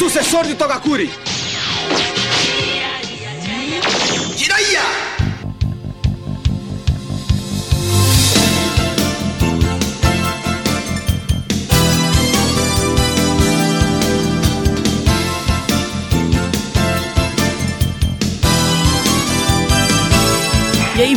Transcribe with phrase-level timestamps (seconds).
[0.00, 1.10] sucessor de Togakuri.
[4.34, 5.09] Jiraiya!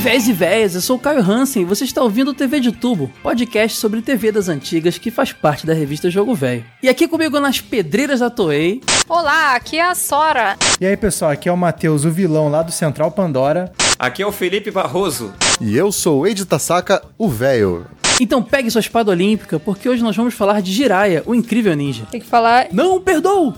[0.03, 2.73] Véis e véias, eu sou o Caio Hansen e você está ouvindo o TV de
[2.73, 6.65] Tubo, podcast sobre TV das antigas que faz parte da revista Jogo Velho.
[6.83, 10.57] E aqui comigo nas pedreiras da Toei, Olá, aqui é a Sora.
[10.81, 13.71] E aí, pessoal, aqui é o Matheus, o vilão lá do Central Pandora.
[13.97, 15.33] Aqui é o Felipe Barroso.
[15.61, 17.85] E eu sou o Eide Tasaka, o velho.
[18.19, 22.05] Então pegue sua espada olímpica, porque hoje nós vamos falar de Jiraiya, o incrível ninja.
[22.11, 22.67] Tem que falar.
[22.73, 23.53] Não perdoo!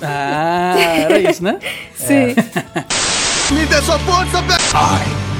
[0.00, 1.58] Ah, era isso, né?
[1.94, 2.34] Sim.
[3.54, 5.39] Me dê sua força, velho!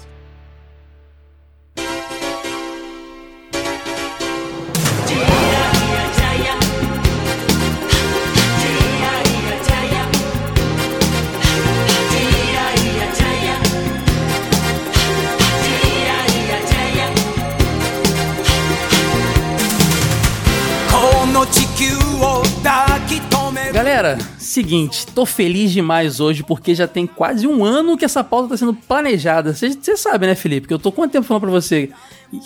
[24.01, 28.49] Galera, seguinte, tô feliz demais hoje porque já tem quase um ano que essa pauta
[28.49, 29.53] tá sendo planejada.
[29.53, 30.67] Você sabe, né, Felipe?
[30.67, 31.87] Que eu tô quanto tempo falando pra você?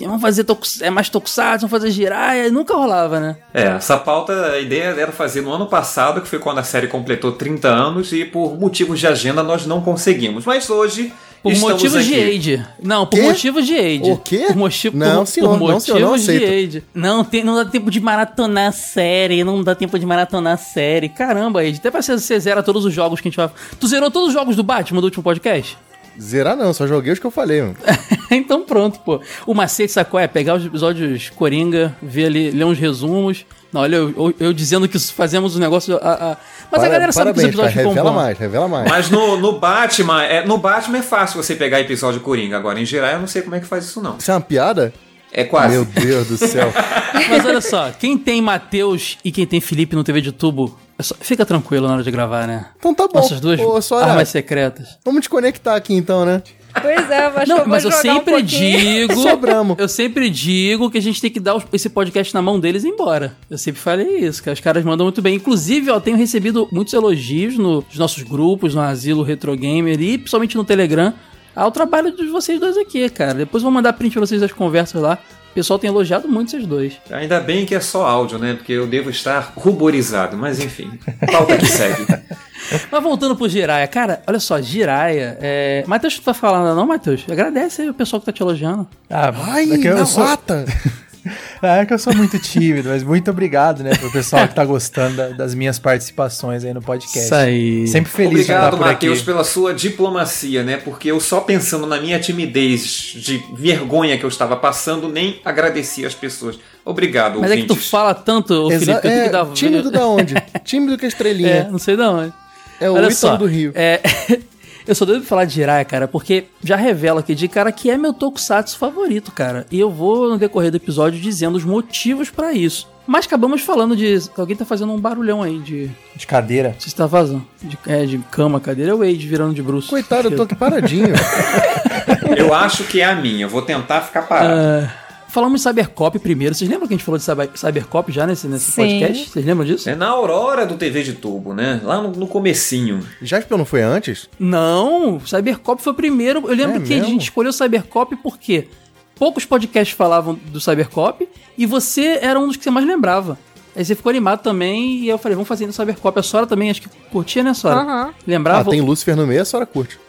[0.01, 0.45] Vamos fazer
[0.81, 3.37] é mais tokusatsu, vamos fazer Jiraiya, e nunca rolava, né?
[3.53, 6.87] É, essa pauta, a ideia era fazer no ano passado, que foi quando a série
[6.87, 10.45] completou 30 anos, e por motivos de agenda nós não conseguimos.
[10.45, 11.13] Mas hoje.
[11.45, 12.37] Por estamos motivos de aqui.
[12.37, 12.65] age.
[12.81, 13.21] Não, por Quê?
[13.27, 14.01] motivos de age.
[14.11, 14.45] O quê?
[14.47, 16.83] Por, motivo, Não, por, senhor, por não, motivos senhor, não de age.
[16.91, 20.57] Não, tem, não dá tempo de maratonar a série, não dá tempo de maratonar a
[20.57, 21.07] série.
[21.07, 21.77] Caramba, age.
[21.77, 23.47] Até pra você, você zera todos os jogos que a gente vai...
[23.79, 25.77] Tu zerou todos os jogos do Batman do último podcast?
[26.21, 27.75] Zerar não, só joguei os que eu falei, mano.
[28.31, 29.19] então pronto, pô.
[29.45, 30.27] O macete, sabe qual é?
[30.27, 33.45] Pegar os episódios Coringa, ver ali, ler uns resumos.
[33.73, 35.97] Não, olha, eu, eu- eu dizendo que fazemos um negócio...
[35.97, 36.37] A, a-
[36.71, 37.47] Mas a Para- galera sabe que os cara.
[37.49, 38.15] episódios ficam Revela bons.
[38.15, 38.89] mais, revela mais.
[38.89, 42.55] Mas no, no Batman, é, no Batman é fácil você pegar episódio Coringa.
[42.57, 44.17] Agora, em geral, eu não sei como é que faz isso, não.
[44.17, 44.93] Isso é uma piada?
[45.33, 45.73] É quase.
[45.75, 46.71] Meu Deus do céu.
[47.29, 51.15] Mas olha só, quem tem Matheus e quem tem Felipe no TV de tubo, só-
[51.19, 52.67] fica tranquilo na hora de gravar, né?
[52.79, 53.19] Então tá bom.
[53.19, 54.97] Nossas duas Ô, Sora, armas secretas.
[55.03, 56.41] vamos te conectar aqui então, né?
[56.81, 59.07] Pois é, mas Não, eu mas eu um sempre pouquinho.
[59.07, 59.15] digo.
[59.23, 59.77] Sobramos.
[59.79, 62.87] Eu sempre digo que a gente tem que dar esse podcast na mão deles e
[62.87, 63.33] ir embora.
[63.49, 65.35] Eu sempre falei isso, que os caras mandam muito bem.
[65.35, 70.17] Inclusive, ó, tenho recebido muitos elogios no- nos nossos grupos, no Asilo Retro Gamer e
[70.17, 71.13] principalmente no Telegram
[71.55, 73.33] ao trabalho de vocês dois aqui, cara.
[73.35, 75.17] Depois eu vou mandar print pra vocês das conversas lá.
[75.55, 76.97] O pessoal tem elogiado muito vocês dois.
[77.09, 78.55] Ainda bem que é só áudio, né?
[78.55, 80.35] Porque eu devo estar ruborizado.
[80.35, 80.99] Mas enfim,
[81.31, 82.05] pauta que segue.
[82.91, 85.37] Mas voltando pro Jiraiya, cara, olha só, Jiraiya.
[85.39, 85.85] É...
[85.87, 87.23] Matheus, tu tá falando não, Matheus?
[87.31, 88.85] Agradece aí o pessoal que tá te elogiando.
[89.09, 90.65] Ah, Ai, é que eu na sou, lata.
[91.61, 95.15] é que eu sou muito tímido, mas muito obrigado, né, pro pessoal que tá gostando
[95.17, 97.19] da- das minhas participações aí no podcast.
[97.19, 97.87] Isso aí.
[97.87, 99.25] Sempre feliz de Obrigado, estar por Matheus, aqui.
[99.25, 100.77] pela sua diplomacia, né?
[100.77, 102.83] Porque eu só pensando na minha timidez,
[103.15, 106.57] de vergonha que eu estava passando, nem agradeci as pessoas.
[106.83, 107.89] Obrigado, Mas é que tu ouvintes.
[107.89, 109.45] fala tanto, Exa- Felipe, que eu tenho é, que dar.
[109.53, 110.35] tímido da onde?
[110.63, 111.67] tímido que a É, estrelinha.
[111.71, 112.33] não sei de onde.
[112.79, 113.71] É, o Olha Ítalo só, do Rio.
[113.73, 114.01] É,
[114.87, 117.97] eu só devo falar de Jiraiya, cara, porque já revela aqui de cara que é
[117.97, 119.65] meu tokusatsu favorito, cara.
[119.71, 122.87] E eu vou, no decorrer do episódio, dizendo os motivos pra isso.
[123.07, 124.17] Mas acabamos falando de.
[124.35, 125.91] Alguém tá fazendo um barulhão aí de.
[126.15, 126.75] De cadeira.
[126.79, 127.45] Você tá vazando?
[127.61, 128.91] De, é, de cama, cadeira.
[128.91, 129.89] É o Wade virando de bruxo.
[129.89, 131.13] Coitado, eu tô aqui paradinho.
[132.35, 133.45] Eu acho que é a minha.
[133.45, 134.53] Eu vou tentar ficar parado.
[134.53, 134.93] Ah,
[135.35, 136.55] falamos de Cybercop primeiro.
[136.55, 138.81] Vocês lembram que a gente falou de Cyber, Cybercop já nesse, nesse Sim.
[138.81, 139.29] podcast?
[139.29, 139.89] Vocês lembram disso?
[139.89, 141.81] É na aurora do TV de tubo, né?
[141.83, 143.05] Lá no, no comecinho.
[143.21, 144.29] Jasper não foi antes?
[144.39, 146.39] Não, Cybercop foi primeiro.
[146.49, 147.09] Eu lembro É que a mesmo?
[147.11, 148.69] gente escolheu Cybercop porque
[149.15, 153.37] poucos podcasts falavam do Cybercop e você era um dos que você mais lembrava.
[153.75, 156.17] Aí você ficou animado também e eu falei, vamos fazer no Cybercop.
[156.17, 157.81] A Sora também, acho que curtia, né, Sora?
[157.81, 158.13] Aham.
[158.25, 158.61] Lembrava?
[158.61, 159.99] Ah, tem Lúcifer no meio, a senhora curte.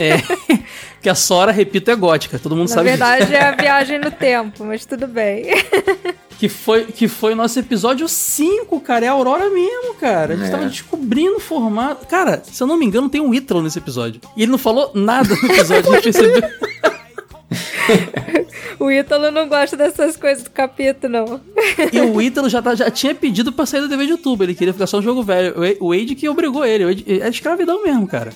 [0.00, 0.16] É,
[1.02, 2.38] que a Sora, repito, é gótica.
[2.38, 2.98] Todo mundo Na sabe disso.
[3.04, 5.46] verdade é a viagem no tempo, mas tudo bem.
[6.42, 9.04] Que foi, que foi o nosso episódio 5, cara.
[9.04, 10.34] É a Aurora mesmo, cara.
[10.34, 10.50] A gente É.
[10.50, 12.04] tava descobrindo o formato.
[12.08, 14.20] Cara, se eu não me engano, tem um Ítalo nesse episódio.
[14.36, 15.88] E ele não falou nada no episódio.
[15.92, 16.50] a gente percebeu.
[18.80, 21.40] O Ítalo não gosta dessas coisas do capítulo, não.
[21.92, 24.42] E o Ítalo já, tá- já tinha pedido pra sair do TV de YouTube.
[24.42, 25.54] Ele queria ficar só no jogo velho.
[25.56, 26.84] O Wa- O Wade que obrigou ele.
[26.84, 28.32] O Wade- É escravidão mesmo, cara.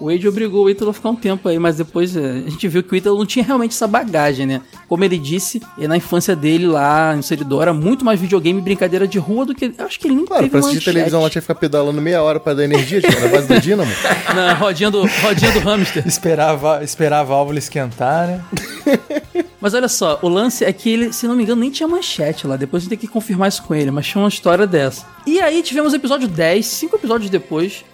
[0.00, 2.68] O Wade obrigou o Ítalo a ficar um tempo aí, mas depois é, a gente
[2.68, 4.60] viu que o Ítalo não tinha realmente essa bagagem, né?
[4.88, 8.62] Como ele disse, e na infância dele lá em Seridó era muito mais videogame e
[8.62, 9.72] brincadeira de rua do que.
[9.78, 11.32] Acho que ele nem Claro, teve pra assistir televisão lá manchete.
[11.32, 13.90] tinha que ficar pedalando meia hora pra dar energia, tipo, na base do dínamo.
[14.34, 16.06] Na rodinha do, rodinha do hamster.
[16.06, 18.44] Esperava, esperar a válvula esquentar, né?
[19.60, 22.46] Mas olha só, o lance é que ele, se não me engano, nem tinha manchete
[22.46, 22.56] lá.
[22.56, 25.04] Depois a gente tem que confirmar isso com ele, mas tinha uma história dessa.
[25.26, 27.84] E aí tivemos o episódio 10, cinco episódios depois,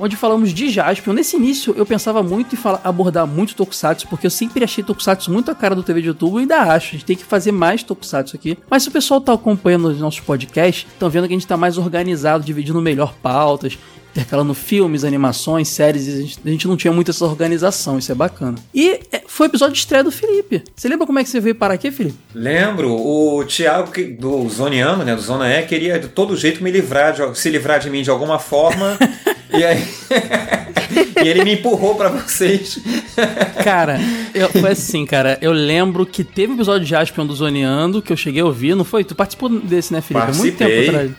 [0.00, 1.12] onde falamos de Jaspion.
[1.12, 5.30] Nesse início eu pensava muito em falar, abordar muito Tokusatsu, porque eu sempre achei Tokusatsu
[5.30, 6.88] muito a cara do TV de YouTube e ainda acho.
[6.88, 8.56] A gente tem que fazer mais Tokusatsu aqui.
[8.68, 11.56] Mas se o pessoal tá acompanhando os nossos podcasts, estão vendo que a gente tá
[11.56, 13.78] mais organizado, dividindo melhor pautas,
[14.10, 18.14] intercalando filmes, animações, séries, a gente, a gente não tinha muito essa organização, isso é
[18.14, 18.56] bacana.
[18.74, 20.62] E é, foi o episódio de estreia do Felipe.
[20.74, 22.16] Você lembra como é que você veio parar aqui, Felipe?
[22.34, 27.12] Lembro, o Thiago do Zoniano, né, do Zona E, queria de todo jeito me livrar,
[27.12, 28.98] de, se livrar de mim de alguma forma.
[29.56, 29.84] e aí.
[31.24, 32.78] e ele me empurrou pra vocês.
[33.62, 33.98] Cara,
[34.34, 35.38] eu- foi assim, cara.
[35.40, 38.74] Eu lembro que teve um episódio de Jaspion do Zoneando que eu cheguei a ouvir,
[38.74, 39.04] não foi?
[39.04, 40.26] Tu participou desse, né, Felipe?
[40.30, 40.88] Há muito tempo Participei.
[40.88, 41.10] atrás.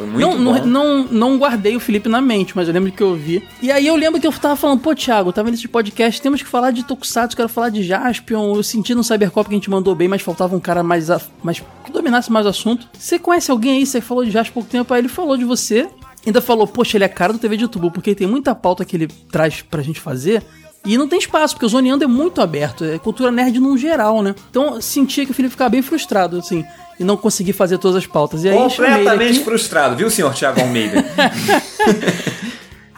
[0.00, 0.64] Foi muito Não, bom.
[0.66, 3.46] não, não, não guardei o Felipe na mente, mas eu lembro que eu vi.
[3.60, 6.48] E aí eu lembro que eu tava falando, pô, Thiago, tava nesse podcast, temos que
[6.48, 8.54] falar de Tokusatsu, quero falar de Jaspion.
[8.56, 11.20] Eu senti no Cybercop que a gente mandou bem, mas faltava um cara mais, a-
[11.42, 12.88] mais que dominasse mais o assunto.
[12.98, 13.84] Você conhece alguém aí?
[13.86, 15.86] Você falou de Jaspion há pouco tempo, aí ele falou de você.
[16.26, 18.96] Ainda falou, poxa, ele é cara do TV de YouTube, porque tem muita pauta que
[18.96, 20.42] ele traz pra gente fazer.
[20.86, 24.22] E não tem espaço, porque o Zoneando é muito aberto, é cultura nerd num geral,
[24.22, 24.34] né?
[24.50, 26.64] Então eu sentia que o Felipe ficava bem frustrado, assim,
[27.00, 28.44] e não conseguir fazer todas as pautas.
[28.44, 31.02] E aí Completamente aqui- frustrado, viu, senhor Thiago Almeida?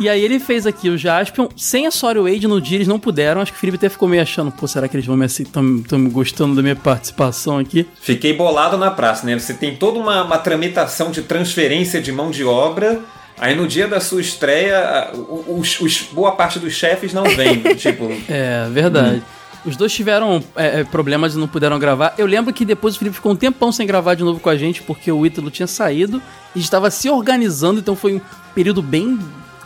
[0.00, 2.98] E aí ele fez aqui o Jaspion, sem a Sorry Wade no dia, eles não
[2.98, 3.40] puderam.
[3.40, 5.44] Acho que o Felipe até ficou meio achando, pô, será que eles vão me assim,
[5.44, 7.86] tão, tão gostando da minha participação aqui?
[8.00, 9.38] Fiquei bolado na praça, né?
[9.38, 13.00] Você tem toda uma, uma tramitação de transferência de mão de obra.
[13.38, 15.10] Aí no dia da sua estreia,
[15.46, 17.60] os, os- boa parte dos chefes não vem.
[17.76, 19.22] tipo, É, verdade.
[19.64, 22.14] Os dois tiveram é, é, problemas e não puderam gravar.
[22.18, 24.56] Eu lembro que depois o Felipe ficou um tempão sem gravar de novo com a
[24.56, 26.20] gente, porque o Ítalo tinha saído
[26.54, 28.20] e estava se organizando, então foi um
[28.54, 29.18] período bem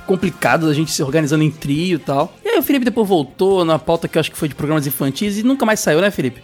[0.07, 2.33] complicado da gente se organizando em trio e tal.
[2.45, 4.87] E aí o Felipe depois voltou na pauta que eu acho que foi de programas
[4.87, 6.43] infantis e nunca mais saiu, né, Felipe?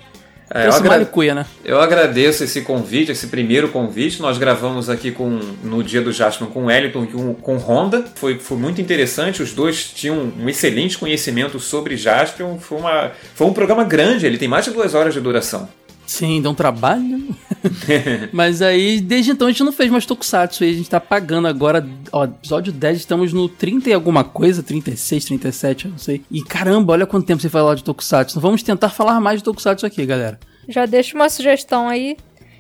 [0.55, 1.47] É, eu agra- Malicuia, né?
[1.65, 4.21] Eu agradeço esse convite, esse primeiro convite.
[4.21, 7.07] Nós gravamos aqui com, no dia do Jasper com o Wellington e
[7.41, 8.05] com, Honda.
[8.17, 9.43] Foi, foi muito interessante.
[9.43, 12.47] Os dois tinham um excelente conhecimento sobre Jasper.
[12.61, 15.69] Foi, uma, foi um programa grande, ele tem mais de duas horas de duração.
[16.13, 17.35] Sim, dá um trabalho.
[18.33, 20.63] Mas aí, desde então, a gente não fez mais Tokusatsu.
[20.65, 21.87] E a gente tá pagando agora.
[22.13, 26.23] Ó, episódio 10, estamos no 30 e alguma coisa, 36, 37, eu não sei.
[26.31, 28.33] E caramba, olha quanto tempo você fala de Tokusatsu.
[28.35, 30.39] Então vamos tentar falar mais de Tokusatsu aqui, galera.
[30.69, 32.17] Já deixa uma sugestão aí.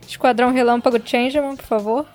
[0.08, 2.06] Esquadrão Relâmpago Changeman, por favor.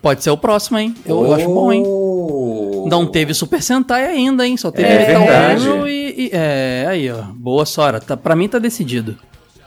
[0.00, 0.94] Pode ser o próximo, hein?
[1.04, 1.82] Eu, eu acho bom, hein?
[1.86, 2.86] Oh!
[2.88, 4.56] Não teve Super Sentai ainda, hein?
[4.56, 5.22] Só teve É Metal.
[5.22, 7.22] Hero e, e- É, aí, ó.
[7.34, 8.00] Boa, Sora.
[8.00, 9.16] Tá, pra mim tá decidido.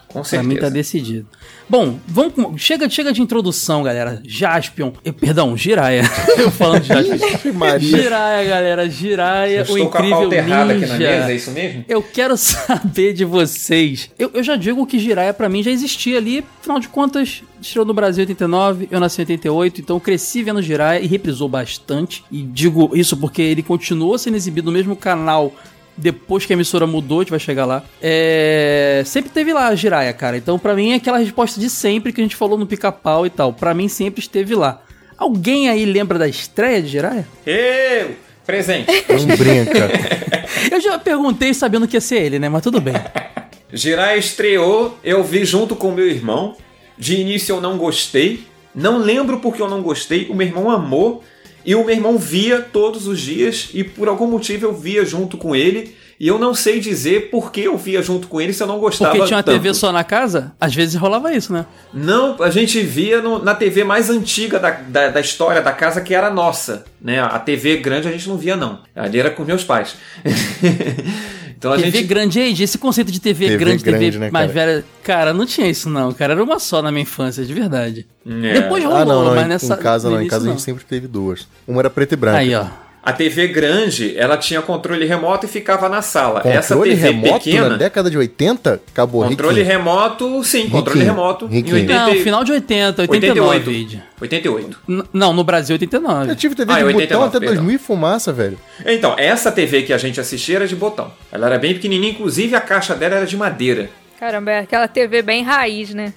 [0.07, 0.71] Com Pra mim tá certeza.
[0.71, 1.27] decidido.
[1.69, 4.21] Bom, vamos chega, chega de introdução, galera.
[4.25, 6.03] Jaspion, eh, perdão, Jiraya.
[6.39, 7.79] Eu falando de Jaspion.
[7.79, 10.97] Jiraya, galera, Eu Jiraya, o estou com a incrível errada aqui na ninja.
[11.11, 11.85] mesa, é isso mesmo?
[11.89, 14.09] Eu quero saber de vocês.
[14.17, 17.85] Eu, eu já digo que Jiraya pra mim já existia ali, afinal de contas, estreou
[17.85, 21.49] no Brasil em 89, eu nasci em 88, então eu cresci vendo Jiraya e reprisou
[21.49, 22.23] bastante.
[22.31, 25.53] E digo isso porque ele continuou sendo exibido no mesmo canal
[25.97, 27.83] depois que a emissora mudou, a gente vai chegar lá.
[28.01, 29.01] É...
[29.05, 30.37] Sempre teve lá a Jiraya, cara.
[30.37, 33.29] Então pra mim é aquela resposta de sempre que a gente falou no pica-pau e
[33.29, 33.51] tal.
[33.51, 34.81] Pra mim sempre esteve lá.
[35.17, 37.27] Alguém aí lembra da estreia de Jiraya?
[37.45, 38.15] Eu!
[38.45, 38.87] Presente.
[39.09, 39.89] Não brinca.
[40.71, 42.47] Eu já perguntei sabendo que ia ser ele, né?
[42.47, 42.93] Mas tudo bem.
[43.71, 46.55] Jirai estreou, eu vi junto com meu irmão.
[46.97, 48.45] De início eu não gostei.
[48.73, 50.27] Não lembro porque eu não gostei.
[50.29, 51.21] O meu irmão amou.
[51.67, 53.69] E o meu irmão via todos os dias.
[53.73, 55.95] E por algum motivo eu via junto com ele.
[56.19, 58.79] E eu não sei dizer por que eu via junto com ele se eu não
[58.79, 59.53] gostava Porque tinha uma tanto.
[59.61, 60.51] TV só na casa?
[60.59, 61.65] Às vezes rolava isso, né?
[61.93, 66.01] Não, a gente via no- na TV mais antiga da, da, da história da casa,
[66.01, 66.85] que era nossa.
[66.99, 67.19] Né?
[67.19, 68.79] A TV grande a gente não via, não.
[68.95, 69.95] Ali era com meus pais.
[71.57, 72.03] então a TV gente.
[72.07, 74.65] grande, Age, esse conceito de TV, TV grande, TV grande, né, mais cara?
[74.67, 74.85] velha.
[75.03, 76.11] Cara, não tinha isso, não.
[76.13, 78.05] Cara, era uma só na minha infância, de verdade.
[78.25, 78.61] É.
[78.61, 79.35] Depois rolou, Ah, não, não.
[79.35, 79.73] mas em, nessa.
[79.73, 80.21] em casa não.
[80.21, 81.47] Em casa a gente sempre teve duas.
[81.67, 82.37] Uma era preta e branca.
[82.37, 82.65] Aí, ó.
[83.07, 86.41] A TV grande, ela tinha controle remoto e ficava na sala.
[86.43, 88.81] Essa Controle TV remoto pequena, na década de 80?
[88.91, 89.77] Acabou controle riquinho.
[89.77, 91.45] remoto, sim, controle Riquinho, remoto.
[91.47, 91.77] riquinho.
[91.77, 93.69] Em 80, Não, final de 80, 89, 88.
[93.87, 94.03] Age.
[94.19, 94.79] 88.
[94.89, 96.31] N- Não, no Brasil 89.
[96.31, 97.55] Eu tive TV Ah, de 89, botão até perdão.
[97.63, 98.59] 2000 e fumaça, velho.
[98.85, 101.09] Então, essa TV que a gente assistia era de botão.
[101.31, 103.89] Ela era bem pequenininha, inclusive a caixa dela era de madeira.
[104.19, 106.11] Caramba, é aquela TV bem raiz, né?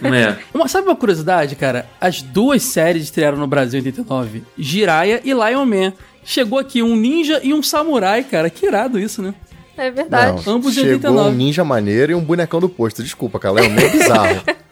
[0.00, 0.38] Não é?
[0.54, 1.86] Uma, sabe uma curiosidade, cara?
[2.00, 5.92] As duas séries estrearam no Brasil em 89, Jiraya e Lion Man.
[6.24, 8.48] Chegou aqui um ninja e um samurai, cara.
[8.50, 9.34] Que irado isso, né?
[9.76, 10.42] É verdade.
[10.46, 11.30] Não, Ambos chegou 89.
[11.30, 13.02] um ninja maneiro e um bonecão do posto.
[13.02, 14.42] Desculpa, cara, é meio bizarro.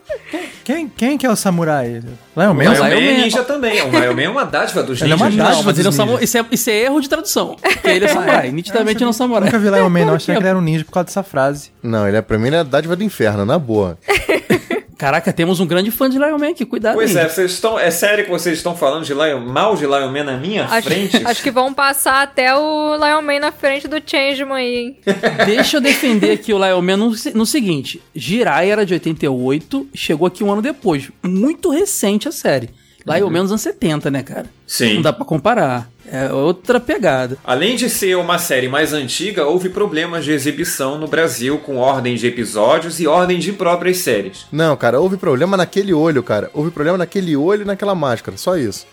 [0.63, 2.01] Quem, quem que é o samurai?
[2.37, 2.63] Lion O Man?
[2.63, 3.83] Lion Lion Man é ninja também.
[3.83, 5.35] O Lion Man é uma dádiva dos Ele é ninjas.
[5.35, 5.57] uma dádiva.
[5.57, 6.21] Não, mas ele é um samurai.
[6.21, 6.29] ninjas.
[6.29, 7.57] Isso é, isso é erro de tradução.
[7.61, 8.53] Porque ele é samurai.
[8.53, 9.47] Nitidamente ele é um samurai.
[9.47, 10.15] Nunca vi Lion Man, não.
[10.15, 11.71] Achei que ele era um ninja por causa dessa frase.
[11.83, 13.99] Não, ele é, pra mim ele é a dádiva do inferno, na boa.
[15.01, 16.67] Caraca, temos um grande fã de Lion Man aqui.
[16.67, 17.25] Cuidado Pois aí.
[17.25, 17.79] é, vocês estão.
[17.79, 20.89] É sério que vocês estão falando de Lion, mal de Lion Man na minha Acho,
[20.89, 21.17] frente?
[21.25, 24.99] acho que vão passar até o Lion Man na frente do Changeman aí, hein?
[25.47, 30.27] Deixa eu defender aqui o Lion Man no, no seguinte: Jirai era de 88, chegou
[30.27, 31.11] aqui um ano depois.
[31.23, 32.69] Muito recente a série.
[33.07, 34.51] Lion Man nos anos 70, né, cara?
[34.67, 34.97] Sim.
[34.97, 35.89] Não dá pra comparar.
[36.13, 37.39] É outra pegada.
[37.45, 42.17] Além de ser uma série mais antiga, houve problemas de exibição no Brasil com ordem
[42.17, 44.47] de episódios e ordem de próprias séries.
[44.51, 46.51] Não, cara, houve problema naquele olho, cara.
[46.53, 48.87] Houve problema naquele olho e naquela máscara, só isso.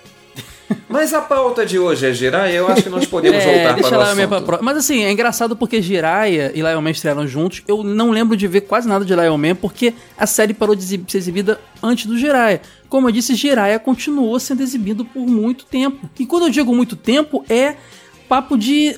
[0.89, 3.97] Mas a pauta de hoje é girar, eu acho que nós podemos É, voltar para
[3.97, 4.27] o assunto.
[4.27, 7.61] pra pro- Mas assim, é engraçado porque Jiraiya e Lion Man estrearam juntos.
[7.67, 10.83] Eu não lembro de ver quase nada de Lion Man porque a série parou de
[10.83, 12.61] ser exibida antes do Jiraiya.
[12.89, 16.09] Como eu disse, Jiraiya continuou sendo exibido por muito tempo.
[16.19, 17.75] E quando eu digo muito tempo, é
[18.27, 18.97] papo de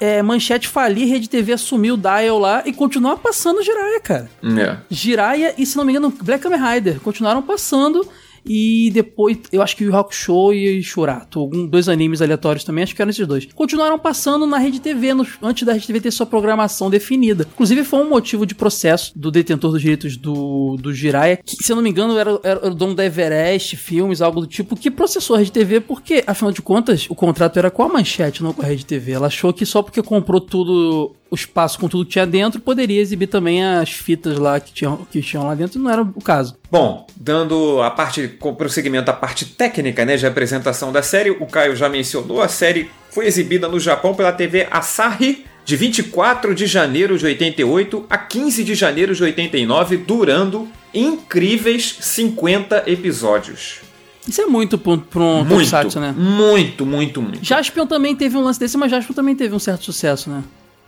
[0.00, 4.30] é, manchete falir, Rede TV assumir o dial lá e continuar passando Jiraiya, cara.
[4.44, 4.76] É.
[4.90, 8.06] Jiraiya e, se não me engano, Black Kamen Rider continuaram passando.
[8.48, 12.94] E depois, eu acho que o Hakusho e Shurato, algum, dois animes aleatórios também, acho
[12.94, 13.46] que eram esses dois.
[13.54, 15.08] Continuaram passando na Rede TV,
[15.42, 17.46] antes da Rede TV ter sua programação definida.
[17.52, 21.70] Inclusive, foi um motivo de processo do detentor dos direitos do, do Jiraiya, que, se
[21.70, 24.90] eu não me engano, era, era o dono da Everest Filmes, algo do tipo, que
[24.90, 28.52] processou a Rede TV, porque, afinal de contas, o contrato era com a Manchete, não
[28.52, 29.12] com a Rede TV.
[29.12, 33.00] Ela achou que só porque comprou tudo o espaço com tudo que tinha dentro, poderia
[33.00, 36.56] exibir também as fitas lá que tinham, que tinham lá dentro, não era o caso.
[36.70, 41.46] Bom, dando a parte, com prosseguimento à parte técnica, né, de apresentação da série, o
[41.46, 46.66] Caio já mencionou, a série foi exibida no Japão pela TV Asahi de 24 de
[46.66, 53.80] janeiro de 88 a 15 de janeiro de 89, durando incríveis 50 episódios.
[54.26, 56.14] Isso é muito pra um, Muito, né?
[56.16, 57.44] muito, muito, muito.
[57.44, 60.42] Jaspion também teve um lance desse, mas Jaspion também teve um certo sucesso, né?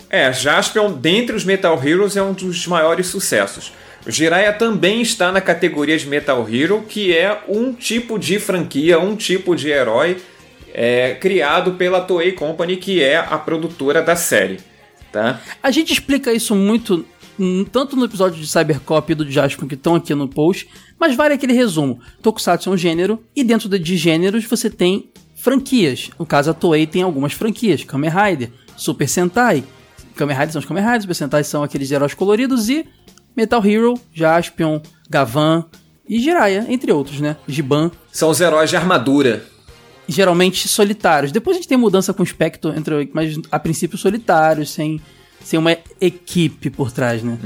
[0.08, 3.72] É, Jaspion, dentre os Metal Heroes, é um dos maiores sucessos.
[4.06, 9.14] Jiraiya também está na categoria de Metal Hero, que é um tipo de franquia, um
[9.14, 10.16] tipo de herói
[10.72, 14.58] é, criado pela Toei Company, que é a produtora da série.
[15.12, 15.40] Tá?
[15.62, 17.04] A gente explica isso muito,
[17.38, 21.14] hum, tanto no episódio de Cybercop e do Jaspion que estão aqui no post, mas
[21.14, 22.00] vale aquele resumo.
[22.22, 26.10] Tokusatsu é um gênero, e dentro de- de gêneros você tem franquias.
[26.18, 29.62] No caso, a Toei tem algumas franquias, Kamen Rider, Super Sentai.
[30.14, 32.86] Kamen Rider são os Kamen Riders, Super Sentai são aqueles heróis coloridos, e
[33.36, 35.64] Metal Hero, Jaspion, Gavan
[36.08, 37.36] e Jiraiya, entre outros, né?
[37.46, 37.90] Giban.
[38.12, 39.44] São os heróis de armadura.
[40.08, 41.30] geralmente solitários.
[41.32, 45.00] Depois a gente tem mudança com o Spectre, entre, mas a princípio solitários, sem,
[45.42, 47.38] sem uma equipe por trás, né?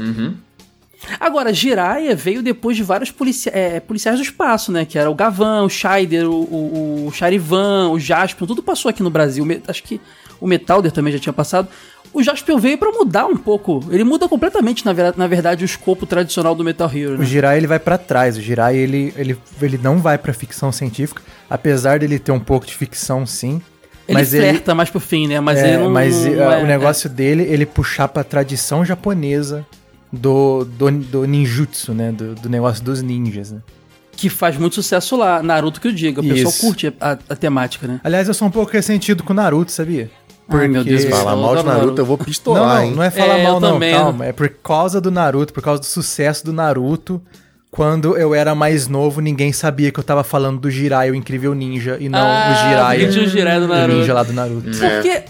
[1.21, 4.87] Agora, Jiraiya veio depois de vários policia é, policiais do espaço, né?
[4.87, 9.02] Que era o Gavan, o Scheider, o, o, o Charivan, o Jaspion, tudo passou aqui
[9.02, 9.44] no Brasil.
[9.68, 10.00] Acho que
[10.40, 11.68] o Metalder também já tinha passado.
[12.14, 13.85] O Jaspion veio pra mudar um pouco.
[13.90, 17.25] Ele muda completamente, na, vera- na verdade, o escopo tradicional do Metal Hero, O né?
[17.25, 18.37] Jirai ele vai pra trás.
[18.37, 22.64] O Jirai ele, ele, ele não vai pra ficção científica, apesar dele ter um pouco
[22.66, 23.61] de ficção, sim.
[24.06, 25.40] Ele mas ele, flerta mais pro fim, né?
[25.40, 25.90] Mas é, ele não.
[25.90, 29.66] mas, não é- o negócio dele, ele puxar pra tradição japonesa
[30.12, 32.12] do, do, do ninjutsu, né?
[32.12, 33.59] Do, do negócio dos ninjas, né?
[34.16, 36.21] que faz muito sucesso lá, Naruto que eu diga.
[36.21, 38.00] O pessoal curte a, a temática, né?
[38.04, 40.09] Aliás, eu sou um pouco ressentido com o Naruto, sabia?
[40.48, 41.04] Ai, meu Deus.
[41.04, 42.92] Falar mal de adoro Naruto, eu vou Não, pistolar, não, hein?
[42.94, 44.26] não é falar É, mal, não, também, calma.
[44.26, 47.20] É por causa do Naruto, por causa do sucesso do Naruto.
[47.70, 51.54] Quando eu era mais novo, ninguém sabia que eu tava falando do Jirai, o incrível
[51.54, 53.98] ninja, e não Ah, o Jiraiya, porque tinha o Jiraiya do o Naruto.
[53.98, 54.70] ninja lá do Naruto.
[54.70, 55.22] Porque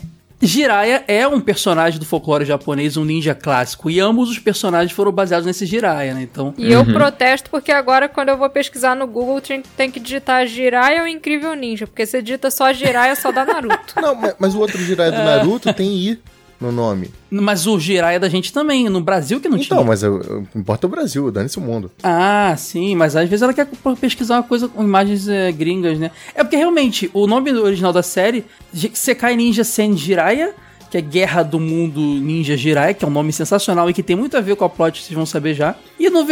[0.46, 3.90] Jiraiya é um personagem do folclore japonês, um ninja clássico.
[3.90, 6.22] E ambos os personagens foram baseados nesse Jiraiya, né?
[6.22, 6.54] Então.
[6.56, 10.46] E eu protesto porque agora, quando eu vou pesquisar no Google, tem, tem que digitar
[10.46, 11.86] Jiraiya ou Incrível Ninja.
[11.86, 13.94] Porque você digita só Jiraiya, só dá Naruto.
[14.00, 15.24] Não, mas, mas o outro Jiraiya do É.
[15.24, 16.18] Naruto tem I
[16.60, 17.10] no nome.
[17.30, 19.88] Mas o Jiraiya da gente também, no Brasil que não Então, tinha.
[19.88, 21.90] mas eu, eu, importa o Brasil, dane-se o mundo.
[22.02, 23.68] Ah, sim, mas às vezes ela quer
[24.00, 26.10] pesquisar uma coisa com imagens é, gringas, né?
[26.34, 28.44] É porque realmente o nome original da série,
[28.92, 30.54] Sekai Ninja Sen Jiraiya,
[30.90, 34.14] que é Guerra do Mundo Ninja Jiraiya, que é um nome sensacional e que tem
[34.14, 35.74] muito a ver com a plot, vocês vão saber já.
[35.98, 36.24] E no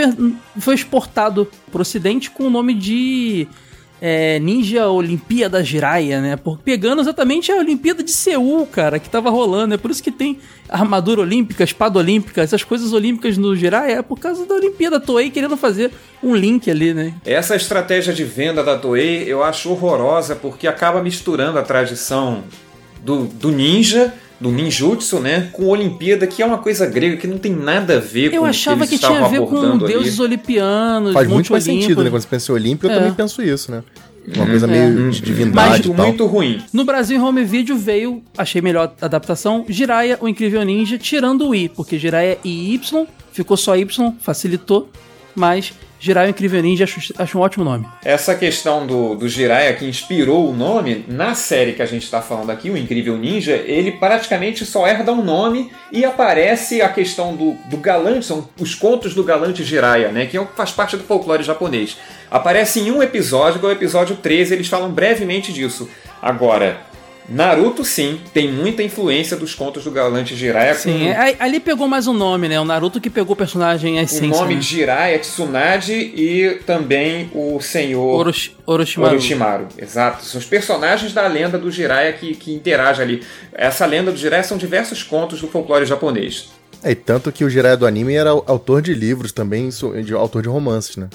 [0.60, 3.48] foi exportado pro ocidente com o nome de
[4.04, 6.36] é, Ninja Olimpíada Jiraiya, né?
[6.36, 9.74] Por, pegando exatamente a Olimpíada de Seul, cara, que tava rolando.
[9.74, 13.98] É por isso que tem armadura olímpica, espada olímpica, essas coisas olímpicas no Jiraiya.
[13.98, 14.98] É por causa da Olimpíada.
[14.98, 17.14] Toei querendo fazer um link ali, né?
[17.24, 22.42] Essa estratégia de venda da Toei eu acho horrorosa porque acaba misturando a tradição
[23.04, 25.48] do, do ninja, do ninjutsu, né?
[25.52, 28.46] Com Olimpíada, que é uma coisa grega que não tem nada a ver Eu com
[28.46, 30.34] o achava que, que eles tinha a ver com deuses ali.
[30.34, 31.82] olimpianos, Faz muito mais Olimpo.
[31.82, 32.10] sentido, né?
[32.10, 32.94] Quando você pensa em Olímpia, eu É.
[32.98, 33.82] também penso isso, né?
[34.36, 36.06] Uma coisa meio de divindade Mas e Muito, tal.
[36.06, 36.62] muito ruim.
[36.72, 41.48] No Brasil, em home video veio, achei melhor a adaptação, Jiraiya, o Incrível Ninja, tirando
[41.48, 44.88] o I, porque Jiraiya e Y, ficou só Y, facilitou,
[45.34, 45.72] mas
[46.02, 47.86] Jiraiya, o Incrível Ninja, acho, acho um ótimo nome.
[48.04, 52.20] Essa questão do, do Jiraiya que inspirou o nome, na série que a gente está
[52.20, 57.36] falando aqui, o Incrível Ninja, ele praticamente só herda um nome e aparece a questão
[57.36, 61.04] do, do galante, são os contos do galante Jiraiya, né, que é faz parte do
[61.04, 61.96] folclore japonês.
[62.28, 65.88] Aparece em um episódio, que é o episódio 13, eles falam brevemente disso.
[66.20, 66.80] Agora,
[67.28, 71.86] Naruto sim, tem muita influência dos contos do galante Jiraiya Sim, com é- ali pegou
[71.86, 72.60] mais um nome, né?
[72.60, 74.28] O Naruto que pegou o personagem a o essência.
[74.40, 74.60] nome né?
[74.60, 79.12] de Jiraiya, Tsunade e também o senhor Orochi, Orochimaru.
[79.14, 80.24] Orochimaru, exato.
[80.24, 83.22] São os personagens da lenda do Jiraiya que, que interagem ali.
[83.52, 86.50] Essa lenda do Jiraiya são diversos contos do folclore japonês.
[86.82, 89.68] É, e tanto que o Jiraiya do anime era autor de livros também,
[90.04, 91.08] de, autor de romances, né?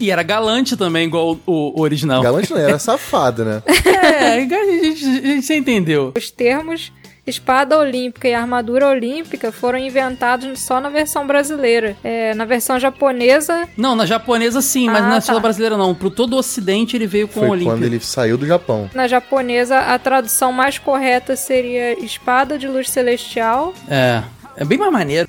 [0.00, 2.22] E era galante também, igual o, o original.
[2.22, 3.62] Galante não, era safado, né?
[3.84, 6.12] É, a gente, a gente você entendeu.
[6.16, 6.92] Os termos
[7.24, 11.96] espada olímpica e armadura olímpica foram inventados só na versão brasileira.
[12.02, 15.18] É, na versão japonesa, Não, na japonesa sim, mas Ah, na tá.
[15.18, 15.94] escola brasileira não.
[15.94, 17.72] Pro todo o ocidente ele veio com Foi o Olímpia.
[17.74, 18.90] quando ele saiu do Japão.
[18.92, 23.72] na japonesa a tradução mais correta seria espada de luz celestial.
[23.88, 24.22] É,
[24.56, 25.28] é bem mais maneiro.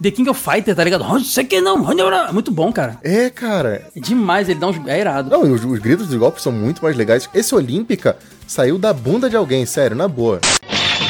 [0.00, 1.04] The King of Fighter, tá ligado?
[1.10, 2.98] "Oh, Isso aqui não, é muito bom, cara.
[3.02, 3.88] É, cara.
[3.96, 4.76] É demais, ele dá uns.
[4.86, 5.28] É irado.
[5.30, 7.28] Não, e os, os gritos dos golpes são muito mais legais.
[7.34, 10.40] Esse Olímpica saiu da bunda de alguém, sério, na boa.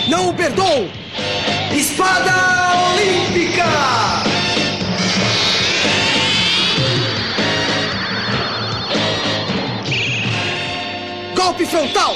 [0.09, 0.89] Não o perdoo!
[1.75, 2.33] Espada
[2.95, 3.65] Olímpica!
[11.37, 12.15] Golpe frontal!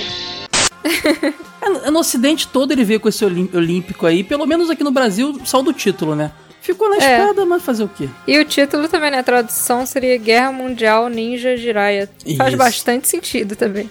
[1.84, 4.90] É, No ocidente todo ele veio com esse olí- olímpico aí, pelo menos aqui no
[4.90, 6.32] Brasil, só do título, né?
[6.60, 7.20] Ficou na É.
[7.20, 8.08] espada, mas fazer o quê?
[8.26, 9.18] E o título também, né?
[9.18, 12.08] A tradução seria Guerra Mundial Ninja Jiraiya.
[12.36, 12.56] Faz Isso.
[12.56, 13.88] bastante sentido também.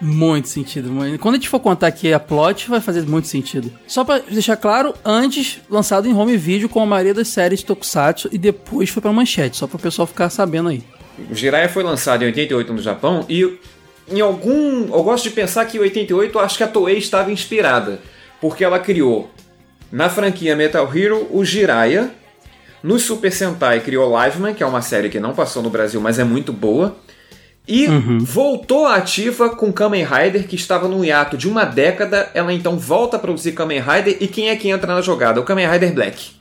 [0.00, 0.90] Muito sentido.
[0.90, 1.18] muito.
[1.18, 3.70] Quando a gente for contar aqui a plot, vai fazer muito sentido.
[3.86, 8.28] Só pra deixar claro, antes lançado em home video com a maioria das séries Tokusatsu
[8.32, 10.82] e depois foi pra manchete, só pro pessoal ficar sabendo aí.
[11.30, 13.58] O Jiraiya foi lançado em 88 no Japão e
[14.10, 14.94] em algum.
[14.94, 18.00] Eu gosto de pensar que em 88 eu acho que a Toei estava inspirada,
[18.40, 19.30] porque ela criou
[19.90, 22.10] na franquia Metal Hero o Jiraiya,
[22.82, 26.18] no Super Sentai criou Liveman, que é uma série que não passou no Brasil, mas
[26.18, 26.96] é muito boa.
[27.68, 27.86] E
[28.20, 32.28] voltou à ativa com Kamen Rider, que estava no hiato de uma década.
[32.34, 34.16] Ela então volta a produzir Kamen Rider.
[34.18, 35.40] E quem é que entra na jogada?
[35.40, 36.32] O Kamen Rider Black,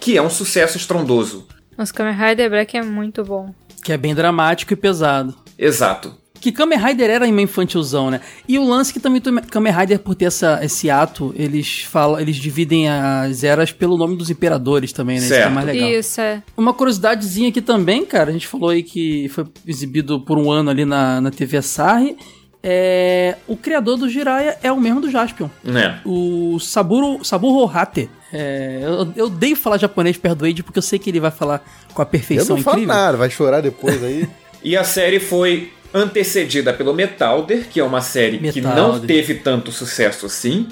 [0.00, 1.46] que é um sucesso estrondoso.
[1.76, 3.52] Nossa, Kamen Rider Black é muito bom.
[3.84, 5.34] Que é bem dramático e pesado.
[5.58, 6.16] Exato.
[6.40, 8.20] Que Kamen Rider era meio infantilzão, né?
[8.46, 12.36] E o lance que também Kamen Rider, por ter essa, esse ato, eles falam, eles
[12.36, 15.22] dividem as eras pelo nome dos imperadores também, né?
[15.22, 15.52] Isso que é Certo.
[15.54, 15.90] mais legal.
[15.90, 16.42] Isso, é.
[16.56, 20.70] Uma curiosidadezinha aqui também, cara, a gente falou aí que foi exibido por um ano
[20.70, 22.16] ali na, na TV Sarri.
[22.62, 25.48] É, o criador do Jiraiya é o mesmo do Jaspion.
[25.62, 26.00] Né?
[26.04, 28.10] O Saburo, Saburo Hate.
[28.32, 31.30] É, eu, eu odeio falar japonês perto do Age porque eu sei que ele vai
[31.30, 32.94] falar com a Eu perfeição não falo incrível.
[32.94, 34.28] nada, vai chorar depois aí.
[34.60, 39.06] E a série foi antecedida pelo Metalder, que é uma série que não Metalder.
[39.06, 40.68] teve tanto sucesso assim.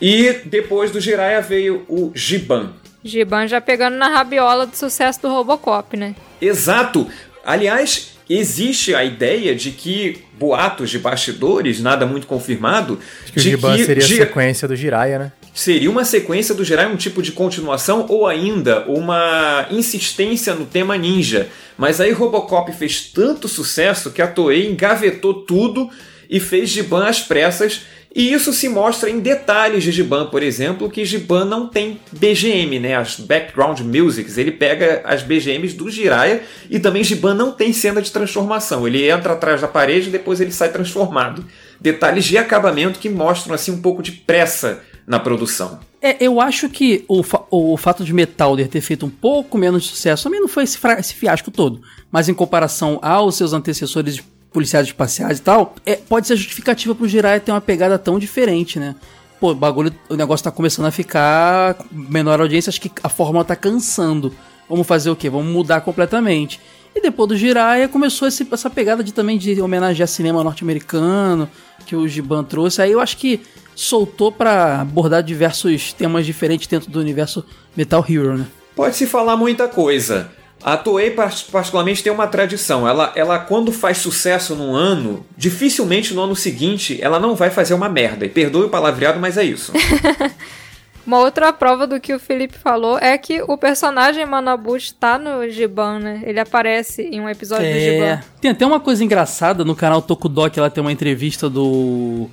[0.00, 2.72] E depois do Jiraiya veio o Giban.
[3.04, 6.14] Giban já pegando na rabiola do sucesso do Robocop, né?
[6.40, 7.06] Exato!
[7.44, 13.42] Aliás, existe a ideia de que boatos de bastidores, nada muito confirmado, Acho que o
[13.42, 15.32] de Giban que seria a sequência do Jiraiya, né?
[15.60, 20.96] Seria uma sequência do Jiraiya, um tipo de continuação ou ainda uma insistência no tema
[20.96, 21.50] ninja.
[21.76, 25.90] Mas aí Robocop fez tanto sucesso que a Toei engavetou tudo
[26.30, 27.82] e fez Giban às pressas.
[28.16, 32.80] E isso se mostra em detalhes de Giban, por exemplo, que Giban não tem BGM,
[32.80, 32.96] né?
[32.96, 34.38] As background musics.
[34.38, 38.88] Ele pega as BGMs do Jiraiya e também Giban não tem cena de transformação.
[38.88, 41.44] Ele entra atrás da parede e depois ele sai transformado.
[41.78, 45.80] Detalhes de acabamento que mostram assim um pouco de pressa na produção.
[46.00, 49.82] É, eu acho que o, fa- o fato de Metalder ter feito um pouco menos
[49.82, 51.82] de sucesso também não foi esse, esse fiasco todo.
[52.12, 57.08] Mas em comparação aos seus antecessores policiais espaciais e tal, é, pode ser justificativa pro
[57.08, 58.94] Jiraiya ter uma pegada tão diferente, né?
[59.40, 63.44] Pô, o bagulho, o negócio tá começando a ficar menor audiência, acho que a fórmula
[63.44, 64.32] tá cansando.
[64.68, 65.28] Vamos fazer o quê?
[65.28, 66.60] Vamos mudar completamente.
[66.94, 71.48] E depois do Jiraiya começou esse- essa pegada de também de homenagear cinema norte-americano,
[71.86, 72.80] que o Giban trouxe.
[72.82, 73.40] Aí eu acho que
[73.80, 77.44] soltou pra abordar diversos temas diferentes dentro do universo
[77.76, 78.46] Metal Hero, né?
[78.76, 80.30] Pode se falar muita coisa.
[80.62, 82.86] A Toei, par- particularmente, tem uma tradição.
[82.86, 87.72] Ela, ela, quando faz sucesso num ano, dificilmente no ano seguinte ela não vai fazer
[87.72, 88.26] uma merda.
[88.26, 89.72] E perdoe o palavreado, mas é isso.
[91.06, 95.48] Uma outra prova do que o Felipe falou é que o personagem Manabu está no
[95.48, 96.22] Giban, né?
[96.24, 98.04] Ele aparece em um episódio do Giban.
[98.04, 98.20] É.
[98.40, 102.28] Tem até uma coisa engraçada no canal Tokudok, ela tem uma entrevista do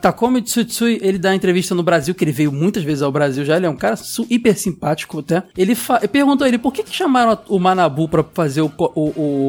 [0.00, 3.56] Takomi Tsutsui, ele dá entrevista no Brasil, que ele veio muitas vezes ao Brasil já,
[3.56, 3.96] ele é um cara
[4.28, 5.42] hiper simpático até.
[5.56, 9.00] Ele fa- perguntou a ele por que, que chamaram o Manabu pra fazer o, o-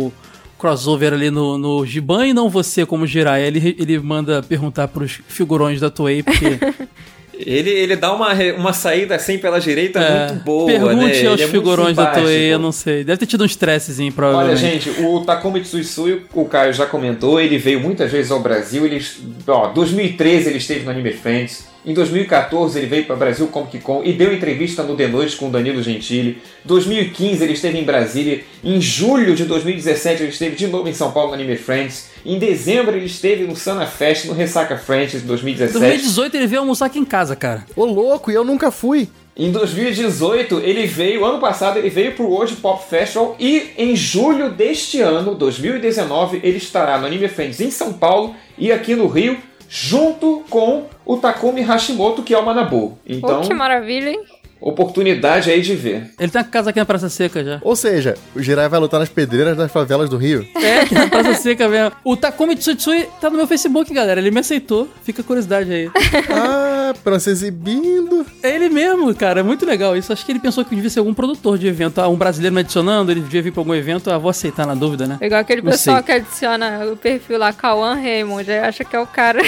[0.08, 0.14] o
[0.58, 3.48] crossover ali no, no Giban e não você como Jiraiya.
[3.48, 6.58] Ele, ele manda perguntar pros figurões da Toei, porque...
[7.34, 11.06] Ele, ele dá uma, uma saída assim pela direita é, muito boa, pergunte né?
[11.06, 12.08] aos Ele é muito figurões da.
[12.08, 13.04] Toei, eu não sei.
[13.04, 14.92] Deve ter tido um estressezinho, Olha, provavelmente.
[14.92, 18.86] gente, o Takumi Tsuisui, o Caio já comentou, ele veio muitas vezes ao Brasil.
[18.86, 19.04] Ele,
[19.48, 21.71] ó, 2013 ele esteve no Anime Friends.
[21.84, 25.48] Em 2014 ele veio para Brasil Comic Con e deu entrevista no The Noite com
[25.48, 26.40] o Danilo Gentili.
[26.64, 28.44] 2015 ele esteve em Brasília.
[28.64, 32.10] Em julho de 2017 ele esteve de novo em São Paulo no Anime Friends.
[32.24, 35.80] Em dezembro ele esteve no Sana Fest, no Ressaca Friends de 2017.
[35.80, 37.66] 2018 ele veio almoçar aqui em casa, cara.
[37.76, 39.10] Ô, louco, e eu nunca fui.
[39.36, 44.52] Em 2018, ele veio, ano passado, ele veio pro World Pop Festival e em julho
[44.52, 49.38] deste ano, 2019, ele estará no Anime Friends em São Paulo e aqui no Rio,
[49.74, 53.00] junto com o Takumi Hashimoto, que é o Manabu.
[53.08, 54.22] Então, Oh, que maravilha, hein?
[54.62, 56.12] Oportunidade aí de ver.
[56.20, 57.60] Ele tem uma casa aqui na Praça Seca já.
[57.64, 60.48] Ou seja, o Jiraiya vai lutar nas pedreiras das favelas do Rio.
[60.56, 61.92] É, aqui na Praça Seca mesmo.
[62.04, 64.20] O Takumi Tsutsui tá no meu Facebook, galera.
[64.20, 64.88] Ele me aceitou.
[65.04, 65.90] Fica a curiosidade aí.
[66.30, 68.26] ah, pra se exibindo.
[68.44, 69.40] É ele mesmo, cara.
[69.40, 70.14] É muito legal isso.
[70.14, 72.00] Acho que ele pensou que devia ser algum produtor de evento.
[72.00, 74.12] Ah, um brasileiro me adicionando, ele devia vir pra algum evento.
[74.12, 75.18] Ah, vou aceitar na dúvida, né?
[75.20, 76.06] É Igual aquele Não pessoal sei.
[76.06, 79.40] que adiciona o perfil lá, Cauã Raymond, aí acha que é o cara.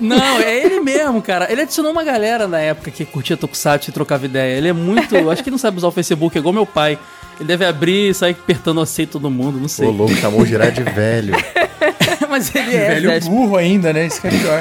[0.00, 1.50] Não, é ele mesmo, cara.
[1.50, 4.56] Ele adicionou uma galera na época que curtia Tokusatsu e trocava ideia.
[4.56, 5.16] Ele é muito.
[5.30, 6.98] Acho que não sabe usar o Facebook, é igual meu pai.
[7.38, 9.88] Ele deve abrir e sair apertando aceito todo mundo, não sei.
[9.88, 11.34] Ô, louco, chamou o Jiraiya de velho.
[12.28, 14.06] Mas ele é, Velho burro ainda, né?
[14.06, 14.60] Isso que é pior.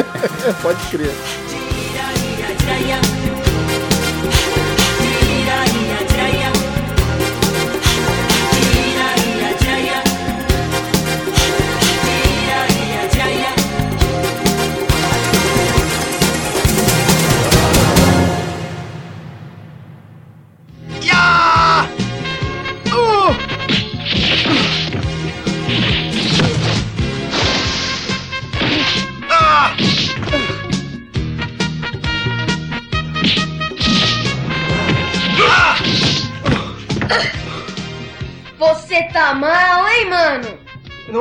[0.62, 1.10] Pode crer.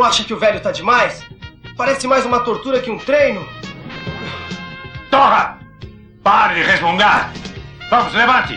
[0.02, 1.24] Não acha que o velho tá demais?
[1.78, 3.48] Parece mais uma tortura que um treino.
[5.12, 5.60] Torra!
[6.24, 7.32] Pare de resmungar!
[7.88, 8.56] Vamos, levante!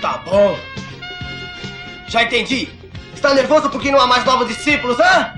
[0.00, 0.58] Tá bom.
[2.06, 2.70] Já entendi.
[3.12, 5.34] Está nervoso porque não há mais novos discípulos, hã?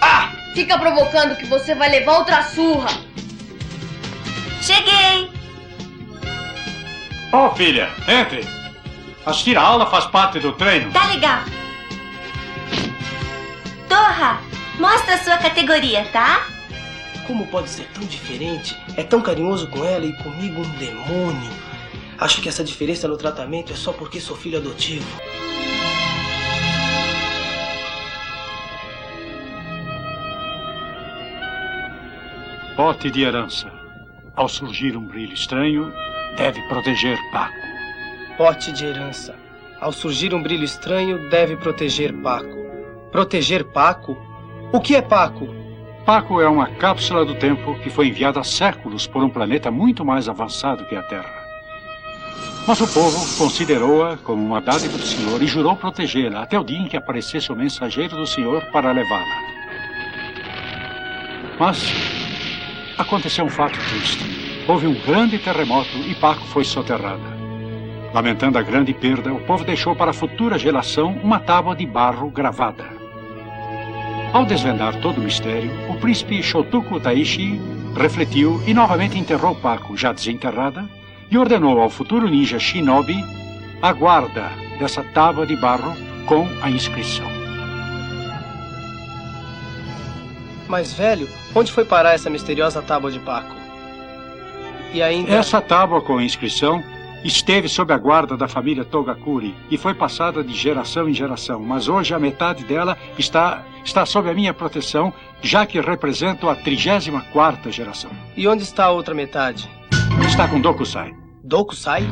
[0.00, 0.30] Ah!
[0.54, 2.88] Fica provocando que você vai levar outra surra.
[4.62, 5.30] Cheguei!
[7.30, 8.48] Ô, filha, entre!
[9.26, 10.90] Assistir a aula faz parte do treino.
[10.92, 11.40] Tá legal.
[13.88, 14.40] Torra,
[14.78, 16.46] mostra a sua categoria, tá?
[17.26, 18.76] Como pode ser tão diferente?
[18.96, 21.50] É tão carinhoso com ela e comigo um demônio.
[22.18, 25.06] Acho que essa diferença no tratamento é só porque sou filho adotivo.
[32.76, 33.72] Pote de herança.
[34.34, 35.92] Ao surgir um brilho estranho,
[36.36, 37.54] deve proteger Paco.
[38.36, 39.34] Pote de herança.
[39.80, 42.65] Ao surgir um brilho estranho, deve proteger Paco.
[43.10, 44.16] Proteger Paco?
[44.72, 45.48] O que é Paco?
[46.04, 50.04] Paco é uma cápsula do tempo que foi enviada há séculos por um planeta muito
[50.04, 51.46] mais avançado que a Terra.
[52.66, 56.78] Mas o povo considerou-a como uma dádiva do Senhor e jurou protegê-la até o dia
[56.78, 59.42] em que aparecesse o mensageiro do Senhor para levá-la.
[61.58, 61.92] Mas
[62.98, 64.64] aconteceu um fato triste.
[64.66, 67.35] Houve um grande terremoto e Paco foi soterrada.
[68.12, 72.30] Lamentando a grande perda, o povo deixou para a futura geração uma tábua de barro
[72.30, 72.84] gravada.
[74.32, 77.60] Ao desvendar todo o mistério, o príncipe Shotoku Taishi
[77.96, 80.84] refletiu e novamente enterrou Paco, já desenterrada,
[81.30, 83.24] e ordenou ao futuro ninja Shinobi
[83.82, 87.26] a guarda dessa tábua de barro com a inscrição.
[90.68, 93.54] Mas, velho, onde foi parar essa misteriosa tábua de Paco?
[94.92, 95.32] E ainda.
[95.32, 96.82] Essa tábua com a inscrição
[97.26, 101.88] esteve sob a guarda da família Togakuri e foi passada de geração em geração, mas
[101.88, 105.12] hoje a metade dela está, está sob a minha proteção,
[105.42, 108.10] já que represento a 34ª geração.
[108.36, 109.68] E onde está a outra metade?
[110.26, 111.14] Está com Dokusai.
[111.42, 112.04] Dokusai?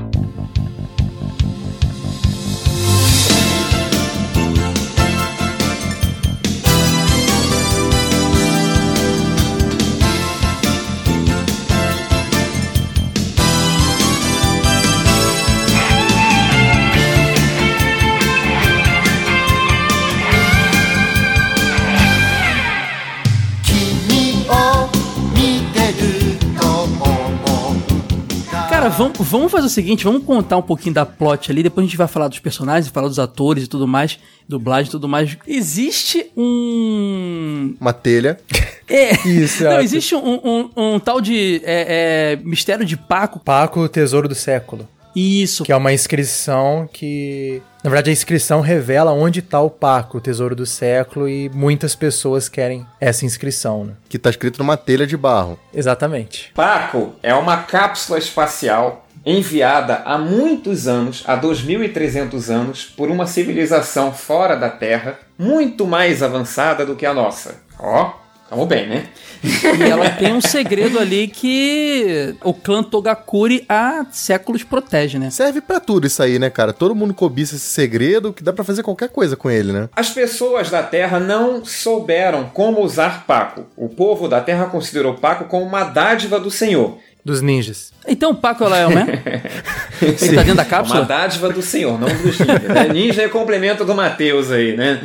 [28.84, 31.88] Cara, vamos, vamos fazer o seguinte, vamos contar um pouquinho da plot ali, depois a
[31.88, 35.34] gente vai falar dos personagens, falar dos atores e tudo mais, dublagem e tudo mais.
[35.48, 37.74] Existe um...
[37.80, 38.38] Uma telha.
[38.86, 39.82] É, Isso, não, é.
[39.82, 43.40] existe um, um- um tal de é, é, mistério de Paco.
[43.40, 44.86] Paco, o Tesouro do Século.
[45.14, 47.62] Isso, Que é uma inscrição que.
[47.82, 51.94] Na verdade, a inscrição revela onde tá o Paco, o Tesouro do Século, e muitas
[51.94, 53.92] pessoas querem essa inscrição, né?
[54.08, 55.58] Que tá escrito numa telha de barro.
[55.72, 56.50] Exatamente.
[56.54, 64.12] Paco é uma cápsula espacial enviada há muitos anos, há 2300 anos, por uma civilização
[64.12, 67.62] fora da Terra, muito mais avançada do que a nossa.
[67.78, 68.12] Ó,
[68.54, 69.04] tamo bem, né?
[69.42, 75.28] e ela tem um segredo ali que o clã Togakuri há séculos protege, né?
[75.28, 76.72] Serve pra tudo isso aí, né, cara?
[76.72, 79.88] Todo mundo cobiça esse segredo que dá pra fazer qualquer coisa com ele, né?
[79.94, 83.66] As pessoas da Terra não souberam como usar Paco.
[83.76, 86.96] O povo da Terra considerou Paco como uma dádiva do Senhor.
[87.24, 87.92] Dos ninjas.
[88.06, 89.22] Então o Paco ela é o né?
[90.00, 91.02] Ele tá dentro da Uma cápsula?
[91.04, 92.62] dádiva do Senhor, não dos ninjas.
[92.62, 92.88] Né?
[92.92, 95.02] Ninja é complemento do Mateus aí, né?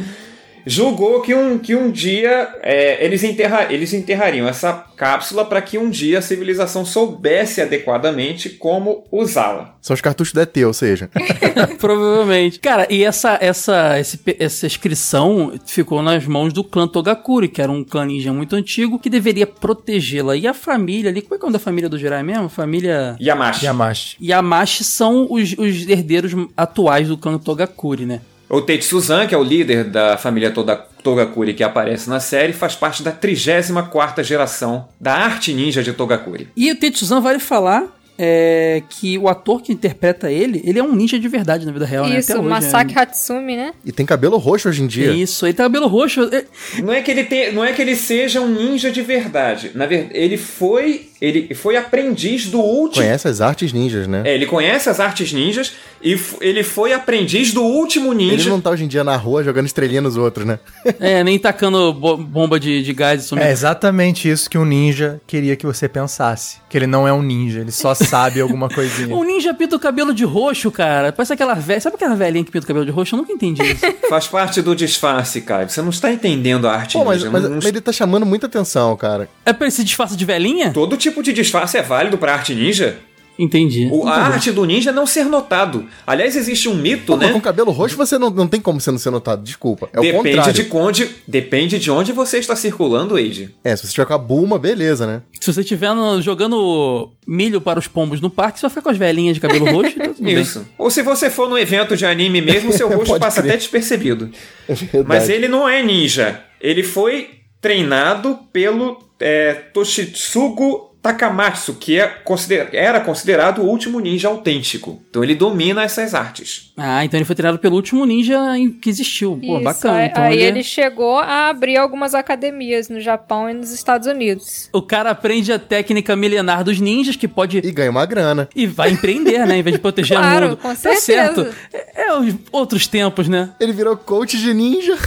[0.70, 5.80] Julgou que um, que um dia é, eles, enterra, eles enterrariam essa cápsula para que
[5.80, 9.76] um dia a civilização soubesse adequadamente como usá-la.
[9.82, 11.10] São os cartuchos da ET, ou seja.
[11.80, 12.60] Provavelmente.
[12.60, 17.72] Cara, e essa, essa, esse essa inscrição ficou nas mãos do clã Togakuri, que era
[17.72, 20.36] um clã ninja muito antigo, que deveria protegê-la.
[20.36, 22.48] E a família ali, como é que é o nome da família do Jirai mesmo?
[22.48, 23.18] Família...
[23.20, 23.66] Yamashi.
[23.66, 24.18] Yamashi.
[24.22, 28.22] Yamashi são os, os herdeiros atuais do clã Togakuri, né?
[28.50, 32.76] O Tetsuzan, que é o líder da família Toda, Togakuri que aparece na série, faz
[32.76, 36.48] parte da 34ª geração da arte ninja de Togakuri.
[36.58, 40.94] E o Tetsuzan vale falar é, que o ator que interpreta ele, ele é um
[40.94, 42.20] ninja de verdade na vida real, né?
[42.20, 43.02] Isso, Até hoje, Masaki né?
[43.02, 43.74] Hatsumi, né?
[43.86, 45.12] E tem cabelo roxo hoje em dia.
[45.14, 46.24] Isso, ele tem cabelo roxo.
[46.34, 46.44] é-
[46.82, 49.72] Não é que ele te, não é que ele seja um ninja de verdade.
[49.74, 54.22] Na verdade, ele foi ele foi aprendiz do último Conhece as artes ninjas, né?
[54.26, 58.50] É, ele conhece as artes ninjas e ele foi aprendiz do último Ele ninja.
[58.50, 60.60] não tá hoje em dia na rua jogando estrelinha nos outros, né?
[61.00, 63.46] É, nem tacando bo- bomba de, de gás e sumindo.
[63.48, 66.58] É exatamente isso que um ninja queria que você pensasse.
[66.70, 69.14] Que ele não é um ninja, ele só sabe alguma coisinha.
[69.16, 71.12] O ninja pinta o cabelo de roxo, cara.
[71.12, 71.82] Parece aquela velha.
[71.82, 73.16] Sabe aquela velhinha que pinta o cabelo de roxo?
[73.16, 73.86] Eu nunca entendi isso.
[74.10, 75.70] Faz parte do disfarce, Caio.
[75.70, 77.32] Você não está entendendo a arte Pô, mas, ninja.
[77.32, 79.28] mas- Não- não- mas ele tá chamando muita atenção, cara.
[79.46, 80.72] É pra ele se disfarça de velhinha?
[80.72, 82.98] Todo tipo de disfarce é válido pra arte ninja.
[83.42, 83.88] Entendi.
[83.90, 84.34] O, a Entendi.
[84.34, 85.86] arte do ninja é não ser notado.
[86.06, 87.34] Aliás, existe um mito, Pô, mas né?
[87.34, 89.88] com cabelo roxo você não, não tem como você não ser notado, desculpa.
[89.94, 90.54] É o Depende contrário.
[90.54, 93.56] de, onde, depende de onde você está circulando, Age.
[93.64, 95.22] É, se você tiver com a Bulma, beleza, né?
[95.40, 98.98] Se você estiver jogando milho para os pombos no parque, você vai ficar com as
[98.98, 100.42] velhinhas de cabelo roxo e tá tudo bem.
[100.42, 100.68] Isso.
[100.78, 103.52] Ou se você for num evento de anime mesmo, seu rosto passa crer.
[103.52, 104.30] até despercebido.
[104.68, 105.06] É verdade.
[105.08, 106.44] Mas ele não é ninja.
[106.60, 107.30] Ele foi
[107.62, 115.02] treinado pelo é, Toshitsugu Takamatsu, que é consider- era considerado o último ninja autêntico.
[115.10, 116.74] Então ele domina essas artes.
[116.76, 118.38] Ah, então ele foi treinado pelo último ninja
[118.82, 119.40] que existiu.
[119.42, 119.98] Pô, Isso, bacana.
[120.00, 120.44] Aí, Então aí ele...
[120.60, 124.70] ele chegou a abrir algumas academias no Japão e nos Estados Unidos.
[124.74, 127.58] O cara aprende a técnica milenar dos ninjas, que pode...
[127.60, 128.50] E ganha uma grana.
[128.56, 129.58] E vai empreender, né?
[129.58, 130.58] Em vez de proteger Claro, a mundo.
[130.58, 131.02] com Tá certeza.
[131.02, 131.56] certo.
[131.74, 133.50] É, é os outros tempos, né?
[133.60, 134.98] Ele virou coach de ninja.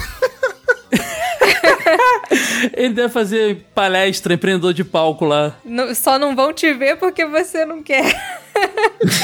[2.75, 5.55] Ele deve fazer palestra, empreendedor de palco lá.
[5.65, 8.05] Não- só não vão te ver porque você não quer.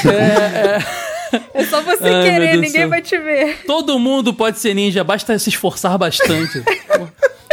[0.05, 3.63] É, só você Ai, querer, ninguém vai te ver.
[3.65, 6.63] Todo mundo pode ser ninja, basta se esforçar bastante.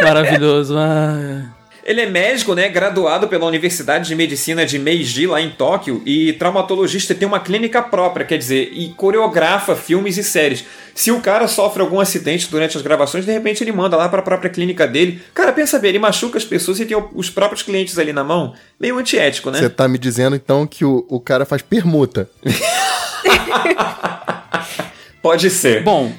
[0.02, 0.74] Maravilhoso.
[0.78, 1.54] Ah,
[1.86, 6.32] Ele é médico, né, graduado pela Universidade de Medicina de Meiji, lá em Tóquio, e
[6.32, 10.64] traumatologista e tem uma clínica própria, quer dizer, e coreografa filmes e séries.
[10.96, 14.18] Se o cara sofre algum acidente durante as gravações, de repente ele manda lá para
[14.18, 15.22] a própria clínica dele.
[15.32, 18.52] Cara, pensa bem, ele machuca as pessoas e tem os próprios clientes ali na mão.
[18.80, 19.60] Meio antiético, né?
[19.60, 22.28] Você tá me dizendo, então, que o, o cara faz permuta.
[25.22, 25.84] Pode ser.
[25.84, 26.12] Bom,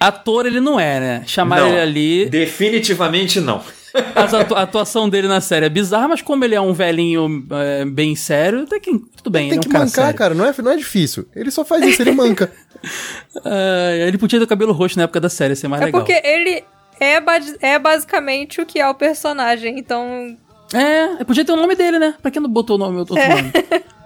[0.00, 1.22] ator ele não é, né?
[1.24, 1.72] Chamaram Não.
[1.72, 2.28] ele ali.
[2.28, 3.62] Definitivamente não.
[4.14, 7.46] As atu- a atuação dele na série é bizarra, mas como ele é um velhinho
[7.50, 9.48] é, bem sério, até que tudo bem.
[9.48, 10.18] Tem ele é que um cara mancar, sério.
[10.18, 10.34] cara.
[10.34, 11.26] Não é, não é difícil.
[11.34, 12.52] Ele só faz isso, ele manca.
[13.44, 16.00] Ah, ele podia ter o cabelo roxo na época da série, ser mais É legal.
[16.02, 16.62] porque ele
[17.00, 20.36] é, ba- é basicamente o que é o personagem, então.
[20.74, 22.14] É, podia ter o nome dele, né?
[22.20, 23.28] Pra que não botou o nome, outro É.
[23.28, 23.52] nome?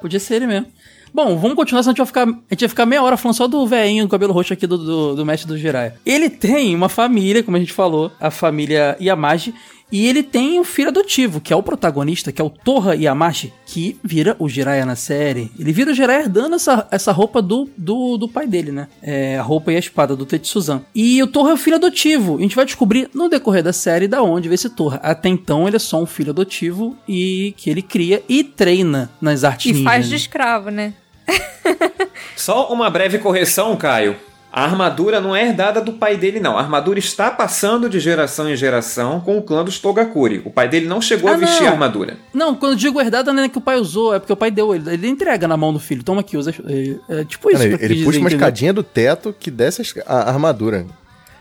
[0.00, 0.66] Podia ser ele mesmo.
[1.14, 3.36] Bom, vamos continuar, senão a gente vai ficar, a gente vai ficar meia hora falando
[3.36, 5.96] só do velhinho do cabelo roxo aqui do, do, do mestre do Jiraiya.
[6.06, 9.54] Ele tem uma família, como a gente falou, a família Yamaji,
[9.92, 13.52] E ele tem um filho adotivo, que é o protagonista, que é o Torra Yamashi,
[13.66, 15.50] que vira o Jiraiya na série.
[15.58, 18.88] Ele vira o Jiraiya herdando essa, essa roupa do, do, do pai dele, né?
[19.02, 20.80] É, a roupa e a espada do Tetsuzan.
[20.94, 22.38] E o Torra é o filho adotivo.
[22.38, 24.98] A gente vai descobrir no decorrer da série da onde veio esse Torra.
[25.02, 29.44] Até então ele é só um filho adotivo e que ele cria e treina nas
[29.44, 30.08] artes E ninja, faz né?
[30.08, 30.94] de escravo, né?
[32.36, 34.16] Só uma breve correção, Caio.
[34.54, 36.58] A armadura não é herdada do pai dele, não.
[36.58, 40.42] A armadura está passando de geração em geração com o clã dos Togakuri.
[40.44, 41.68] O pai dele não chegou Ah, a vestir não.
[41.68, 42.18] a armadura.
[42.34, 44.50] Não, quando eu digo herdada não é que o pai usou, é porque o pai
[44.50, 44.74] deu.
[44.74, 46.02] Ele, ele entrega na mão do filho.
[46.02, 46.52] Toma aqui, usa.
[46.68, 47.62] É, é tipo isso.
[47.62, 48.28] Eu ele puxa dizer, uma entendeu?
[48.36, 50.84] escadinha do teto que desce a armadura.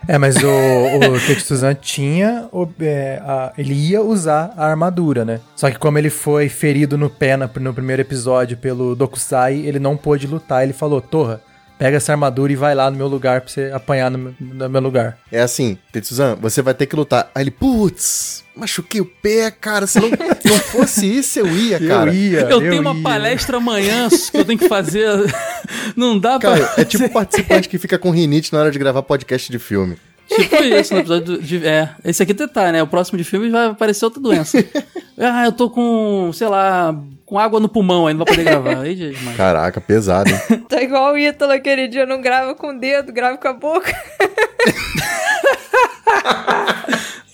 [0.07, 2.47] É, mas o, o Tetsuzan tinha.
[2.51, 5.39] o- é, a- ele ia usar a armadura, né?
[5.55, 9.95] Só que como ele foi ferido no pé no primeiro episódio pelo Dokusai, ele não
[9.95, 10.63] pôde lutar.
[10.63, 11.39] Ele falou: Torra,
[11.81, 14.69] pega essa armadura e vai lá no meu lugar pra você apanhar no, meu- no
[14.69, 15.17] meu lugar.
[15.31, 17.31] É assim, Tetsuzan, você vai ter que lutar.
[17.33, 19.87] Aí ele, putz, machuquei o pé, cara.
[19.87, 22.11] Se não, não fosse isso, eu ia, cara.
[22.11, 22.39] eu ia.
[22.41, 23.01] Eu, tenho uma ia.
[23.01, 25.07] palestra amanhã que eu tenho que fazer.
[25.97, 26.51] Não dá pra.
[26.59, 29.97] Cara, é tipo participante que fica com rinite na hora de gravar podcast de filme.
[30.35, 31.65] Tipo isso no episódio de.
[31.65, 32.81] É, esse aqui tá, né?
[32.81, 34.63] O próximo de filme vai aparecer outra doença.
[35.19, 38.81] ah, eu tô com, sei lá, com água no pulmão aí, não vai poder gravar.
[38.81, 39.35] Aí, mas...
[39.35, 40.65] Caraca, pesado, hein?
[40.69, 43.91] Tá igual o Ítalo aquele dia, não grava com o dedo, grava com a boca.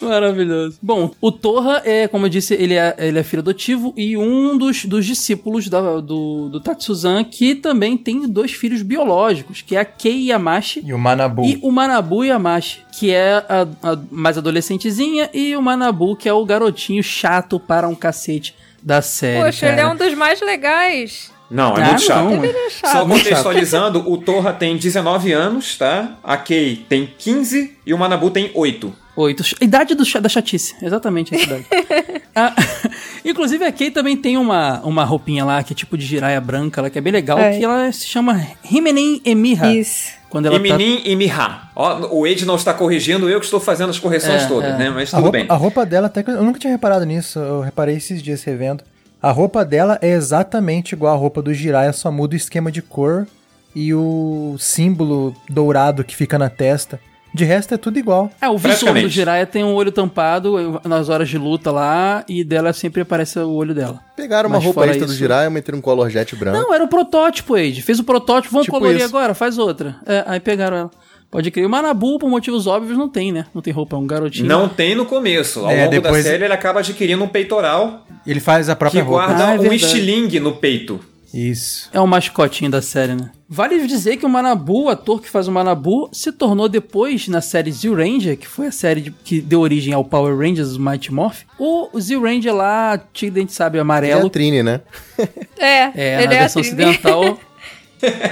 [0.08, 0.78] Maravilhoso.
[0.82, 4.58] Bom, o Torra é, como eu disse, ele é, ele é filho adotivo e um
[4.58, 9.80] dos, dos discípulos da- do, do Tatsuzan, que também tem dois filhos biológicos, que é
[9.80, 11.43] a Kei Yamashi E o Manabu.
[11.46, 16.34] e o Manabu Yamashi, que é a, a mais adolescentezinha, e o Manabu, que é
[16.34, 19.43] o garotinho chato para um cacete da série.
[19.43, 19.93] Poxa, ele é cara.
[19.93, 21.32] um dos mais legais.
[21.50, 22.24] Não, é Ah, muito chato.
[22.26, 22.70] não, é.
[22.70, 22.92] chato.
[22.92, 26.18] Só muito contextualizando, o Torra tem 19 anos, tá?
[26.24, 28.94] A Kei tem 15 e o Manabu tem 8.
[29.16, 29.44] Oito.
[29.60, 30.76] Idade do, da chatice.
[30.82, 31.66] Exatamente essa idade.
[32.40, 32.54] Ah,
[33.26, 36.84] inclusive, a Kay também tem uma, uma roupinha lá, que é tipo de giraia branca,
[36.84, 37.58] lá, que é bem legal, É.
[37.58, 39.74] que ela se chama Himenin Emiha.
[39.74, 40.12] Isso.
[40.30, 40.66] Quando ela tá...
[40.68, 41.70] Iminin e Miha.
[41.76, 44.78] Ó, o Ed não está corrigindo, eu que estou fazendo as correções É, todas, é.
[44.78, 44.90] né?
[44.92, 45.46] Mas A tudo roupa, bem.
[45.50, 48.84] a roupa dela, até que eu nunca tinha reparado nisso, eu reparei esses dias revendo.
[49.21, 52.82] A roupa dela é exatamente igual a roupa do Jiraiya, só muda o esquema de
[52.82, 53.27] cor
[53.75, 56.99] e o símbolo dourado que fica na testa.
[57.34, 58.32] De resto é tudo igual.
[58.41, 59.06] É, o visual Praticamente.
[59.08, 63.38] do Jiraiya tem um olho tampado nas horas de luta lá, e dela sempre aparece
[63.38, 63.99] o olho dela.
[64.15, 66.58] Pegaram uma Mas roupa fora extra do isso- Jiraiya, meteram um color jet branco.
[66.58, 67.82] Não, era o protótipo, Age.
[67.82, 69.06] Fez o protótipo, vamos Tipo colorir isso.
[69.15, 69.97] agora, faz outra.
[70.06, 70.91] É, aí pegaram ela.
[71.30, 71.66] Pode crer.
[71.66, 73.46] O Manabu, por motivos óbvios, não tem, né?
[73.54, 74.48] Não tem roupa, é um garotinho.
[74.48, 75.60] Não tem no começo.
[75.60, 78.80] Ao É, longo depois- da série, ele acaba adquirindo um peitoral Ele faz a que
[78.80, 79.26] própria roupa.
[79.28, 79.84] guarda Ah, é um verdade.
[79.86, 81.00] estilingue no peito.
[81.34, 81.90] Isso.
[81.94, 83.30] É o mascotinho da série, né?
[83.50, 87.42] Vale dizer que o Manabu, o ator que faz o Manabu, se tornou depois na
[87.42, 90.82] série Zio Ranger, que foi a série de- que deu origem ao Power Rangers, o
[90.82, 91.42] Mighty Morph.
[91.60, 94.28] O Zio Ranger lá, tigre dente sabe Ele é amarelo.
[94.28, 94.82] a Trini, né?
[95.60, 97.38] É, É, ele na é versão ocidental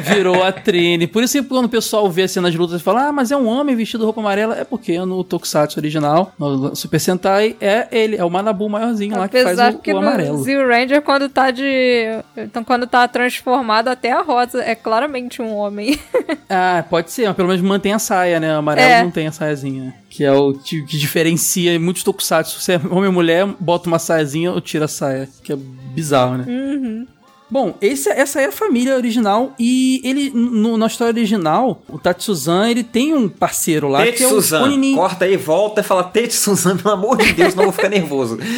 [0.01, 1.07] virou a Trini.
[1.07, 3.31] Por isso que quando o pessoal vê a cena de luta e fala, ah, mas
[3.31, 7.55] é um homem vestido de roupa amarela, é porque no Tokusatsu original, no Super Sentai,
[7.59, 10.43] é ele, é o Manabu maiorzinho lá que faz o, que o amarelo.
[10.43, 12.05] Zero Ranger, quando tá de.
[12.37, 15.99] Então, quando tá transformado, até a rosa é claramente um homem.
[16.47, 18.53] Ah, pode ser, mas pelo menos mantém a saia, né?
[18.55, 19.03] O amarelo É.
[19.03, 19.95] não tem a saiazinha.
[20.09, 22.59] Que é o que, que diferencia em muitos tokusatsu.
[22.59, 25.27] Se é homem ou mulher, bota uma saiazinha ou tira a saia.
[25.43, 26.45] Que é bizarro, né?
[26.47, 27.07] Uhum.
[27.49, 32.69] Bom, esse, essa é a família original e ele, no- na história original, o Tatsuzan,
[32.69, 34.63] ele tem um parceiro lá Tete que é o.
[34.63, 34.95] Oninin.
[34.95, 38.39] Corta aí, volta e fala Tete Suzan, pelo amor de Deus, não vou ficar nervoso.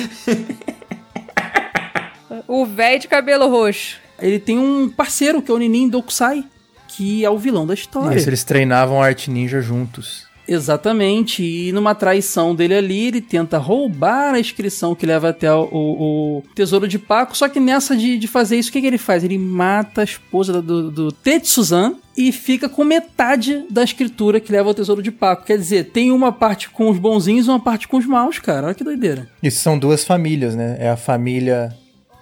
[2.48, 3.98] O velho de cabelo roxo.
[4.22, 6.46] Ele tem um parceiro que é o Ninin Dokusai,
[6.88, 8.16] que é o vilão da história.
[8.18, 10.27] Isso, eles treinavam arte ninja juntos.
[10.48, 15.64] Exatamente, e numa traição dele ali, ele tenta roubar a inscrição que leva até o,
[15.72, 18.88] o- o Tesouro de Paco, só que nessa de, de fazer isso, o que, que
[18.88, 19.24] ele faz?
[19.24, 24.70] Ele mata a esposa do, do Tetsuzan e fica com metade da escritura que leva
[24.70, 25.46] ao Tesouro de Paco.
[25.46, 28.68] Quer dizer, tem uma parte com os bonzinhos e uma parte com os maus, cara.
[28.68, 29.28] Olha que doideira.
[29.44, 30.78] Isso são duas famílias, né?
[30.80, 31.76] É a família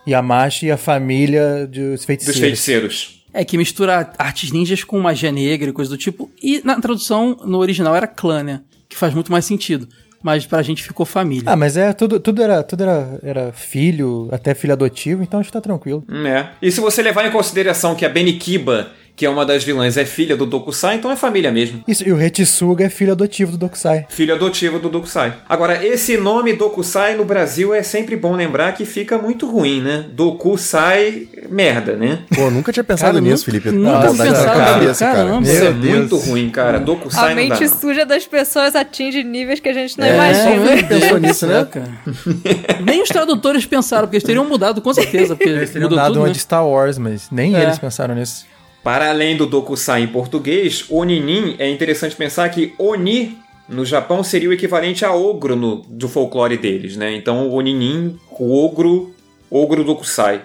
[0.07, 2.25] Yamashi e a família dos feiticeiros.
[2.25, 3.24] Dos feiticeiros.
[3.35, 6.31] É que mistura artes ninjas com magia negra e coisa do tipo.
[6.41, 8.61] E na tradução, no original, era clã, né?
[8.87, 9.87] Que faz muito mais sentido.
[10.23, 11.43] Mas pra gente ficou família.
[11.45, 15.49] Ah, mas é, tudo, tudo, era, tudo era, era filho, até filho adotivo, então acho
[15.49, 16.03] que tá tranquilo.
[16.25, 16.47] É.
[16.61, 20.03] E se você levar em consideração que a Benikiba que é uma das vilãs, é
[20.05, 21.83] filha do Dokusai, então é família mesmo.
[21.87, 24.05] Isso, e o Retsuga é filho adotivo do Dokusai.
[24.09, 25.33] Filho adotivo do Dokusai.
[25.47, 30.05] Agora, esse nome Dokusai no Brasil é sempre bom lembrar que fica muito ruim, né?
[30.11, 32.19] Dokusai, merda, né?
[32.35, 33.71] Pô, nunca tinha pensado Cara, nisso, nunca- Felipe.
[33.71, 35.31] nunca Dá vontade de pensava, arrancar a cabeça, caramba.
[35.31, 35.41] cara.
[35.55, 35.97] Isso é Deus.
[35.97, 36.77] muito ruim, cara.
[36.77, 37.55] A Dokusai não dá.
[37.55, 37.79] mente não.
[37.79, 40.87] suja das pessoas atinge níveis que a gente não É, imagina.
[40.87, 41.65] pensou nisso, né?
[41.71, 41.89] Cara.
[42.85, 45.35] Nem os tradutores pensaram, porque eles teriam mudado com certeza.
[45.35, 46.33] Porque Eles teriam mudou dado tudo, uma né?
[46.33, 47.63] de Star Wars, mas nem É.
[47.63, 48.45] eles pensaram nisso.
[48.85, 53.35] Para além do Dokusai em português, Oninin é interessante pensar que Oni
[53.67, 57.15] no Japão seria o equivalente a ogro no, do folclore deles, né?
[57.15, 59.11] Então o Oninin, o ogro,
[59.49, 60.43] ogro Dokusai.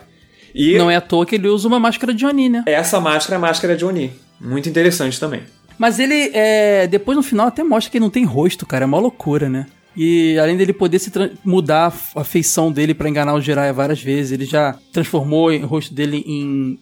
[0.55, 2.65] E Não é à toa que ele usa uma máscara de Oni, né?
[2.65, 4.11] essa máscara é a máscara de Oni.
[4.41, 5.43] Muito interessante também.
[5.79, 8.85] Mas ele, é, depois no final, até mostra que ele não tem rosto, cara.
[8.85, 9.67] É uma loucura, né?
[9.95, 11.13] E além dele poder se
[11.45, 15.93] mudar a feição dele pra enganar o Jiraiya várias vezes, ele já transformou o rosto
[15.93, 16.79] dele em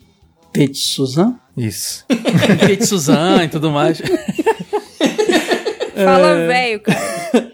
[0.52, 1.34] Tetsuzan?
[1.56, 2.04] Isso.
[2.66, 4.00] Tetsuzan e tudo mais.
[5.94, 7.52] Fala velho, cara.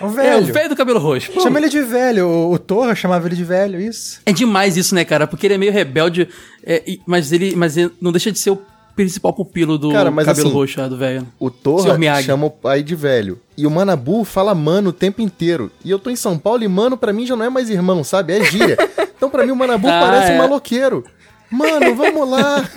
[0.00, 0.52] O É, o velho.
[0.54, 1.30] velho do cabelo roxo.
[1.32, 2.26] Pô, Chama ele de velho.
[2.28, 4.20] O, o Torra chamava ele de velho, isso.
[4.24, 5.26] É demais isso, né, cara?
[5.26, 6.28] Porque ele é meio rebelde,
[6.64, 8.62] é, e- mas ele mas ele não deixa de ser o
[8.96, 11.26] principal pupilo do Cara, mas cabelo assim, roxo lá do velho.
[11.38, 13.40] O Torra chama o pai de velho.
[13.56, 15.70] E o Manabu fala mano o tempo inteiro.
[15.84, 18.04] E eu tô em São Paulo e mano pra mim já não é mais irmão,
[18.04, 18.32] sabe?
[18.38, 18.76] É gíria.
[19.16, 20.34] então pra mim o Manabu Ah, parece é.
[20.36, 21.04] um maloqueiro.
[21.50, 22.68] Mano, vamos lá.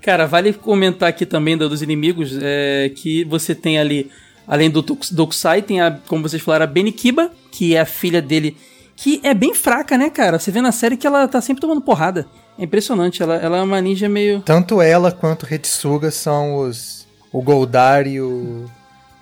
[0.00, 4.10] Cara, vale comentar aqui também do- dos inimigos é, que você tem ali,
[4.46, 8.56] além do Dokusai, tem a, como vocês falaram, a Benikiba, que é a filha dele,
[8.96, 10.38] que é bem fraca, né, cara?
[10.38, 12.26] Você vê na série que ela tá sempre tomando porrada.
[12.58, 14.40] É impressionante, ela, ela é uma ninja meio.
[14.40, 17.06] Tanto ela quanto o Retsuga são os.
[17.32, 18.66] O Goldar e o.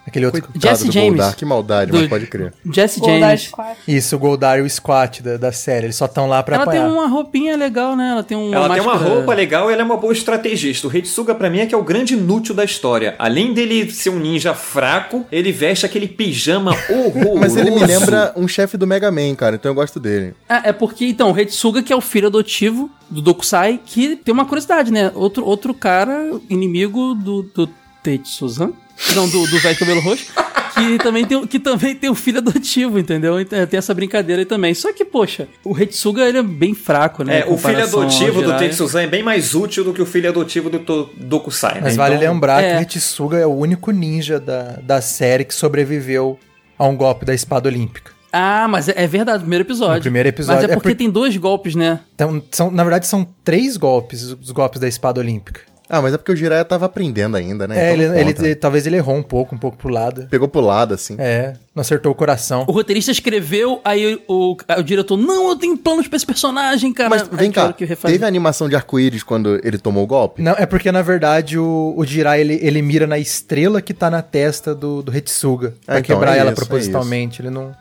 [0.06, 0.42] Aquele outro.
[0.42, 1.08] Coitado Jesse do James.
[1.10, 2.52] Goldar, que maldade, Do- mas pode crer.
[2.72, 3.42] Jesse Goldar James.
[3.42, 3.76] Squad.
[3.86, 5.86] Isso, o Goldar e o Squat da, da série.
[5.86, 6.92] Eles só estão lá pra Ela tem apanhar.
[6.94, 8.08] uma roupinha legal, né?
[8.10, 10.88] Ela tem uma Ela tem uma máscara- roupa legal e ela é uma boa estrategista.
[10.88, 13.14] O Hitsuga pra mim é que é o grande inútil da história.
[13.18, 17.36] Além dele ser um ninja fraco, ele veste aquele pijama horroroso.
[17.38, 20.34] Mas ele me lembra um chefe do Mega Man, cara, então eu gosto dele.
[20.48, 24.32] Ah, é porque, então, o Retsuga, que é o filho adotivo do Dokusai, que tem
[24.32, 25.12] uma curiosidade, né?
[25.14, 27.68] Outro, outro cara, inimigo do, do
[28.02, 28.72] Tetsuzan,
[29.14, 30.26] não, do, do velho cabelo roxo,
[30.74, 33.40] que também, tem, que também tem um filho adotivo, entendeu?
[33.40, 34.72] Então, Tem essa brincadeira aí também.
[34.72, 37.40] Só que, poxa, o Retsuga, ele é bem fraco, né?
[37.40, 38.56] É, o filho adotivo do.
[38.56, 41.80] Tetsuzan é bem mais útil do que o filho adotivo do Dokusai, né?
[41.84, 42.70] Mas vale Então, lembrar é.
[42.70, 46.38] que o Retsuga é o único ninja da, da série que sobreviveu
[46.78, 48.12] a um golpe da espada olímpica.
[48.32, 49.96] Ah, mas é, é verdade, primeiro episódio.
[49.96, 50.62] No primeiro episódio.
[50.62, 51.98] Mas é É porque por- tem dois golpes, né?
[52.14, 55.62] Então, são, na verdade, são três golpes, os golpes da espada olímpica.
[55.90, 57.76] Ah, mas é porque o Jiraiya tava aprendendo ainda, né?
[57.76, 58.46] é, Então ele, não ele- conta.
[58.46, 60.28] ele- talvez ele errou um pouco, um pouco pro lado.
[60.30, 61.16] Pegou pro lado, assim.
[61.18, 62.64] É, não acertou o coração.
[62.68, 67.10] O roteirista escreveu, aí o, o, diretor, não, eu tenho planos pra esse personagem, cara.
[67.10, 68.14] Mas Aí vem cá, que refazer.
[68.14, 70.40] teve a animação de arco-íris quando ele tomou o golpe?
[70.42, 74.08] Não, é porque, na verdade, o, o Jirai, ele, ele mira na estrela que tá
[74.08, 75.74] na testa do, do Retsuga.
[75.84, 77.42] Pra Ah, então, quebrar é ela isso, é propositalmente.
[77.42, 77.72] ele não...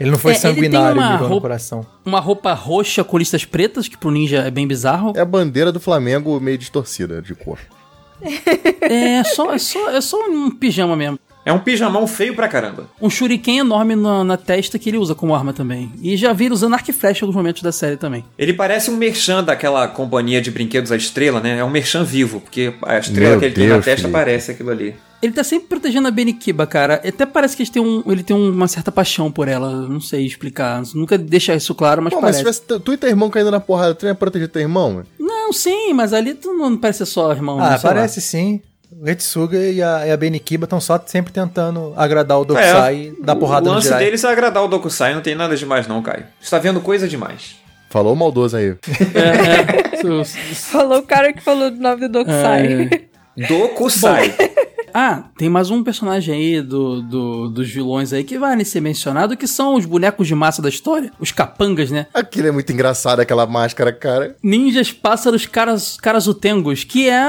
[0.00, 1.86] Ele não foi É, ele tem sanguinário e uma mirou no roupa- coração.
[2.04, 5.12] Uma roupa roxa com listas pretas, que pro ninja é bem bizarro.
[5.16, 7.58] É a bandeira do Flamengo meio distorcida de cor.
[8.80, 11.18] É, só, é, só, é só um pijama mesmo.
[11.44, 12.88] É um pijamão feio pra caramba.
[13.00, 15.90] Um shuriken enorme na, na testa que ele usa como arma também.
[16.02, 18.24] E já vi ele usando arco e flecha em alguns momentos da série também.
[18.38, 21.58] Ele parece um merchan daquela companhia de brinquedos A Estrela, né?
[21.58, 24.12] É um merchan vivo, porque a estrela Meu que ele tem na Deus, testa Felipe.
[24.18, 24.94] parece aquilo ali.
[25.20, 26.94] Ele tá sempre protegendo a Benikiba, cara.
[27.06, 29.70] Até parece que ele tem, um, ele tem uma certa paixão por ela.
[29.88, 30.80] Não sei explicar.
[30.94, 32.54] Nunca deixa isso claro, mas Pô, mas parece.
[32.60, 35.02] se tivesse tu e teu irmão caindo na porrada, tu ia proteger teu irmão?
[35.18, 37.58] Não, sim, mas ali tu não parece só irmão.
[37.58, 37.94] Ah, não, sei lá.
[37.96, 38.60] parece sim.
[38.92, 43.22] O Retsuga e a, e a Benikiba estão só sempre tentando agradar o Dokusai e
[43.22, 44.04] dar porrada É, o no lance Jirai.
[44.04, 46.24] deles é agradar o Dokusai, não tem nada demais não, Caio.
[46.40, 47.56] Você tá vendo coisa demais.
[47.90, 48.76] Falou maldoso aí.
[49.14, 50.24] É, é.
[50.54, 52.88] Falou o cara que falou o nome do Dokusai.
[53.36, 53.46] É.
[53.46, 54.34] Dokusai.
[55.00, 59.36] Ah, tem mais um personagem aí do, do- dos vilões aí que vale ser mencionado,
[59.36, 62.08] que são os bonecos de massa da história, os capangas, né?
[62.12, 64.34] Aquilo é muito engraçado, aquela máscara, cara.
[64.42, 67.22] Ninjas pássaros caras, Karasutengos, que é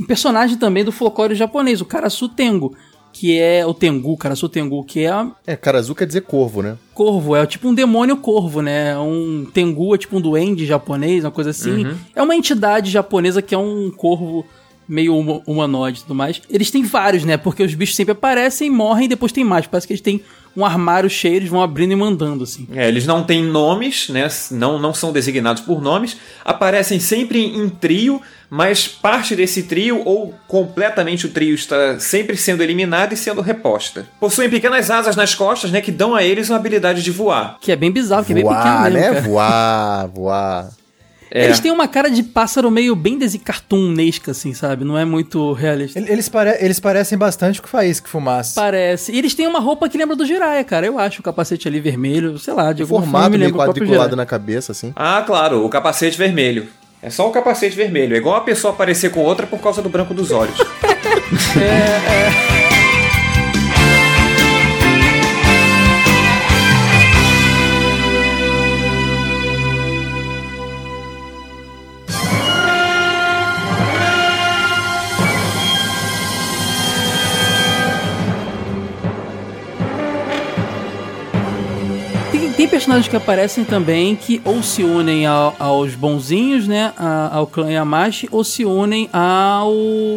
[0.00, 2.74] um personagem também do folclore japonês, o Karasutengo,
[3.12, 6.78] que é o Tengu, Karasutengu, que é É, Karazu quer dizer corvo, né?
[6.94, 8.96] corvo, é tipo um demônio corvo, né?
[8.98, 11.86] Um Tengu é tipo um duende japonês, uma coisa assim.
[12.16, 14.46] É uma entidade japonesa que é um corvo
[14.88, 16.40] meio huma- humanoide e tudo mais.
[16.50, 17.36] Eles têm vários, né?
[17.36, 19.66] Porque os bichos sempre aparecem, morrem e depois tem mais.
[19.66, 20.22] Parece que eles têm
[20.54, 22.68] um armário cheio, eles vão abrindo e mandando, assim.
[22.74, 24.28] É, eles não têm nomes, né?
[24.50, 26.16] Não, não são designados por nomes.
[26.44, 28.20] Aparecem sempre em trio,
[28.50, 34.06] mas parte desse trio, ou completamente o trio, está sempre sendo eliminado e sendo reposta.
[34.20, 35.80] Possuem pequenas asas nas costas, né?
[35.80, 37.56] Que dão a eles uma habilidade de voar.
[37.58, 39.08] Que é bem bizarro, que é bem voar, pequeno mesmo, né?
[39.14, 39.20] cara.
[39.22, 40.81] Voar, voar.
[41.34, 41.44] É.
[41.46, 44.84] Eles têm uma cara de pássaro meio bem cartunesca, assim, sabe?
[44.84, 45.98] Não é muito realista.
[45.98, 48.60] Ele- Eles, pare- eles parecem bastante com Faísca e Fumaça.
[48.60, 49.12] Parece.
[49.12, 50.84] E eles têm uma roupa que lembra do Jiraiya, cara.
[50.86, 53.56] Eu acho o capacete ali vermelho, sei lá, de alguma forma Formato me meio o
[53.58, 54.92] quadriculado na cabeça, assim.
[54.94, 56.68] Ah, claro, o capacete vermelho.
[57.02, 58.14] É só o capacete vermelho.
[58.14, 60.56] É igual a pessoa aparecer com outra por causa do branco dos olhos.
[60.56, 60.64] Tem,
[61.56, 62.71] tem
[82.72, 86.90] personagens que aparecem também que ou se unem ao- aos bonzinhos, né?
[86.96, 89.70] a- ao clã Yamashi, ou se unem ao,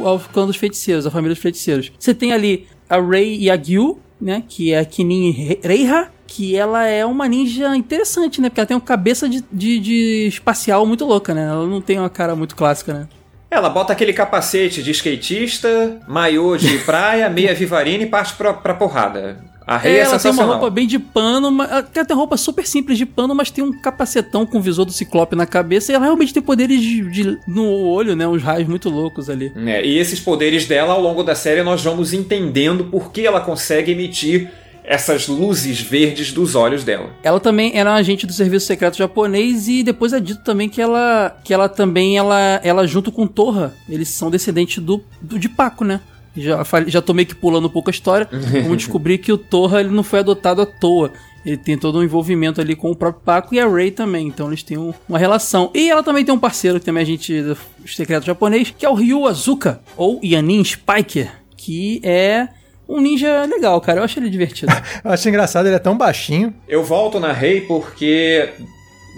[0.07, 1.91] ao clã dos feiticeiros, à família dos feiticeiros.
[1.99, 4.41] Você tem ali a Rei Yagyu, né?
[4.47, 8.47] Que é a Kinin Re- Reiha, que ela é uma ninja interessante, né?
[8.49, 11.43] Porque ela tem uma cabeça de, de, de espacial muito louca, né?
[11.49, 13.07] Ela não tem uma cara muito clássica, né?
[13.51, 18.73] Ela bota aquele capacete de skatista, maiô de praia, meia vivarina e parte pra, pra
[18.73, 19.39] porrada.
[19.67, 22.37] A rei é, ela tem uma roupa bem de pano, mas, ela tem uma roupa
[22.37, 25.91] super simples de pano, mas tem um capacetão com o visor do ciclope na cabeça
[25.91, 28.27] e ela realmente tem poderes de, de- no olho, né?
[28.27, 29.51] Uns raios muito loucos ali.
[29.65, 33.41] É, e esses poderes dela, ao longo da série, nós vamos entendendo por que ela
[33.41, 34.51] consegue emitir
[34.83, 37.09] essas luzes verdes dos olhos dela.
[37.23, 40.79] Ela também era um agente do serviço secreto japonês e depois é dito também que
[40.79, 45.49] ela que ela também ela ela junto com Torra, eles são descendentes do, do de
[45.49, 46.01] Paco, né?
[46.37, 48.27] Já falei- já tô meio que pulando um pouco a história.
[48.31, 51.11] Vamos descobrir que o Torra ele não foi adotado à toa.
[51.45, 54.27] Ele tem todo um envolvimento ali com o próprio Paco e a Rei também.
[54.27, 55.69] Então eles têm um- uma relação.
[55.75, 57.55] E ela também tem um parceiro que também é agente do
[57.87, 62.47] secreto japonês, que é o Ryu Azuka, ou Yanin Spiker, que é
[62.89, 63.99] um ninja legal, cara.
[63.99, 64.71] Eu acho ele divertido.
[65.05, 66.53] Eu acho engraçado, ele é tão baixinho.
[66.67, 68.49] Eu volto na Rei porque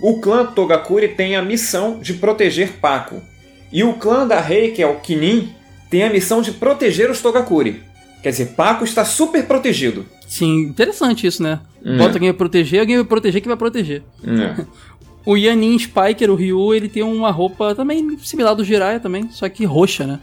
[0.04, 3.22] o clã Togakuri tem a missão de proteger Paco.
[3.72, 5.54] E o clã da Rei, que é o Kinin,
[5.90, 7.84] tem a missão de proteger os Togakuri.
[8.22, 10.06] Quer dizer, Paco está super protegido.
[10.28, 11.60] Sim, interessante isso, né?
[11.86, 11.98] Hum.
[11.98, 14.04] Bota quem vai proteger, alguém vai proteger quem vai proteger.
[14.24, 14.66] É.
[15.28, 19.50] O Yanin Spiker, o Ryu, ele tem uma roupa também similar do Jiraiya também, só
[19.50, 20.22] que roxa, né?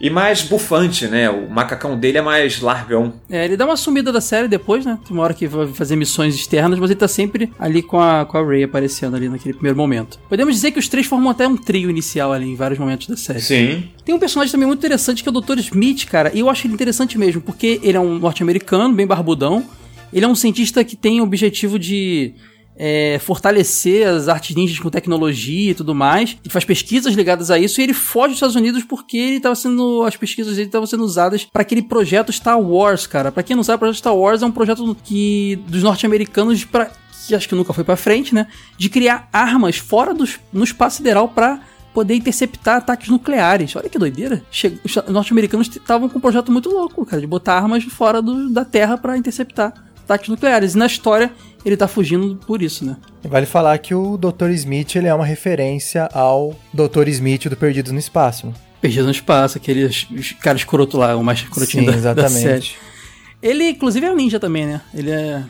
[0.00, 1.28] E mais bufante, né?
[1.30, 3.14] O macacão dele é mais largão.
[3.30, 4.98] É, ele dá uma sumida da série depois, né?
[5.06, 8.24] Tem uma hora que vai fazer missões externas, mas ele tá sempre ali com a,
[8.24, 10.18] com a Rey aparecendo ali naquele primeiro momento.
[10.28, 13.16] Podemos dizer que os três formam até um trio inicial ali em vários momentos da
[13.16, 13.40] série.
[13.40, 13.88] Sim.
[14.04, 15.58] Tem um personagem também muito interessante que é o Dr.
[15.58, 19.64] Smith, cara, e eu acho ele interessante mesmo, porque ele é um norte-americano, bem barbudão.
[20.12, 22.34] Ele é um cientista que tem o objetivo de
[22.78, 26.36] é, fortalecer as artes ninjas com tecnologia e tudo mais.
[26.44, 29.54] Ele faz pesquisas ligadas a isso e ele foge dos Estados Unidos porque ele estava
[29.54, 30.02] sendo.
[30.04, 33.32] As pesquisas dele estavam sendo usadas para aquele projeto Star Wars, cara.
[33.32, 36.90] Pra quem não sabe, o projeto Star Wars é um projeto que dos norte-americanos para
[37.26, 38.46] que acho que nunca foi pra frente, né?
[38.78, 41.60] De criar armas fora dos, no espaço sideral pra
[41.92, 43.74] poder interceptar ataques nucleares.
[43.74, 44.44] Olha que doideira.
[44.84, 48.64] Os norte-americanos estavam com um projeto muito louco, cara, de botar armas fora do- da
[48.64, 49.72] Terra pra interceptar
[50.06, 50.74] ataques nucleares.
[50.74, 51.30] E na história
[51.64, 52.96] ele tá fugindo por isso, né?
[53.24, 54.50] Vale falar que o Dr.
[54.50, 57.08] Smith ele é uma referência ao Dr.
[57.08, 58.46] Smith do Perdidos no Espaço.
[58.46, 58.52] né?
[58.80, 62.28] Perdido no espaço, aquele es- os cara escroto lá, o mais escrotinho Sim, da, da
[62.28, 62.44] série.
[62.44, 62.78] exatamente.
[63.42, 64.80] Ele, inclusive, é um ninja também, né?
[64.94, 65.42] Ele é,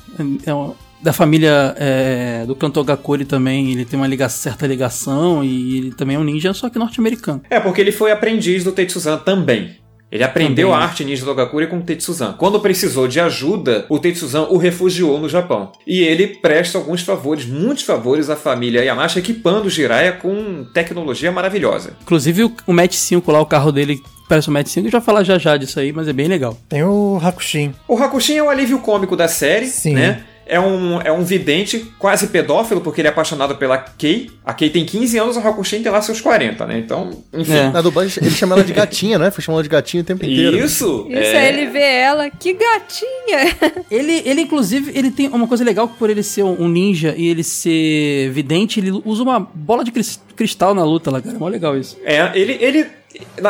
[0.46, 3.70] é um- da família é, do Kantogakuri também.
[3.72, 7.42] Ele tem uma liga, certa ligação e ele também é um ninja, só que norte-americano.
[7.50, 9.76] É, porque ele foi aprendiz do Tetsuzan também.
[10.10, 10.82] Ele aprendeu Também.
[10.82, 12.34] a arte ninja do Togakuri com o Tetsuzan.
[12.38, 15.72] Quando precisou de ajuda, o Tetsuzan o refugiou no Japão.
[15.86, 21.32] E ele presta alguns favores, muitos favores à família Yamashita, equipando o Jiraiya com tecnologia
[21.32, 21.96] maravilhosa.
[22.02, 24.80] Inclusive, o, Match 5 lá, o carro dele parece um Match 5.
[24.80, 26.56] A gente vai falar já já disso aí, mas é bem legal.
[26.68, 27.74] Tem o Hakushin.
[27.88, 29.94] O Hakushin é o alívio cômico da série, Sim.
[29.94, 30.22] né?
[30.46, 34.30] É um, é um vidente quase pedófilo, porque ele é apaixonado pela Kei.
[34.44, 36.78] A Kei tem 15 anos, o Hakushin tem lá seus 40, né?
[36.78, 37.52] Então, enfim.
[37.52, 37.70] É.
[37.70, 39.30] Na dublagem ele chama ela de gatinha, né?
[39.32, 40.56] Foi chamando ela de gatinha o tempo inteiro.
[40.56, 41.06] Isso!
[41.08, 41.36] Isso, é...
[41.36, 43.56] aí ele vê ela, que gatinha!
[43.90, 47.28] Ele, ele, inclusive, ele tem uma coisa legal que por ele ser um ninja e
[47.28, 51.34] ele ser vidente, ele usa uma bola de cris- cristal na luta lá, cara.
[51.34, 51.96] É mó legal isso.
[52.04, 52.86] É, ele, ele.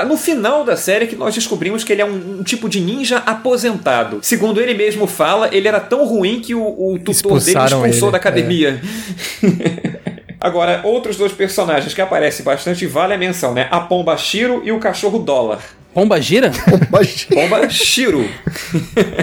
[0.07, 3.19] No final da série que nós descobrimos que ele é um, um tipo de ninja
[3.19, 4.19] aposentado.
[4.23, 8.09] Segundo ele mesmo fala, ele era tão ruim que o, o tutor dele Expulsaram expulsou
[8.09, 8.81] ele, da academia.
[10.41, 13.67] Agora, outros dois personagens que aparecem bastante e vale a menção, né?
[13.71, 15.61] A Pomba Shiro e o cachorro Dólar.
[15.95, 16.53] Pomba gira?
[16.91, 18.29] Mas- Pomba Shiro.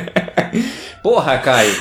[1.04, 1.72] Porra, Caio.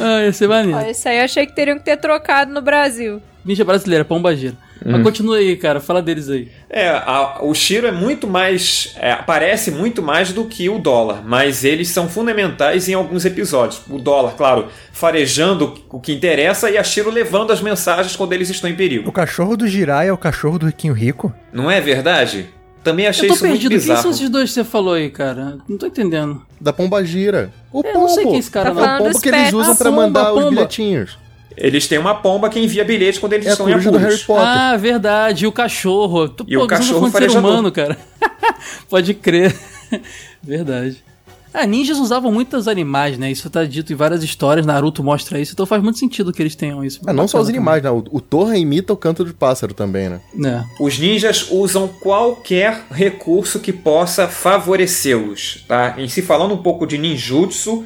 [0.00, 0.90] ah, ia ser maneiro.
[0.90, 3.20] Isso aí eu achei que teriam que ter trocado no Brasil.
[3.44, 4.54] Ninja brasileira, pomba gira.
[4.84, 6.48] Mas continua aí, cara, fala deles aí.
[6.68, 8.94] É, a- o Shiro é muito mais.
[8.98, 13.82] é, aparece muito mais do que o dólar, mas eles são fundamentais em alguns episódios.
[13.90, 18.48] O dólar, claro, farejando o que interessa e a Shiro levando as mensagens quando eles
[18.50, 19.12] estão em O perigo.
[19.12, 21.32] cachorro do Jirai é o cachorro do Riquinho Rico?
[21.52, 22.48] Não é verdade?
[22.84, 23.70] Também achei Eu tô isso muito perdido.
[23.70, 24.02] Quem bizarro.
[24.02, 25.58] são esses dois que você falou aí, cara?
[25.68, 26.42] Não tô entendendo.
[26.60, 27.52] Da pomba gira.
[27.72, 28.28] O Eu não sei pombo.
[28.30, 28.82] quem é esse cara, É não.
[28.82, 31.18] o pombo dos que eles usam Ah, pra pomba, mandar os bilhetinhos.
[31.56, 34.00] Eles têm uma pomba que envia bilhete quando eles É estão em do apuros.
[34.02, 34.46] Harry Potter.
[34.46, 35.44] Ah, verdade.
[35.44, 36.28] E o cachorro.
[36.28, 37.96] Tu, E o pô, tá cachorro de ser humano, cara.
[38.88, 39.54] Pode crer.
[40.42, 41.02] verdade.
[41.54, 43.30] Ah, ninjas usavam muitos animais, né?
[43.30, 44.64] Isso tá dito em várias histórias.
[44.64, 45.52] Naruto mostra isso.
[45.52, 47.00] Então faz muito sentido que eles tenham isso.
[47.06, 47.90] Ah, não só os animais, né?
[47.90, 50.20] O, o Torra imita o canto do pássaro também, né?
[50.42, 50.64] É.
[50.82, 55.94] Os ninjas usam qualquer recurso que possa favorecê-los, tá?
[55.98, 57.84] Em se falando um pouco de ninjutsu,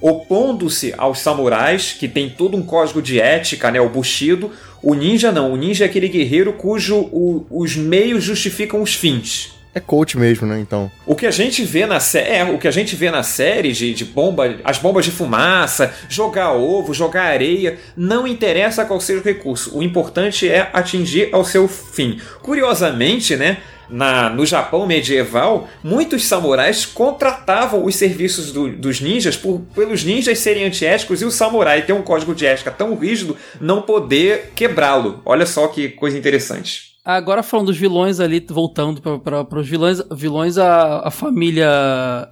[0.00, 3.80] opondo-se aos samurais, que tem todo um código de ética, né?
[3.80, 4.50] O Bushido.
[4.82, 5.52] O ninja não.
[5.52, 9.57] O ninja é aquele guerreiro cujo o- os meios justificam os fins.
[9.74, 10.58] É coach mesmo, né?
[10.58, 10.90] Então.
[11.06, 13.70] O que a gente vê na série, é, o que a gente vê na série
[13.72, 19.20] de, de bomba, as bombas de fumaça, jogar ovo, jogar areia, não interessa qual seja
[19.20, 19.76] o recurso.
[19.78, 22.18] O importante é atingir ao seu fim.
[22.42, 23.58] Curiosamente, né?
[23.90, 30.38] Na, no Japão medieval, muitos samurais contratavam os serviços do- dos ninjas por, pelos ninjas
[30.40, 35.22] serem antiéticos e o samurai ter um código de ética tão rígido não poder quebrá-lo.
[35.24, 36.87] Olha só que coisa interessante.
[37.10, 41.66] Agora falando dos vilões ali, voltando para os vilões, vilões a, a família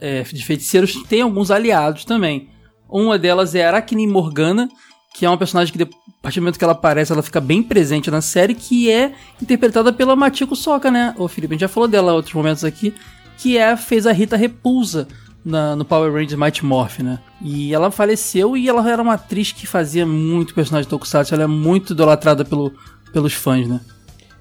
[0.03, 2.51] é, de feiticeiros tem alguns aliados também.
[2.87, 4.69] Uma delas é Arachne Morgana,
[5.15, 5.87] que é uma personagem que, a
[6.21, 9.95] partir do momento que ela aparece, ela fica bem presente na série, que é interpretada
[9.95, 11.15] pela Machiko Soka, né?
[11.17, 12.93] Ô Felipe, a gente já falou dela em outros momentos aqui,
[13.39, 15.09] que é, fez a Rita Repulsa
[15.43, 17.19] na- no Power Rangers Mighty Morph, né?
[17.41, 21.45] E ela faleceu e ela era uma atriz que fazia muito personagem de Tokusatsu, ela
[21.45, 22.75] é muito idolatrada pelo,
[23.11, 23.81] pelos fãs, né?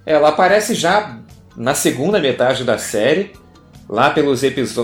[0.05, 1.17] Ela aparece já
[1.57, 3.31] na segunda metade da série,
[3.89, 4.41] lá, pelos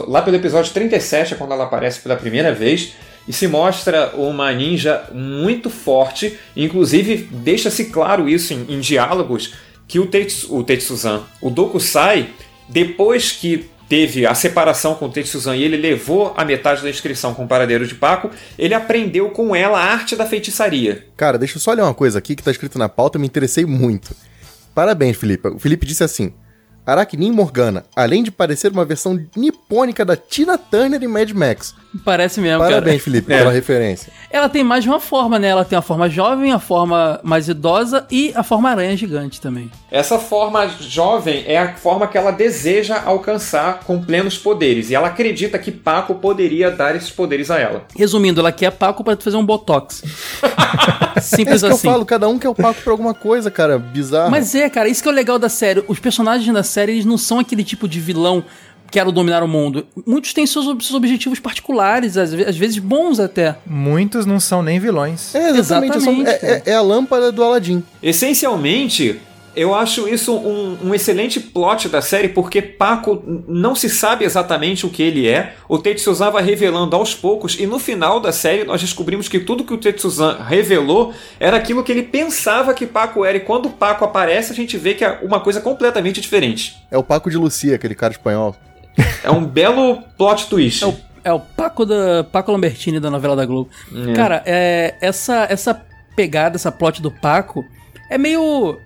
[0.07, 2.93] lá pelo episódio 37, é quando ela aparece pela primeira vez,
[3.27, 9.53] e se mostra uma ninja muito forte, inclusive deixa-se claro isso em, em diálogos,
[9.87, 12.29] que o, Tetsu, o Tetsuzan, o Dokusai,
[12.67, 17.33] depois que teve a separação com o Tetsuzan e ele levou a metade da inscrição
[17.33, 21.05] com o paradeiro de Paco, ele aprendeu com ela a arte da feitiçaria.
[21.17, 23.27] Cara, deixa eu só ler uma coisa aqui que tá escrito na pauta, eu me
[23.27, 24.15] interessei muito.
[24.73, 25.47] Parabéns, Felipe.
[25.49, 26.33] O Felipe disse assim:
[26.85, 31.75] Arachnin Morgana, além de parecer uma versão nipônica da Tina Turner em Mad Max.
[32.05, 33.03] Parece mesmo, Parabéns, cara.
[33.03, 33.37] Felipe, É.
[33.39, 34.11] pela referência.
[34.29, 35.49] Ela tem mais de uma forma, né?
[35.49, 39.69] Ela tem a forma jovem, a forma mais idosa e a forma aranha gigante também.
[39.91, 44.89] Essa forma jovem é a forma que ela deseja alcançar com plenos poderes.
[44.89, 47.83] E ela acredita que Paco poderia dar esses poderes a ela.
[47.95, 50.01] Resumindo, ela quer Paco pra fazer um botox.
[51.13, 51.87] É Simples isso que assim.
[51.87, 53.77] eu falo, cada um quer o Paco pra alguma coisa, cara.
[53.77, 54.31] Bizarro.
[54.31, 55.83] Mas é, cara, isso que é o legal da série.
[55.87, 58.47] Os personagens da série, eles não são aquele tipo de vilão que
[58.91, 59.87] quero dominar o mundo.
[60.05, 63.55] Muitos têm seus, seus objetivos particulares, às, às vezes bons até.
[63.65, 65.33] Muitos não são nem vilões.
[65.33, 65.93] É, exatamente.
[65.93, 67.81] é Exatamente, é, é- é a lâmpada do Aladdin.
[68.03, 69.19] Essencialmente,
[69.55, 74.85] eu acho isso um, um excelente plot da série, porque Paco não se sabe exatamente
[74.85, 75.55] o que ele é.
[75.67, 79.63] O Tetsuzan vai revelando aos poucos, e no final da série nós descobrimos que tudo
[79.63, 83.37] que o Tetsuzan revelou era aquilo que ele pensava que Paco era.
[83.37, 86.77] E quando o Paco aparece, a gente vê que é uma coisa completamente diferente.
[86.89, 88.55] É o Paco de Lucia, aquele cara espanhol.
[89.23, 90.83] É um belo plot twist.
[90.83, 93.69] É o, é o Paco da Paco Lambertini da novela da Globo.
[94.15, 95.73] Cara, é, essa, essa
[96.15, 97.65] pegada, essa plot do Paco
[98.09, 98.77] é meio.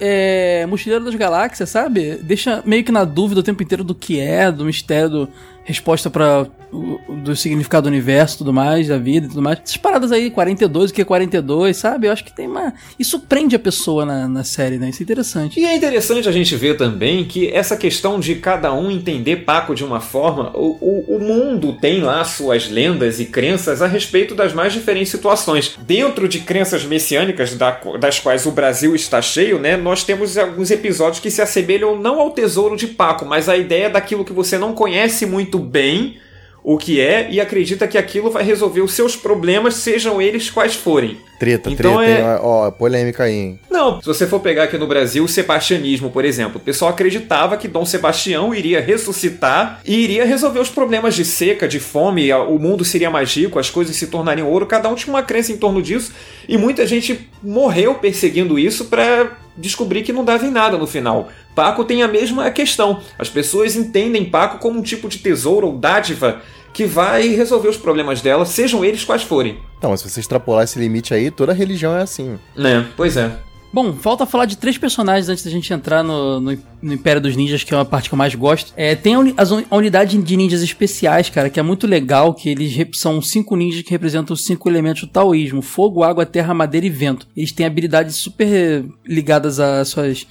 [0.00, 2.16] É, Mochileiro das Galáxias, sabe?
[2.16, 5.28] Deixa meio que na dúvida o tempo inteiro do que é, do mistério, do,
[5.64, 6.46] resposta para
[7.08, 9.60] do significado do universo, tudo mais, da vida e tudo mais.
[9.62, 12.08] Essas paradas aí, 42, o que é 42, sabe?
[12.08, 12.74] Eu acho que tem uma.
[12.98, 14.88] Isso prende a pessoa na, na série, né?
[14.90, 15.60] Isso é interessante.
[15.60, 19.72] E é interessante a gente ver também que essa questão de cada um entender Paco
[19.74, 24.34] de uma forma, o, o, o mundo tem lá suas lendas e crenças a respeito
[24.34, 25.78] das mais diferentes situações.
[25.86, 30.70] Dentro de crenças messiânicas, da- das quais o Brasil está cheio, né, nós temos alguns
[30.72, 34.58] episódios que se assemelham não ao tesouro de Paco, mas à ideia daquilo que você
[34.58, 36.18] não conhece muito bem
[36.66, 40.74] o que é e acredita que aquilo vai resolver os seus problemas, sejam eles quais
[40.74, 41.18] forem.
[41.38, 42.38] Treta, Então treta, é- hein?
[42.40, 43.60] Ó, polêmica aí, hein?
[43.70, 47.58] Não, se você for pegar aqui no Brasil o sebastianismo, por exemplo, o pessoal acreditava
[47.58, 52.58] que Dom Sebastião iria ressuscitar e iria resolver os problemas de seca, de fome, o
[52.58, 55.58] mundo seria mais rico, as coisas se tornariam ouro, cada um tinha uma crença em
[55.58, 56.12] torno disso
[56.48, 61.28] e muita gente morreu perseguindo isso para descobrir que não dava em nada no final.
[61.54, 63.00] Paco tem a mesma questão.
[63.18, 66.42] As pessoas entendem Paco como um tipo de tesouro ou dádiva
[66.72, 69.58] que vai resolver os problemas dela, sejam eles quais forem.
[69.78, 72.36] Então, mas se você extrapolar esse limite aí, toda religião é assim.
[72.56, 72.84] Né?
[72.96, 73.30] Pois é.
[73.74, 77.34] Bom, falta falar de três personagens antes da gente entrar no, no, no Império dos
[77.34, 78.72] Ninjas, que é uma parte que eu mais gosto.
[78.76, 83.20] É, tem a, unidade de ninjas especiais, cara, que é muito legal, que eles são
[83.20, 87.26] cinco ninjas que representam os cinco elementos do taoísmo: fogo, água, terra, madeira e vento.
[87.36, 90.24] Eles têm habilidades super ligadas às suas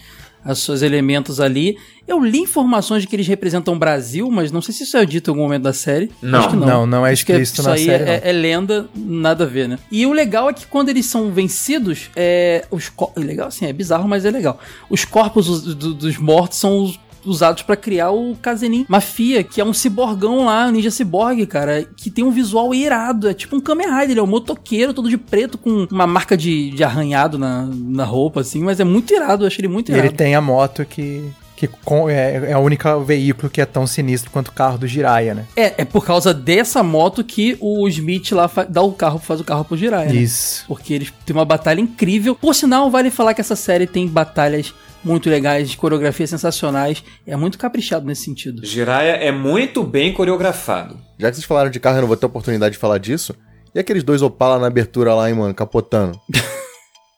[0.43, 1.77] aos seus elementos ali.
[2.07, 5.05] Eu li informações de que eles representam o Brasil, mas não sei se isso é
[5.05, 6.11] dito em algum momento da série.
[6.21, 6.39] Não.
[6.39, 6.67] Acho que não.
[6.67, 8.29] Não, não é Acho que explícito isso na aí série, é, não.
[8.29, 9.79] é lenda, nada a ver, né?
[9.89, 13.71] E o legal é que quando eles são vencidos, é, os é legal, assim, é
[13.71, 14.59] bizarro, mas é legal.
[14.89, 19.59] Os corpos dos- do- dos mortos são os- usados pra criar o Kazenin Mafia, que
[19.61, 23.55] é um ciborgão lá, um ninja ciborgue, cara, que tem um visual irado, é tipo
[23.55, 26.83] um Kamen Rider, ele é um motoqueiro todo de preto com uma marca de, de
[26.83, 30.07] arranhado na, na roupa, assim, mas é muito irado, eu achei ele muito E irado.
[30.07, 31.23] ele tem a moto que,
[31.55, 31.69] que
[32.09, 35.45] é, é o único veículo que é tão sinistro quanto o carro do Jiraiya, né?
[35.55, 39.43] É, é por causa dessa moto que o Smith lá dá o carro, faz o
[39.43, 40.19] carro pro Jiraiya, né?
[40.19, 40.65] Isso.
[40.67, 42.35] Porque eles têm uma batalha incrível.
[42.35, 44.73] Por sinal, vale falar que essa série tem batalhas
[45.03, 47.03] muito legais, coreografias sensacionais.
[47.25, 48.65] É muito caprichado nesse sentido.
[48.65, 50.97] Jiraiya é muito bem coreografado.
[51.19, 53.35] Já que vocês falaram de carro, eu não vou ter oportunidade de falar disso.
[53.73, 56.19] E aqueles dois Opala na abertura lá, hein, mano, capotando?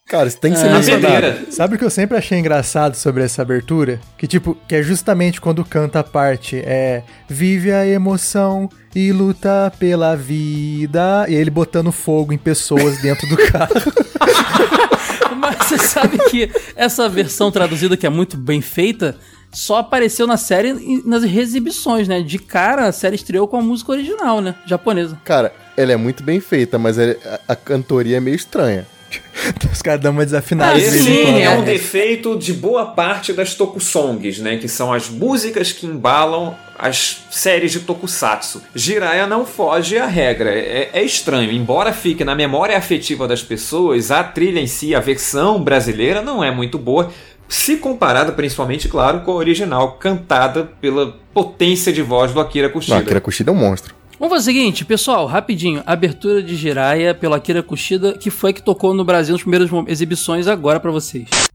[0.07, 0.69] Cara, isso tem que ser É.
[0.69, 1.51] Na mencionado.
[1.51, 3.99] Sabe o que eu sempre achei engraçado sobre essa abertura?
[4.17, 9.73] Que tipo, que é justamente quando canta a parte é vive a emoção e luta
[9.79, 13.73] pela vida, e ele botando fogo em pessoas dentro do carro.
[15.37, 19.15] Mas você sabe que essa versão traduzida, que é muito bem feita,
[19.51, 22.21] só apareceu na série nas exibições, né?
[22.21, 24.55] De cara, a série estreou com a música original, né?
[24.65, 25.17] Japonesa.
[25.23, 28.85] Cara, ela é muito bem feita, mas ele- a, a cantoria é meio estranha.
[29.71, 31.65] Os caras dão uma desafinada Ah, de vez em sim, é um é.
[31.65, 34.57] defeito de boa parte das tokusongs, né?
[34.57, 38.61] Que são as músicas que embalam as séries de tokusatsu.
[38.73, 40.51] Jiraiya não foge à regra.
[40.51, 41.51] É, é estranho.
[41.51, 46.43] Embora fique na memória afetiva das pessoas, a trilha em si, a versão brasileira, não
[46.43, 47.11] é muito boa.
[47.47, 52.97] Se comparada, principalmente, claro, com a original, cantada pela potência de voz do Akira Kushida.
[52.97, 53.93] Akira Kushida é um monstro.
[54.17, 55.83] Vamos fazer o seguinte, pessoal, rapidinho.
[55.85, 60.47] Abertura de Jiraiya pelo Akira Kushida, que foi que tocou no Brasil nas primeiras exibições
[60.47, 61.54] agora pra vocês.「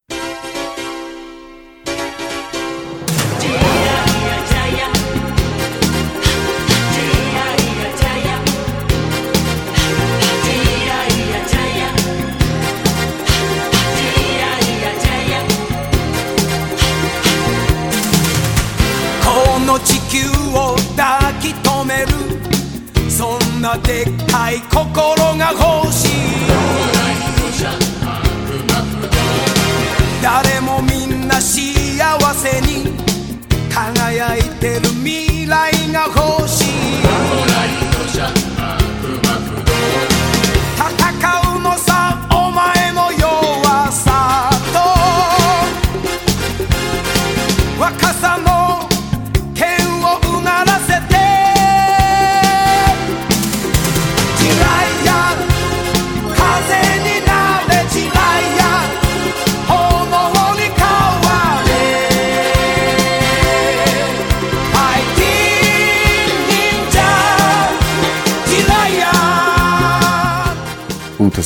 [34.61, 35.30] de mim.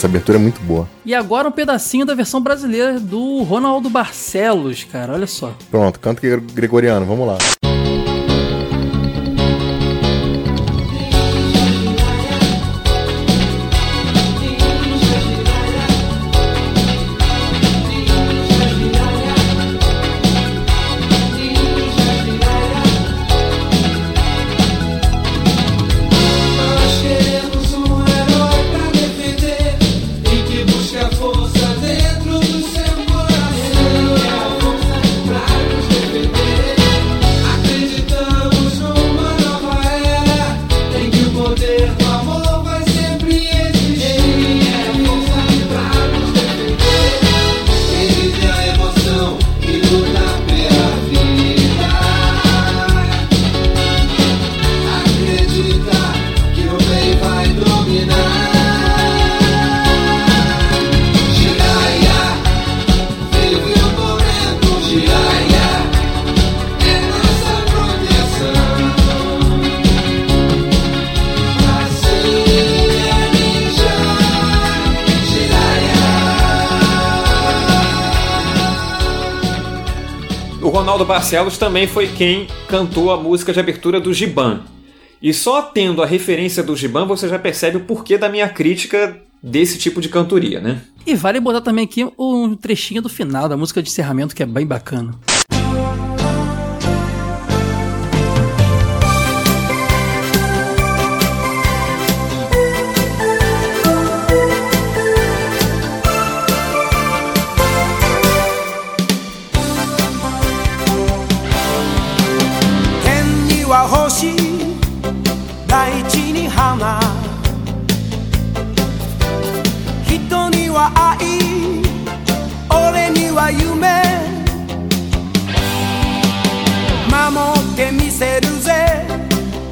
[0.05, 0.87] Essa abertura é muito boa.
[1.05, 5.55] E agora um pedacinho da versão brasileira do Ronaldo Barcelos, cara, olha só.
[5.71, 7.39] Pronto, canto gre- gregoriano, vamos lá.
[81.35, 84.61] Barcelos também foi quem cantou a música de abertura do Giban.
[85.21, 89.17] E só tendo a referência do Giban você já percebe o porquê da minha crítica
[89.43, 90.83] desse tipo de cantoria, né?
[91.05, 94.47] E vale botar também aqui um trechinho do final da música de encerramento que é
[94.47, 95.54] bem bacana.「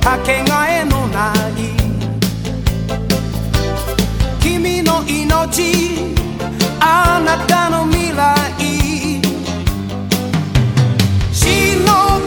[0.03, 1.37] かけがえのない」
[4.43, 6.17] 「君の命
[6.81, 8.35] あなたの未来」
[11.33, 11.41] 忍
[12.19, 12.22] び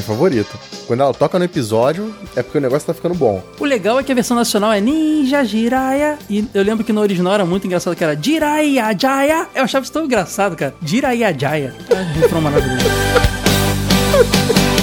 [0.00, 0.58] minha favorita.
[0.86, 3.42] Quando ela toca no episódio, é porque o negócio tá ficando bom.
[3.58, 6.18] O legal é que a versão nacional é Ninja Jiraiya.
[6.28, 9.46] E eu lembro que no original era muito engraçado, que era Jiraiya Jaya.
[9.54, 10.74] Eu achava isso tão engraçado, cara.
[10.82, 11.74] Jiraiya Jaya.
[11.88, 12.84] É um refrão maravilhoso.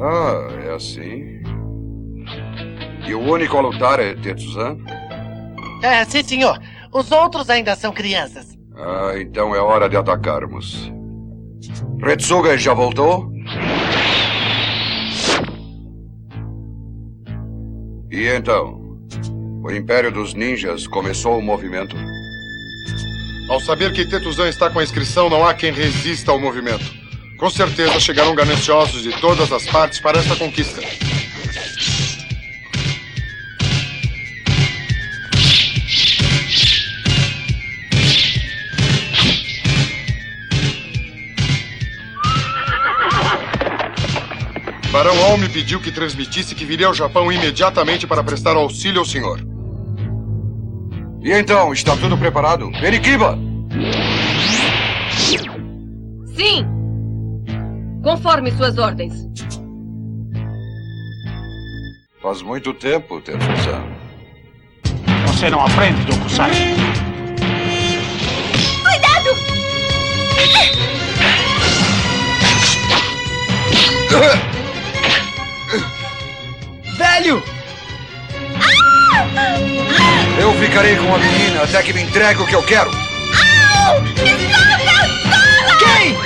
[0.00, 1.42] Ah, é assim.
[3.04, 4.78] E o único a lutar é Tetsuzan?
[5.82, 6.56] É, sim, senhor.
[6.92, 8.56] Os outros ainda são crianças.
[8.76, 10.88] Ah, então é hora de atacarmos.
[12.02, 13.32] Retsuga já voltou?
[18.10, 18.78] E então?
[19.62, 21.96] O Império dos Ninjas começou o movimento?
[23.50, 26.84] Ao saber que Tetuzan está com a inscrição, não há quem resista ao movimento.
[27.38, 30.80] Com certeza chegarão gananciosos de todas as partes para esta conquista.
[44.98, 49.04] Barão Al me pediu que transmitisse que viria ao Japão imediatamente para prestar auxílio ao
[49.04, 49.38] senhor.
[51.22, 52.68] E então, está tudo preparado?
[52.80, 53.38] Periquiba!
[56.34, 56.66] Sim!
[58.02, 59.14] Conforme suas ordens.
[62.20, 63.84] Faz muito tempo, Tetsuzan.
[65.28, 66.50] Você não aprende, Dokusai.
[68.82, 69.30] Cuidado!
[76.98, 77.40] Velho!
[80.40, 82.90] Eu ficarei com a menina até que me entregue o que eu quero.
[85.78, 86.16] Quem?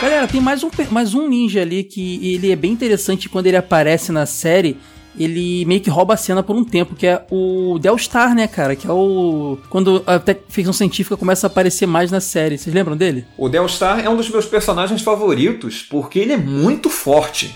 [0.00, 3.56] Galera, tem mais um, mais um ninja ali que ele é bem interessante quando ele
[3.56, 4.78] aparece na série.
[5.18, 8.74] Ele meio que rouba a cena por um tempo, que é o Delstar, né, cara?
[8.74, 9.58] Que é o.
[9.68, 12.56] Quando a ficção científica começa a aparecer mais na série.
[12.56, 13.24] Vocês lembram dele?
[13.36, 17.54] O Delstar é um dos meus personagens favoritos porque ele é muito forte.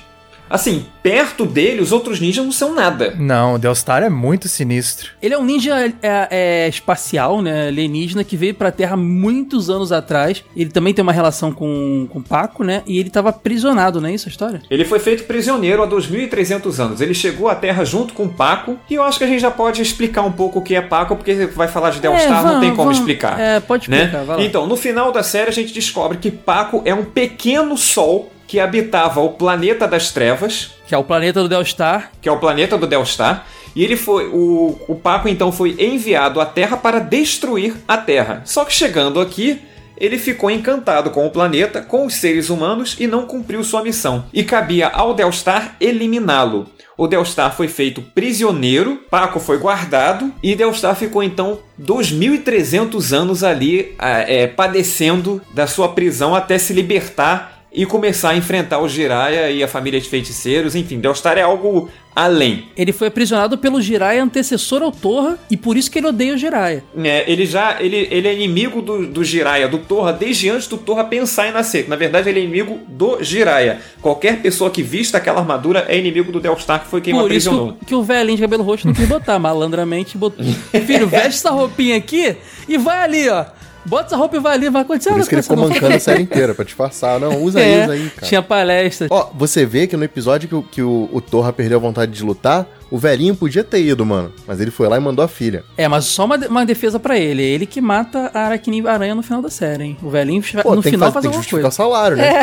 [0.48, 3.14] Assim, perto dele, os outros ninjas não são nada.
[3.18, 5.10] Não, o Delstar é muito sinistro.
[5.20, 7.68] Ele é um ninja é, é, espacial, né?
[7.68, 10.44] Alienígena, que veio pra Terra muitos anos atrás.
[10.56, 12.82] Ele também tem uma relação com, com o Paco, né?
[12.86, 14.62] E ele tava aprisionado, não é isso a história?
[14.70, 17.00] Ele foi feito prisioneiro há 2.300 anos.
[17.00, 18.78] Ele chegou à Terra junto com Paco.
[18.88, 21.16] E eu acho que a gente já pode explicar um pouco o que é Paco,
[21.16, 22.98] porque vai falar de Delstar, não vamos, tem como vamos.
[22.98, 23.38] explicar.
[23.38, 24.04] É, pode né?
[24.04, 24.42] explicar, vai lá.
[24.42, 28.60] Então, no final da série, a gente descobre que Paco é um pequeno sol que
[28.60, 32.10] habitava o planeta das trevas, Que é o planeta do Delstar.
[32.20, 33.46] que é o planeta do Delstar.
[33.74, 34.26] E ele foi.
[34.28, 38.40] O, o Paco então foi enviado à Terra para destruir a Terra.
[38.46, 39.60] Só que chegando aqui,
[39.98, 44.24] ele ficou encantado com o planeta, com os seres humanos e não cumpriu sua missão.
[44.32, 46.66] E cabia ao Delstar eliminá-lo.
[46.96, 53.94] O Delstar foi feito prisioneiro, Paco foi guardado e Delstar ficou então 2.300 anos ali
[53.98, 59.50] ah, é, padecendo da sua prisão até se libertar e começar a enfrentar o Jiraiya
[59.50, 60.74] e a família de feiticeiros.
[60.74, 62.68] Enfim, Delstar é algo além.
[62.74, 66.38] Ele foi aprisionado pelo Jiraiya antecessor ao Torra e por isso que ele odeia o
[66.38, 66.82] Jiraiya.
[67.04, 70.78] É, ele já ele, ele é inimigo do, do Jiraiya, do Torra, desde antes do
[70.78, 71.86] Torra pensar em nascer.
[71.86, 73.78] Na verdade, ele é inimigo do Jiraiya.
[74.00, 77.30] Qualquer pessoa que vista aquela armadura é inimigo do Delstar, que foi quem o Por
[77.30, 77.74] isso aprisionou.
[77.74, 80.42] que, o- que o velhinho de cabelo roxo não quis botar, malandramente botou.
[80.86, 82.34] Filho, veste essa roupinha aqui
[82.66, 83.44] e vai ali, ó.
[83.86, 86.00] Bota essa roupa e vai ali, vai acontecer Por isso que ele ficou mancando a
[86.00, 87.20] série inteira, pra disfarçar.
[87.20, 88.26] Não, usa É, usa aí, cara.
[88.26, 89.06] Tinha palestra.
[89.10, 92.12] Ó, você vê que no episódio que, o- que o, o Torra perdeu a vontade
[92.12, 94.32] de lutar, o velhinho podia ter ido, mano.
[94.46, 95.64] Mas ele foi lá e mandou a filha.
[95.76, 97.42] É, mas só uma, uma defesa pra ele.
[97.42, 99.96] É ele que mata a Aracni Aranha no final da série, hein?
[100.02, 101.68] O velhinho Pô, no que final fazer- faz tem que alguma justificar coisa.
[101.68, 102.42] o salário, né?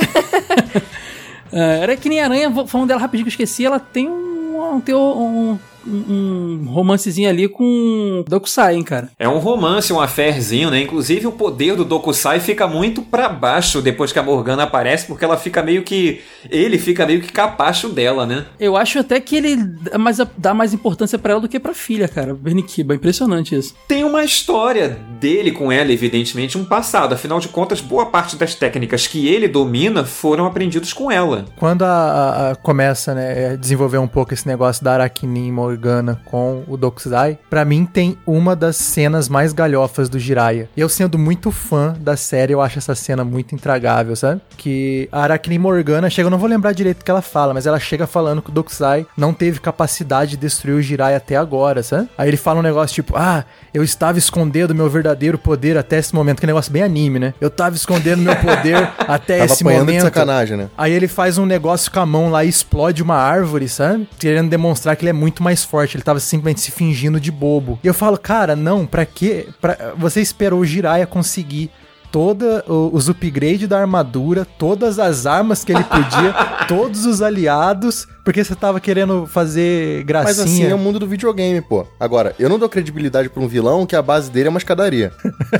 [1.52, 5.60] É, Aracni Aranha, falando dela rapidinho que eu esqueci, ela tem um, um, teo- um,
[5.86, 9.10] um romancezinho ali com Dokusai, hein, cara.
[9.20, 10.82] É um romance, um affairzinho, né?
[10.82, 15.26] Inclusive o poder do Dokusai fica muito pra baixo depois que a Morgana aparece, porque
[15.26, 16.22] ela fica meio que.
[16.50, 18.46] Ele fica meio que capacho dela, né?
[18.60, 21.74] Eu acho até que ele dá mais, dá mais importância pra ela do que pra
[21.74, 22.34] filha, cara.
[22.34, 23.74] Bernikiba, impressionante isso.
[23.88, 27.14] Tem uma história dele com ela, evidentemente, um passado.
[27.14, 31.46] Afinal de contas, boa parte das técnicas que ele domina foram aprendidos com ela.
[31.58, 36.22] Quando a, a- a- começa, né, a desenvolver um pouco esse negócio da Aracni Morgana
[36.26, 40.70] com o Dokusai, pra mim tem uma das cenas mais galhofas do Jiraiya.
[40.78, 44.40] E eu sendo muito fã da série, eu acho essa cena muito intragável, sabe?
[44.56, 47.66] Que a Aracni Morgana chega, eu não vou lembrar direito o que ela fala, mas
[47.66, 51.82] ela chega falando que o Dokusai não teve capacidade de destruir o Jiraiya até agora,
[51.82, 52.08] sabe?
[52.18, 53.44] Aí ele fala um negócio tipo, ah,
[53.74, 57.18] eu estava escondendo meu verdadeiro poder até esse momento, que é um negócio bem anime,
[57.18, 57.34] né?
[57.42, 60.04] Eu tava escondendo meu poder até Tava esse apanhando de momento.
[60.04, 60.70] sacanagem, né?
[60.78, 64.08] Aí ele faz um negócio com a mão lá e explode uma árvore, sabe?
[64.20, 65.98] Querendo demonstrar que ele é muito mais forte.
[65.98, 67.80] Ele tava simplesmente se fingindo de bobo.
[67.84, 69.48] E eu falo, cara, não, pra quê?
[69.60, 69.94] Pra...
[69.98, 71.72] Você esperou o Jiraiya conseguir
[72.12, 76.32] toda os upgrades da armadura, todas as armas que ele podia,
[76.70, 80.36] todos os aliados, porque você tava querendo fazer gracinha.
[80.36, 81.86] Mas assim é o mundo do videogame, pô.
[82.00, 85.12] Agora, eu não dou credibilidade pra um vilão que a base dele é uma escadaria.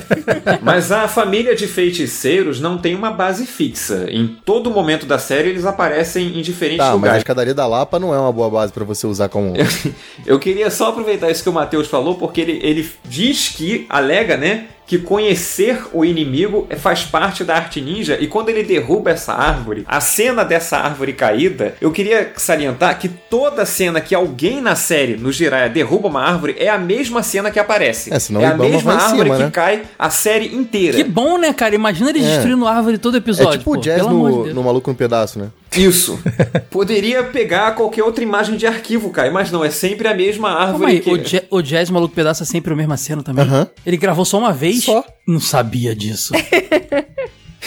[0.62, 4.06] Mas a família de feiticeiros não tem uma base fixa.
[4.10, 7.18] Em todo momento da série eles aparecem em diferentes Tá, mas a lugares.
[7.18, 9.54] escadaria da Lapa não é uma boa base pra você usar como.
[10.26, 14.36] Eu queria só aproveitar isso que o Matheus falou, porque ele, ele diz que, alega,
[14.36, 14.66] né?
[14.86, 19.32] Que conhecer o inimigo é- faz parte da arte ninja, e quando ele derruba essa
[19.32, 24.76] árvore, a cena dessa árvore caída, eu queria salientar que toda cena que alguém na
[24.76, 28.12] série, no Jiraiya, derruba uma árvore, é a mesma cena que aparece.
[28.14, 29.50] É, senão é a mesma árvore cima, que né?
[29.50, 30.96] cai a série inteira.
[30.96, 31.74] Que bom, né, cara?
[31.74, 32.34] Imagina eles É.
[32.34, 33.54] destruindo árvore todo episódio.
[33.54, 35.48] é tipo pô, o jazz de no, no Maluco no Pedaço, né?
[35.76, 36.18] Isso.
[36.70, 40.64] Poderia pegar qualquer outra imagem de arquivo, cara, mas não, é sempre a mesma Calma
[40.66, 41.10] árvore aí, que...
[41.10, 43.44] o, Ja- o Jazz Maluco Pedaço é sempre a mesma cena também?
[43.44, 43.66] Aham.
[43.84, 44.84] Ele gravou só uma vez?
[44.84, 45.04] Só.
[45.26, 46.32] Não sabia disso.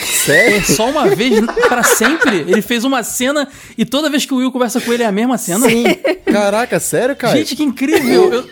[0.04, 0.64] Sério?
[0.66, 2.38] Só uma vez pra sempre?
[2.48, 5.12] Ele fez uma cena e toda vez que o Will conversa com ele é a
[5.12, 5.68] mesma cena?
[5.70, 5.84] Sim.
[6.32, 7.36] Caraca, sério, cara?
[7.38, 8.34] Gente, que incrível!
[8.34, 8.46] Eu-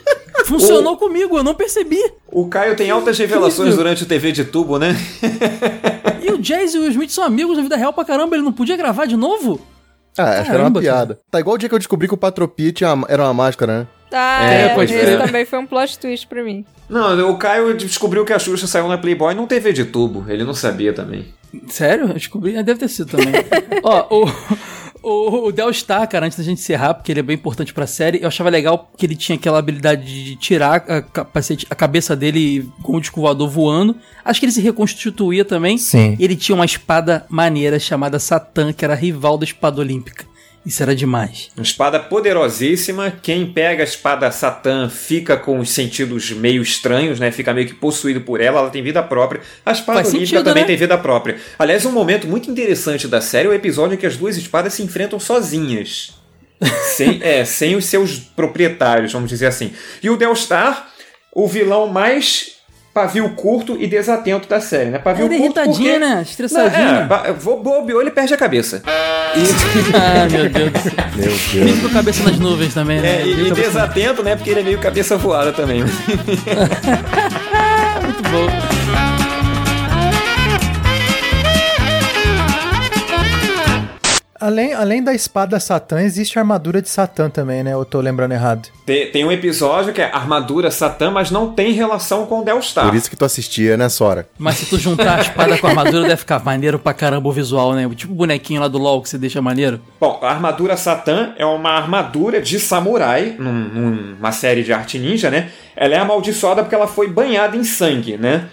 [0.46, 2.00] funcionou comigo, eu não percebi.
[2.32, 4.96] O Caio tem altas revelações durante o TV de tubo, né?
[6.22, 8.44] E o Jazz e o Will Smith são amigos na vida real pra caramba, ele
[8.44, 9.60] não podia gravar de novo?
[10.18, 11.20] Ah, acho que era uma piada.
[11.32, 13.88] Tá igual o dia que eu descobri que o Patropi tinha, era uma máscara, né?
[14.12, 15.18] Ah, É, é, pode crer.
[15.18, 16.66] também foi um plot twist pra mim.
[16.90, 20.26] Não, o Caio descobriu que a Xuxa saiu na Playboy num TV de tubo.
[20.30, 21.26] Ele não sabia também.
[21.68, 22.08] Sério?
[22.08, 22.56] Eu descobri.
[22.58, 23.34] Ah, Deve ter sido também.
[23.84, 24.32] Ó, o,
[25.02, 27.88] o, o Del Star, cara, antes da gente encerrar, porque ele é bem importante pra
[27.88, 32.16] série, eu achava legal que ele tinha aquela habilidade de tirar a, capacete, a cabeça
[32.16, 33.96] dele com o disco voador voando.
[34.24, 35.78] Acho que ele se reconstituía também.
[35.78, 36.16] Sim.
[36.20, 40.26] E ele tinha uma espada maneira chamada Satã, que era rival da espada olímpica.
[40.66, 41.52] Isso era demais.
[41.56, 43.14] Uma espada poderosíssima.
[43.22, 47.32] Quem pega a espada Satã fica com os sentidos meio estranhos, né?
[47.32, 48.62] Fica meio que possuído por ela.
[48.62, 49.42] Ela tem vida própria.
[49.64, 50.68] A espada Faz olímpica sentido, também né?
[50.68, 51.38] tem vida própria.
[51.60, 54.74] Aliás, um momento muito interessante da série é o episódio em que as duas espadas
[54.74, 56.16] se enfrentam sozinhas.
[56.96, 59.72] sem, é, sem os seus proprietários, vamos dizer assim.
[60.02, 60.90] E o Delstar,
[61.32, 62.55] o vilão mais
[62.96, 65.00] pavio curto e desatento da série, né?
[65.00, 66.00] Pavio Ele é curto porque...
[66.00, 66.22] né?
[66.22, 66.96] Estressadinho.
[66.96, 68.82] É, ba- vou bobeou, ele perde a cabeça.
[68.88, 70.94] ah, meu Deus do céu.
[71.14, 71.30] Meu
[71.66, 73.22] Vive com a cabeça nas nuvens também, né?
[73.22, 74.38] É, e, e desatento, né?
[74.38, 75.84] Porque ele é meio cabeça voada também.
[78.02, 79.15] Muito bom.
[84.46, 87.74] Além, além da espada Satã, existe a armadura de Satã também, né?
[87.74, 88.70] Eu tô lembrando errado.
[88.86, 92.86] Tem, tem um episódio que é Armadura Satã, mas não tem relação com o Delstar.
[92.86, 94.28] Por isso que tu assistia, né, Sora?
[94.38, 97.32] Mas se tu juntar a espada com a armadura, deve ficar maneiro pra caramba o
[97.32, 97.90] visual, né?
[97.96, 99.82] Tipo o bonequinho lá do LoL que você deixa maneiro.
[100.00, 105.32] Bom, a armadura Satã é uma armadura de samurai, num- numa série de arte ninja,
[105.32, 105.50] né?
[105.76, 108.46] Ela é amaldiçoada porque ela foi banhada em sangue, né?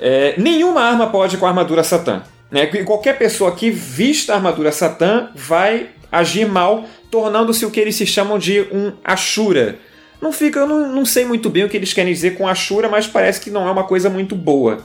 [0.00, 2.22] É, nenhuma arma pode com a armadura Satã.
[2.54, 2.70] Né?
[2.72, 7.96] E Qualquer pessoa que vista a armadura Satã vai agir mal, tornando-se o que eles
[7.96, 9.76] se chamam de um Ashura.
[10.22, 12.88] Não fica, eu não, não sei muito bem o que eles querem dizer com Ashura,
[12.88, 14.78] mas parece que não é uma coisa muito boa.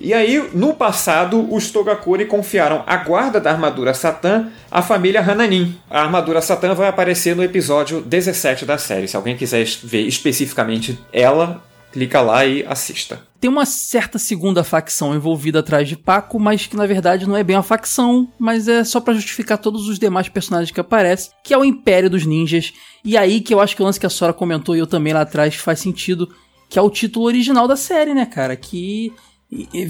[0.00, 5.78] E aí, no passado, os Togakuri confiaram a guarda da armadura Satã à família Hananin.
[5.88, 9.06] A armadura Satã vai aparecer no episódio 17 da série.
[9.06, 11.62] Se alguém quiser ver especificamente ela,
[11.92, 13.22] clica lá e assista.
[13.38, 17.44] Tem uma certa segunda facção envolvida atrás de Paco, mas que na verdade não é
[17.44, 21.52] bem uma facção, mas é só pra justificar todos os demais personagens que aparecem, que
[21.52, 22.72] é o Império dos Ninjas.
[23.04, 25.12] E aí que eu acho que o lance que a Sora comentou e eu também
[25.12, 26.32] lá atrás faz sentido,
[26.68, 28.56] que é o título original da série, né, cara?
[28.56, 29.12] Que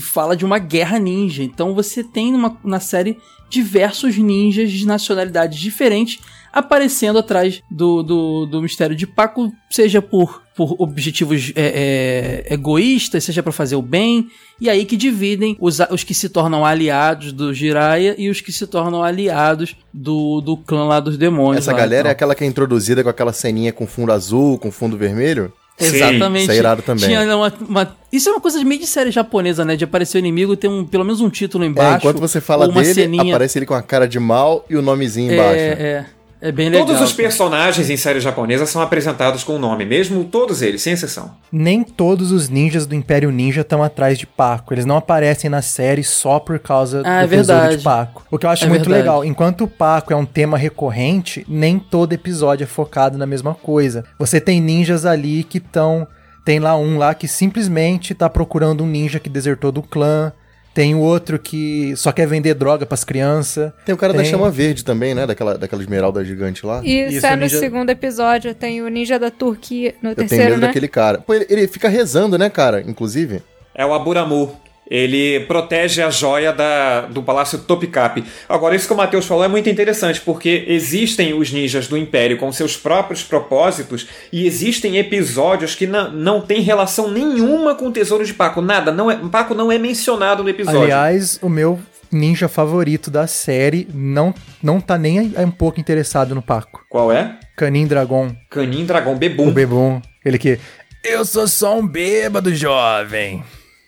[0.00, 1.42] fala de uma guerra ninja.
[1.42, 6.18] Então você tem numa, na série diversos ninjas de nacionalidades diferentes
[6.52, 13.24] aparecendo atrás do, do, do mistério de Paco, seja por, por objetivos é, é, egoístas,
[13.24, 14.28] seja para fazer o bem,
[14.60, 18.52] e aí que dividem os, os que se tornam aliados do Jiraiya e os que
[18.52, 21.64] se tornam aliados do, do clã lá dos demônios.
[21.64, 22.08] Essa lá, galera então.
[22.10, 25.52] é aquela que é introduzida com aquela ceninha com fundo azul, com fundo vermelho?
[25.80, 26.42] Exatamente.
[26.42, 27.06] Isso é irado também.
[27.08, 29.74] Tinha uma- uma- isso é uma coisa meio de série japonesa, né?
[29.74, 31.96] De aparecer o inimigo ter um, pelo menos um título É, embaixo.
[31.96, 33.34] enquanto você fala dele, ceninha.
[33.34, 35.54] aparece ele com a cara de mal e o nomezinho É, embaixo.
[35.58, 36.06] é, é
[36.50, 36.86] bem legal.
[36.86, 40.94] Todos os personagens em série japonesa são apresentados com o nome, mesmo todos eles, sem
[40.94, 41.36] exceção.
[41.52, 44.74] Nem todos os ninjas do Império Ninja estão atrás de Paco.
[44.74, 47.76] Eles não aparecem na série só por causa Ah, do é tesouro verdade.
[47.76, 48.24] de Paco.
[48.30, 49.02] O que eu acho É muito verdade.
[49.02, 49.24] legal.
[49.24, 54.02] Enquanto o Paco é um tema recorrente, nem todo episódio é focado na mesma coisa.
[54.18, 56.08] Você tem ninjas ali que estão.
[56.44, 60.32] Tem lá um lá que simplesmente tá procurando um ninja que desertou do clã.
[60.74, 63.70] Tem o outro que só quer vender droga pras crianças.
[63.84, 65.26] Tem o cara da chama verde também, né?
[65.26, 66.80] Daquela, daquela esmeralda gigante lá.
[66.82, 68.54] E isso, Isso, é o no ninja- segundo episódio.
[68.54, 70.66] Tem o Ninja da Turquia no Eu tenho terceiro, medo né?
[70.68, 71.18] daquele cara.
[71.18, 72.80] Pô, ele, ele fica rezando, né, cara?
[72.86, 73.42] Inclusive.
[73.74, 74.58] É o Aburamu.
[74.92, 78.24] Ele protege a joia da, do Palácio Topkapi.
[78.46, 82.36] Agora, isso que o Matheus falou é muito interessante, porque existem os ninjas do Império
[82.36, 87.90] com seus próprios propósitos e existem episódios que não, não têm relação nenhuma com o
[87.90, 88.60] Tesouro de Paco.
[88.60, 88.92] Nada.
[88.92, 90.82] Não é, Paco não é mencionado no episódio.
[90.82, 91.80] Aliás, o meu
[92.10, 96.84] ninja favorito da série não, não tá nem aí um pouco interessado no Paco.
[96.90, 97.38] Qual é?
[97.56, 98.30] Canin Dragon.
[98.50, 99.48] Canin Dragão Bebum.
[99.48, 100.02] O Bebum.
[100.22, 100.58] Ele que.
[101.02, 103.42] Eu sou só um bêbado jovem.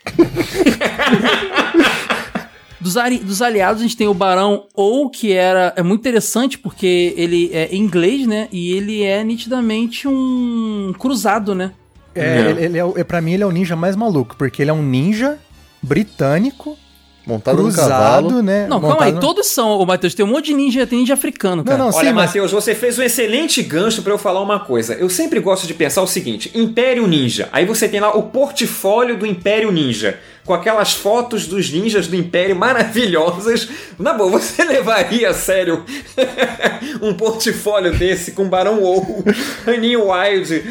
[2.85, 5.73] Dos, dos aliados, a gente tem o Barão Ou, que era.
[5.75, 8.47] É muito interessante porque ele é inglês, né?
[8.53, 11.73] E ele é nitidamente um cruzado, né?
[12.15, 14.71] É, ele, ele é, é, pra mim, ele é o ninja mais maluco, porque ele
[14.71, 15.39] é um ninja
[15.83, 16.77] britânico,
[17.27, 18.43] Montado no cruzado, cavalo.
[18.43, 18.67] né?
[18.69, 20.99] Não, montado calma aí, no- todos são, ô Matheus, tem um monte de ninja, tem
[20.99, 21.79] ninja africano, cara.
[21.79, 24.95] não, Olha, sim, mas- Matheus, você fez um excelente gancho pra eu falar uma coisa.
[24.95, 27.49] Eu sempre gosto de pensar o seguinte: Império Ninja.
[27.53, 30.19] Aí você tem lá o portfólio do Império Ninja.
[30.45, 33.69] Com aquelas fotos dos ninjas do Império maravilhosas.
[33.99, 35.85] Na boa, você levaria a sério
[37.01, 39.25] um portfólio desse com Barão Ou,
[39.67, 40.65] Aninho Wild,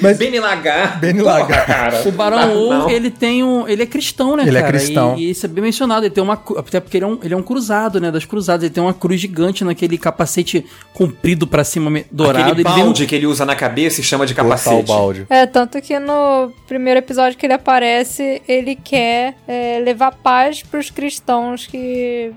[0.00, 0.98] Mas- Benny Lagar?
[1.00, 1.66] Benny Lagar.
[1.66, 2.02] cara.
[2.08, 2.90] O Barão Ou, não.
[2.90, 3.66] ele tem um.
[3.68, 4.72] Ele é cristão, né, Ele é cara?
[4.78, 5.16] cristão.
[5.16, 6.04] E, e isso é bem mencionado.
[6.06, 6.40] Ele tem uma.
[6.56, 8.10] Até porque ele é, um, ele é um cruzado, né?
[8.10, 8.64] Das cruzadas.
[8.64, 12.38] Ele tem uma cruz gigante naquele capacete comprido pra cima, dourado.
[12.50, 14.88] Aquele ele vem um- balde que ele usa na cabeça e chama de Total capacete.
[14.88, 15.26] balde.
[15.28, 20.90] É, tanto que no primeiro episódio que ele aparece, ele quer é, levar paz pros
[20.90, 22.32] cristãos que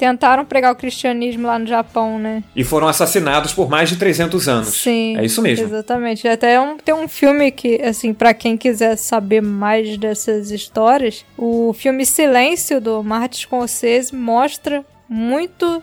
[0.00, 2.42] tentaram pregar o cristianismo lá no Japão, né?
[2.56, 4.68] E foram assassinados por mais de 300 anos.
[4.68, 5.14] Sim.
[5.18, 5.66] É isso mesmo.
[5.66, 6.26] Exatamente.
[6.26, 11.74] Até um, tem um filme que, assim, pra quem quiser saber mais dessas histórias, o
[11.74, 15.82] filme Silêncio, do Martin Scorsese, mostra muito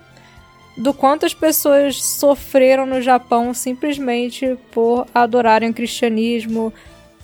[0.76, 6.74] do quanto as pessoas sofreram no Japão simplesmente por adorarem o cristianismo.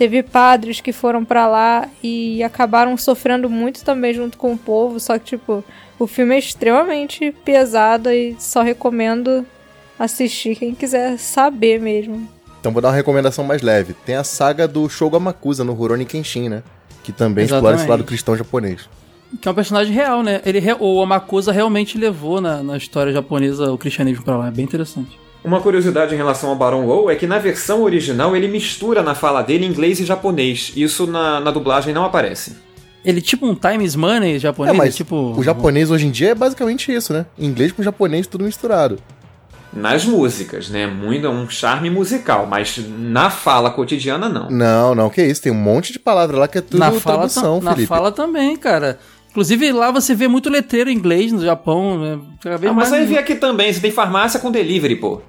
[0.04, 5.00] Teve padres que foram pra lá e acabaram sofrendo muito também junto com o povo,
[5.00, 5.64] só que tipo,
[5.98, 9.46] o filme é extremamente pesado e só recomendo
[9.98, 12.28] assistir quem quiser saber mesmo.
[12.60, 13.94] Então vou dar uma recomendação mais leve.
[13.94, 16.64] Tem a saga do Shogo Amakusa no Rurouni Kenshin, né?
[17.02, 17.90] Que também explora esse Exatamente.
[17.90, 18.90] lado cristão japonês.
[19.42, 20.42] Que é um personagem real, né?
[20.46, 24.50] Ele, o Amakusa realmente levou na, na história japonesa o cristianismo pra lá.
[24.50, 25.18] É bem interessante.
[25.44, 29.14] Uma curiosidade em relação ao Baron Low é que na versão original ele mistura na
[29.14, 30.72] fala dele inglês e japonês.
[30.76, 32.56] Isso na, na dublagem não aparece.
[33.04, 35.34] Ele é tipo um Times Money japonês, é, mas tipo...
[35.38, 37.26] o japonês hoje em dia é basicamente isso, né?
[37.38, 38.98] Inglês com japonês tudo misturado.
[39.74, 40.88] Nas músicas, né?
[40.88, 44.50] Muito um charme musical, mas na fala cotidiana não.
[44.50, 45.42] Não, não, que isso.
[45.42, 47.88] Tem um monte de palavra lá que é tudo na fala, tradução, tam- na Felipe.
[47.88, 48.98] fala também, cara.
[49.32, 52.20] Inclusive lá você vê muito letreiro em inglês no Japão, né?
[52.46, 55.22] Ah, mas mais- aí vê aqui também, você tem farmácia com delivery, pô.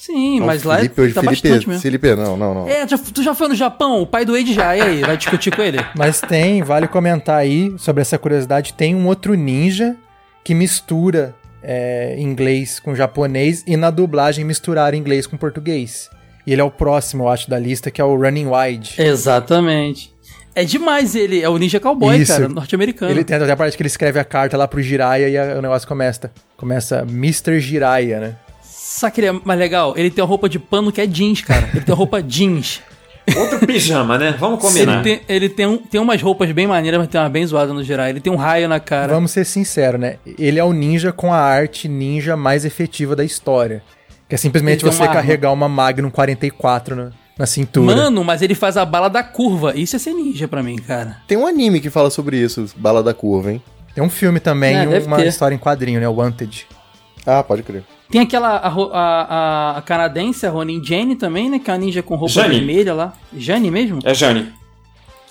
[0.00, 1.82] Sim, Não, mas lá Felipe, hoje, tá Felipe, bastante mesmo.
[1.82, 2.66] Felipe, não, não, não.
[2.68, 4.00] É, já- tu já foi no Japão?
[4.00, 5.00] O pai do Wade já, e aí?
[5.02, 5.78] Vai discutir com ele?
[5.94, 9.94] Mas tem, vale comentar aí sobre essa curiosidade, tem um outro ninja
[10.42, 16.08] que mistura é, inglês com japonês e na dublagem misturar inglês com português.
[16.46, 18.94] E ele é o próximo, eu acho, da lista, que é o Running Wide.
[18.98, 20.12] Exatamente.
[20.54, 22.32] É demais ele, é o Ninja Cowboy, Isso.
[22.32, 23.10] cara, norte-americano.
[23.12, 25.58] Ele tem até a parte que ele escreve a carta lá pro Jiraiya e a-
[25.58, 26.30] o negócio começa.
[26.56, 27.60] Começa Mr.
[27.60, 28.36] Jiraiya, né?
[29.00, 29.94] Sabe que ele é mais legal?
[29.96, 31.70] Ele tem uma roupa de pano que é jeans, cara.
[31.72, 32.82] Ele tem uma roupa jeans.
[33.34, 34.36] Outro pijama, né?
[34.38, 34.94] Vamos combinar.
[34.94, 37.72] Ele, tem, ele tem, um- tem umas roupas bem maneiras, mas tem uma bem zoada
[37.72, 38.08] no geral.
[38.08, 39.14] Ele tem um raio na cara.
[39.14, 40.16] Vamos ser sinceros, né?
[40.38, 43.82] Ele é o ninja com a arte ninja mais efetiva da história.
[44.28, 45.14] Que é simplesmente você uma arma.
[45.14, 47.96] carregar uma Magnum 44 na, na cintura.
[47.96, 49.72] Mano, mas ele faz a bala da curva.
[49.74, 51.16] Isso é ser ninja pra mim, cara.
[51.26, 53.62] Tem um anime que fala sobre isso, Bala da Curva, hein?
[53.94, 55.26] Tem um filme também, É, e uma ter.
[55.26, 56.08] história em quadrinho, né?
[56.08, 56.66] O Wanted.
[57.26, 57.82] Ah, pode crer.
[58.10, 58.72] Tem aquela a, a,
[59.74, 61.58] a- a canadense, a Ronin Jane também, né?
[61.58, 62.56] Que é a ninja com roupa Jane.
[62.56, 63.12] vermelha lá.
[63.36, 64.00] Jane mesmo?
[64.04, 64.52] É Jane.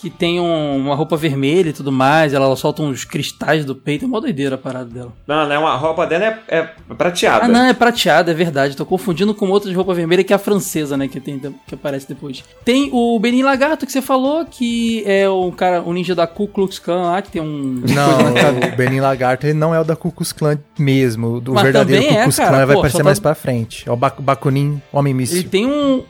[0.01, 2.33] Que tem um- uma roupa vermelha e tudo mais.
[2.33, 4.05] Ela solta uns cristais do peito.
[4.05, 5.11] É uma doideira a parada dela.
[5.27, 7.45] Não, não, a roupa dela é, é prateada.
[7.45, 8.77] Ah, não, é prateada, é verdade.
[8.77, 11.07] Tô confundindo com outra de roupa vermelha que é a francesa, né?
[11.07, 12.43] Que, tem, que aparece depois.
[12.63, 16.47] Tem o Benin Lagarto que você falou, que é o cara, o ninja da Ku
[16.47, 17.81] Klux Klan lá, que tem um.
[17.93, 21.41] Não, o Benin Lagarto ele não é o da Ku Klux Klan mesmo.
[21.45, 22.49] O Mas verdadeiro Ku é, Klux cara.
[22.49, 23.87] Klan vai aparecer tá- mais pra frente.
[23.87, 25.39] É o Bakunin Homem Míssil.
[25.39, 26.03] Ele tem um.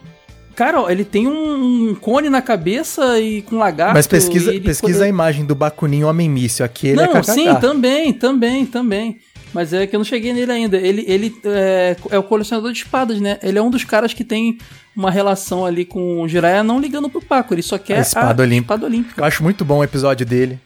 [0.60, 3.94] Cara, ó, ele tem um cone na cabeça e com lagarto.
[3.94, 6.66] Mas pesquisa, pesquisa poder- a imagem do Bakunin Homem Míssil.
[6.66, 7.32] Aquele Não, é kkk.
[7.32, 9.16] sim, também, também, também.
[9.54, 10.76] Mas é que eu não cheguei nele ainda.
[10.76, 13.38] Ele, ele é, é o colecionador de espadas, né?
[13.42, 14.58] Ele é um dos caras que tem
[14.94, 17.54] uma relação ali com o Jiraiya não ligando pro Paco.
[17.54, 18.74] Ele só quer A espada olímpica.
[18.74, 19.18] espada olímpica.
[19.22, 20.60] Eu acho muito bom o episódio dele.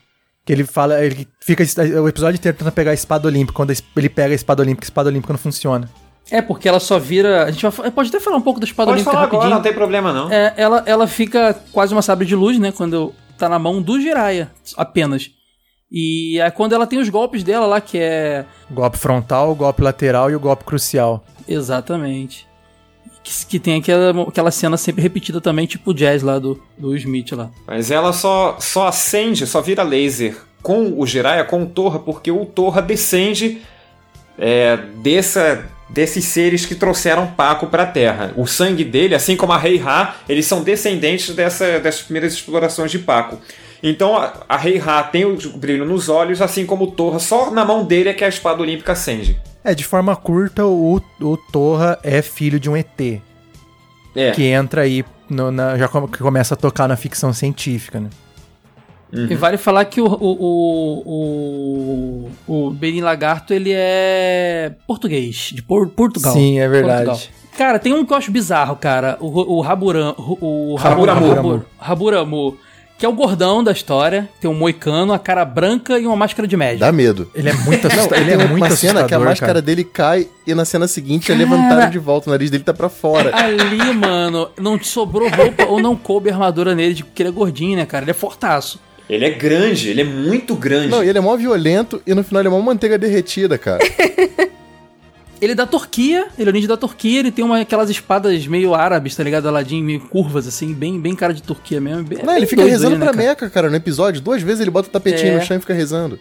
[0.45, 1.63] Que ele fala, ele fica
[2.03, 3.53] o episódio inteiro tentando pegar a espada olímpica.
[3.53, 5.89] Quando a ele pega a espada olímpica, a espada olímpica não funciona.
[6.31, 7.45] É, porque ela só vira.
[7.45, 9.57] A gente vai, pode até falar um pouco da espada Pode olímpica falar agora, rapidinho.
[9.57, 10.33] não tem problema não.
[10.33, 12.73] É, ela, ela fica quase uma sabre de luz, né?
[12.73, 15.31] Quando tá na mão do Jiraiya, apenas.
[15.93, 18.45] E é quando ela tem os golpes dela lá, que é.
[18.71, 21.25] Golpe frontal, golpe lateral e o golpe crucial.
[21.47, 22.47] Exatamente.
[23.23, 26.97] Que, que tem aquela, aquela cena sempre repetida também, tipo o jazz lá do, do
[26.97, 27.51] Smith lá.
[27.67, 32.31] Mas ela só, só acende, só vira laser com o Jiraiya, com o Torra, porque
[32.31, 33.63] o Torra descende
[34.39, 35.65] é, dessa,
[35.95, 38.33] desses seres que trouxeram Paco pra Terra.
[38.37, 42.91] O sangue dele, assim como a Rei Ra, eles são descendentes dessa, dessas primeiras explorações
[42.91, 43.39] de Paco.
[43.83, 47.51] Então a, a Rei Ra tem o brilho nos olhos, assim como o Torra, só
[47.51, 49.41] na mão dele é que a espada olímpica acende.
[49.63, 53.21] É, de forma curta, o, o Torra é filho de um ET.
[54.17, 54.31] É.
[54.33, 58.09] Que entra aí, no- na- já come- que começa a tocar na ficção científica, né?
[59.15, 65.63] E vale falar que o, o, o, o, o Benin Lagarto, ele é português, de
[65.63, 66.33] Por- Portugal.
[66.33, 67.05] Sim, é verdade.
[67.07, 67.35] Portugal.
[67.57, 69.17] Cara, tem um que eu acho bizarro, cara.
[69.21, 71.29] O, o Raburam, o, o Raburamu.
[71.29, 72.57] Raburamu, Raburamu,
[72.99, 74.29] que é o gordão da história.
[74.41, 76.81] Tem um moicano, a cara branca e uma máscara de médico.
[76.81, 77.31] Dá medo.
[77.33, 78.19] Ele é muito assustador.
[78.19, 79.63] ele é uma muito cena que a máscara cara.
[79.63, 81.49] dele cai e na cena seguinte é Cara.
[81.49, 82.29] levantado de volta.
[82.29, 83.31] O nariz dele tá pra fora.
[83.39, 87.33] Ali, mano, não te sobrou roupa ou não coube armadura nele, de porque ele é
[87.33, 88.03] gordinho, né, cara?
[88.05, 88.81] Ele é fortaço.
[89.09, 90.89] Ele é grande, ele é muito grande.
[90.89, 93.81] Não, e ele é mó violento e no final ele é mó manteiga derretida, cara.
[95.41, 98.47] Ele é da Turquia, ele é o ninja da Turquia, ele tem uma, aquelas espadas
[98.47, 99.47] meio árabes, tá ligado?
[99.47, 102.03] Aladim, meio curvas, assim, bem, bem cara de Turquia mesmo.
[102.05, 103.29] Bem- Não, bem ele fica rezando ele, né, pra cara?
[103.29, 104.23] Meca, cara, no episódio.
[104.23, 105.37] Duas vezes ele bota o tapetinho É.
[105.37, 106.19] no chão e fica rezando.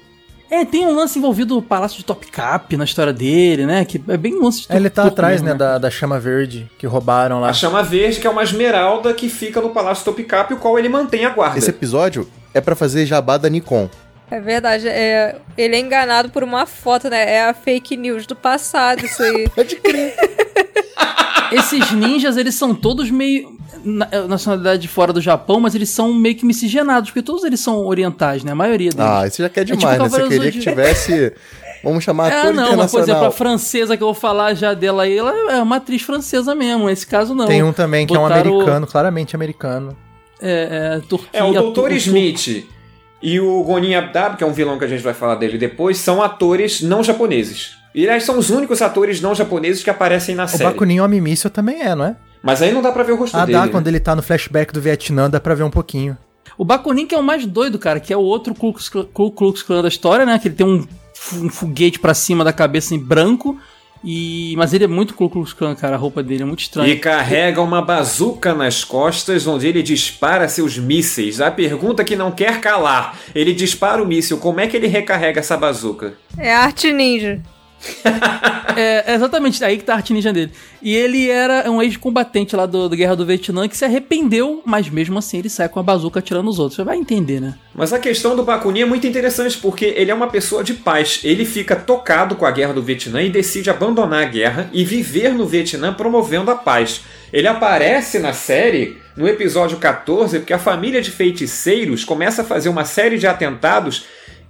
[0.49, 3.85] É, tem um lance envolvido o Palácio de Topkapi na história dele, né?
[3.85, 6.19] Que é bem um lance de É, Ele tá atrás, mesmo, né, da, da chama
[6.19, 7.49] verde que roubaram lá.
[7.49, 10.89] A chama verde, que é uma esmeralda que fica no Palácio Topkapi, o qual ele
[10.89, 11.57] mantém a guarda.
[11.57, 13.89] Esse episódio é pra fazer jabá da Nikon.
[14.29, 17.33] É verdade, é, ele é enganado por uma foto, né?
[17.35, 19.47] É a fake news do passado, isso aí.
[19.55, 20.15] Pode crer.
[21.51, 23.52] Esses ninjas, eles são todos meio.
[23.83, 27.85] Na- nacionalidade fora do Japão, mas eles são meio que miscigenados, porque todos eles são
[27.85, 28.51] orientais, né?
[28.51, 29.05] A maioria deles.
[29.05, 30.09] Ah, isso já quer tipo demais, né?
[30.09, 31.33] Você queria que tivesse.
[31.83, 34.73] Vamos chamar É, ator não, mas por exemplo, a francesa que eu vou falar já
[34.73, 36.89] dela aí, ela é uma atriz francesa mesmo.
[36.89, 37.45] Esse caso não.
[37.45, 39.95] Tem um também que é um americano, claramente americano.
[40.41, 41.29] É, é, Turquia.
[41.33, 41.91] É, o Dr.
[41.93, 42.65] Smith
[43.21, 45.97] e o Gonin Abdab, que é um vilão que a gente vai falar dele depois,
[45.97, 47.71] são atores não japoneses.
[47.93, 50.63] E aliás, são os únicos atores não japoneses que aparecem na O série.
[50.63, 52.15] Bakunin Homem Míssil também é, não é?
[52.43, 53.57] Mas aí não dá pra ver o rosto Ah, dele.
[53.57, 53.71] dá, né?
[53.71, 56.17] quando ele tá no flashback do Vietnã, dá pra ver um pouquinho.
[56.57, 58.73] O Bakunin que é o mais doido, cara, que é o outro Ku
[59.31, 60.37] Klux Klan- da história, né?
[60.37, 60.85] Que ele tem um,
[61.35, 63.57] um foguete pra cima da cabeça em branco.
[64.03, 64.53] E...
[64.57, 65.95] Mas ele é muito Ku Klux Klan, cara.
[65.95, 66.93] A roupa dele é muito estranha.
[66.93, 71.39] E carrega uma bazuca nas costas, onde ele dispara seus mísseis.
[71.39, 75.39] A pergunta que não quer calar: ele dispara o míssil, como é que ele recarrega
[75.39, 76.15] essa bazuca?
[76.37, 77.41] É arte ninja.
[78.75, 80.51] É, é exatamente aí que tá a arte ninja dele.
[80.81, 84.89] E ele era um ex-combatente lá do, do Guerra do Vietnã que se arrependeu, mas
[84.89, 86.77] mesmo assim ele sai com a bazuca atirando os outros.
[86.77, 87.55] Você vai entender, né?
[87.75, 91.19] Mas a questão do Bakunin é muito interessante porque ele é uma pessoa de paz.
[91.23, 95.33] Ele fica tocado com a guerra do Vietnã e decide abandonar a guerra e viver
[95.33, 97.01] no Vietnã promovendo a paz.
[97.31, 102.69] Ele aparece na série no episódio 14 porque a família de feiticeiros começa a fazer
[102.69, 104.05] uma série de atentados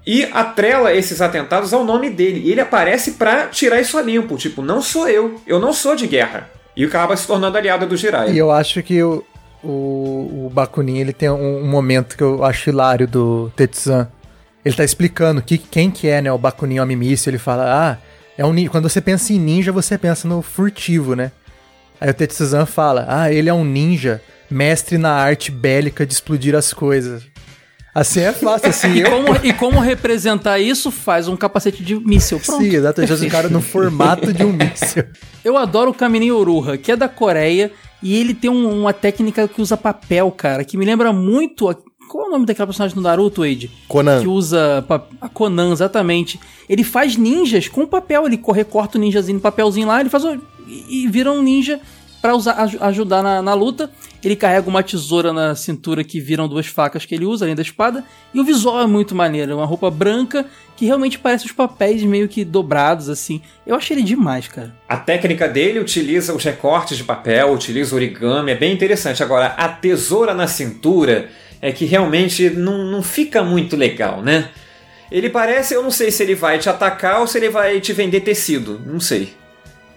[0.05, 2.41] e atrela esses atentados ao nome dele.
[2.43, 4.35] E ele aparece pra tirar isso a limpo.
[4.35, 5.41] Tipo, não sou eu.
[5.47, 6.49] Eu não sou de guerra.
[6.75, 8.33] E acaba se tornando aliado do Jiraiya.
[8.33, 9.23] E eu acho que o,
[9.63, 14.09] o, o Bakunin, ele tem um, um momento que eu acho hilário do Tetsuan.
[14.65, 17.31] Ele tá explicando que, quem que é, né, o Bakunin Homem Míssil.
[17.31, 17.97] Ele fala, ah,
[18.37, 18.67] é um.
[18.67, 21.31] Quando você pensa em ninja, você pensa no furtivo, né?
[22.01, 26.55] Aí o Tetsuan fala, ah, ele é um ninja, mestre na arte bélica de explodir
[26.55, 27.23] as coisas.
[27.95, 29.09] Assim é fácil, assim, E eu...
[29.11, 30.89] como, e como representar isso?
[30.89, 32.39] Faz um capacete de míssil.
[32.39, 32.63] Pronto.
[32.63, 35.03] Sim, exato, já o cara no formato de um míssil.
[35.45, 37.71] Eu adoro o Kamininho Uruha, que é da Coreia,
[38.01, 41.69] e ele tem um- uma técnica que usa papel, cara, que me lembra muito.
[41.69, 41.75] a-
[42.09, 43.69] Qual é o nome daquela personagem do Naruto, Wade?
[43.87, 44.21] Conan.
[44.21, 46.39] Que usa pa- a Conan, exatamente.
[46.67, 50.23] Ele faz ninjas com papel, ele co- recorta o ninjazinho no papelzinho lá, ele faz
[50.25, 51.79] o, e, vira um ninja
[52.21, 53.89] pra usar, aj- ajudar na, na luta.
[54.27, 57.61] Ele carrega uma tesoura na cintura que viram duas facas que ele usa, além da
[57.61, 58.03] espada.
[58.33, 60.45] E o visual é muito maneiro, é uma roupa branca
[60.75, 63.41] que realmente parece os papéis meio que dobrados, assim.
[63.65, 64.73] Eu achei ele demais, cara.
[64.87, 69.21] A técnica dele utiliza os recortes de papel, utiliza origami, é bem interessante.
[69.21, 71.29] Agora, a tesoura na cintura
[71.61, 74.49] é que realmente não, não fica muito legal, né?
[75.11, 77.93] Ele parece, eu não sei se ele vai te atacar ou se ele vai te
[77.93, 79.33] vender tecido, não sei.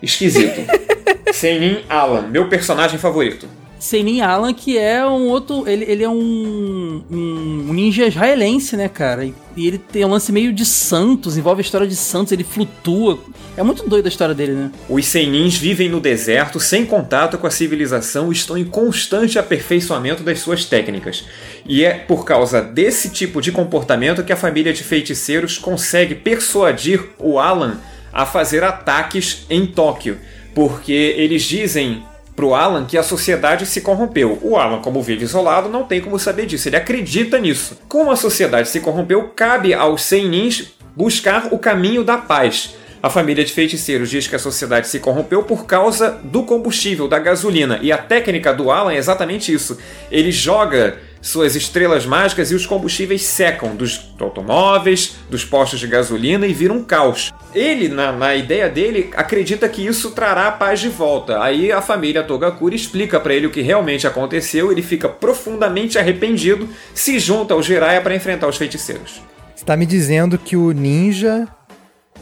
[0.02, 0.60] Esquisito.
[1.32, 3.48] Senin Alan, meu personagem favorito.
[3.86, 5.66] Senin Alan, que é um outro.
[5.68, 9.24] Ele, ele é um, um ninja israelense, né, cara?
[9.24, 12.42] E, e ele tem um lance meio de Santos, envolve a história de Santos, ele
[12.42, 13.18] flutua.
[13.56, 14.72] É muito doido a história dele, né?
[14.88, 20.40] Os Senins vivem no deserto, sem contato com a civilização, estão em constante aperfeiçoamento das
[20.40, 21.24] suas técnicas.
[21.64, 27.04] E é por causa desse tipo de comportamento que a família de feiticeiros consegue persuadir
[27.20, 27.78] o Alan
[28.12, 30.18] a fazer ataques em Tóquio,
[30.54, 32.02] porque eles dizem
[32.36, 34.38] pro Alan que a sociedade se corrompeu.
[34.42, 36.68] O Alan, como vive isolado, não tem como saber disso.
[36.68, 37.78] Ele acredita nisso.
[37.88, 42.76] Como a sociedade se corrompeu, cabe aos Senins buscar o caminho da paz.
[43.02, 47.18] A família de feiticeiros diz que a sociedade se corrompeu por causa do combustível, da
[47.18, 47.78] gasolina.
[47.80, 49.78] E a técnica do Alan é exatamente isso.
[50.10, 56.46] Ele joga suas estrelas mágicas e os combustíveis secam dos automóveis, dos postos de gasolina
[56.46, 57.32] e vira um caos.
[57.54, 61.42] Ele, na, na ideia dele, acredita que isso trará a paz de volta.
[61.42, 66.68] Aí a família Togakuri explica para ele o que realmente aconteceu, ele fica profundamente arrependido,
[66.94, 69.20] se junta ao Jiraiya para enfrentar os feiticeiros.
[69.54, 71.48] Você tá me dizendo que o ninja,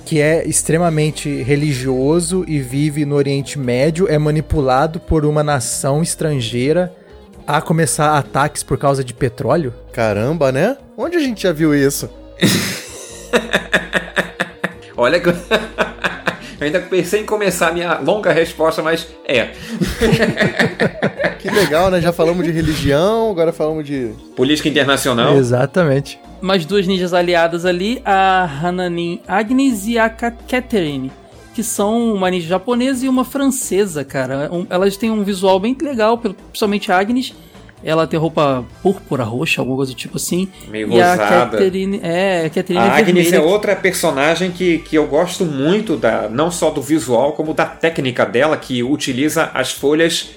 [0.06, 6.94] que é extremamente religioso e vive no Oriente Médio, é manipulado por uma nação estrangeira
[7.46, 9.72] a começar ataques por causa de petróleo?
[9.92, 10.76] Caramba, né?
[10.96, 12.08] Onde a gente já viu isso?
[14.96, 15.28] Olha que.
[16.60, 19.50] Eu ainda pensei em começar a minha longa resposta, mas é.
[21.40, 22.00] Que legal, né?
[22.00, 24.12] Já falamos de religião, agora falamos de.
[24.34, 25.36] Política internacional.
[25.36, 26.18] Exatamente.
[26.40, 31.12] Mais duas ninjas aliadas ali, a Hananin Agnes e a Catherine,
[31.54, 34.48] que são uma ninja japonesa e uma francesa, cara.
[34.52, 37.32] Um- elas têm um visual bem legal, principalmente a Agnes.
[37.86, 40.48] Ela tem roupa púrpura, roxa, alguma coisa do tipo assim.
[40.68, 41.50] Meio e a rosada.
[41.58, 43.36] Catherine, é, a Catherine A é Agnes vermelha.
[43.36, 47.66] é outra personagem que, que eu gosto muito, da, não só do visual, como da
[47.66, 50.30] técnica dela, que utiliza as folhas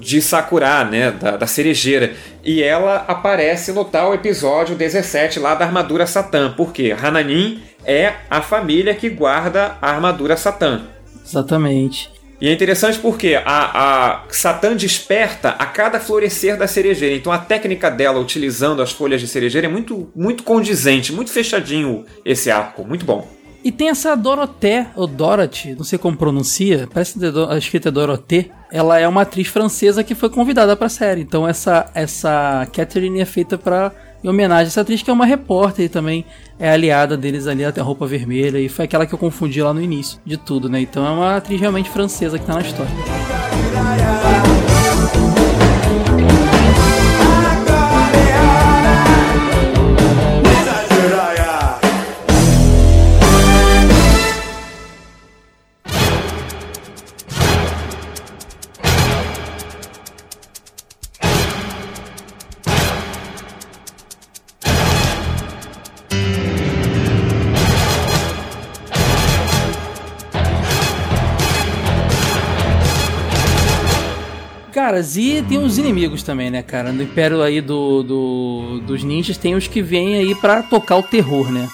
[0.00, 1.10] de Sakura, né?
[1.10, 2.14] Da, da cerejeira.
[2.42, 6.50] E ela aparece no tal episódio 17 lá da armadura Satã.
[6.56, 6.96] Por quê?
[6.98, 10.82] Hananin é a família que guarda a armadura Satã.
[11.26, 12.10] Exatamente.
[12.40, 17.16] E é interessante porque a, a Satã desperta a cada florescer da cerejeira.
[17.16, 22.04] Então a técnica dela utilizando as folhas de cerejeira é muito, muito condizente, muito fechadinho
[22.24, 22.84] esse arco.
[22.86, 23.26] Muito bom.
[23.64, 27.92] E tem essa Dorothée, ou Dorothy, não sei como pronuncia, parece que a escrita é
[27.92, 28.52] Dorothée.
[28.70, 31.22] Ela é uma atriz francesa que foi convidada pra série.
[31.22, 33.92] Então essa, essa Catherine é feita pra,
[34.22, 36.24] em homenagem a essa atriz que é uma repórter e também
[36.58, 38.58] é aliada deles ali, até a roupa vermelha.
[38.58, 40.80] E foi aquela que eu confundi lá no início de tudo, né?
[40.80, 42.92] Então é uma atriz realmente francesa que tá na história.
[74.88, 76.90] Caras, e tem os inimigos também, né, cara?
[76.92, 81.02] No império aí do, do, dos ninjas tem os que vêm aí pra tocar o
[81.02, 81.68] terror, né?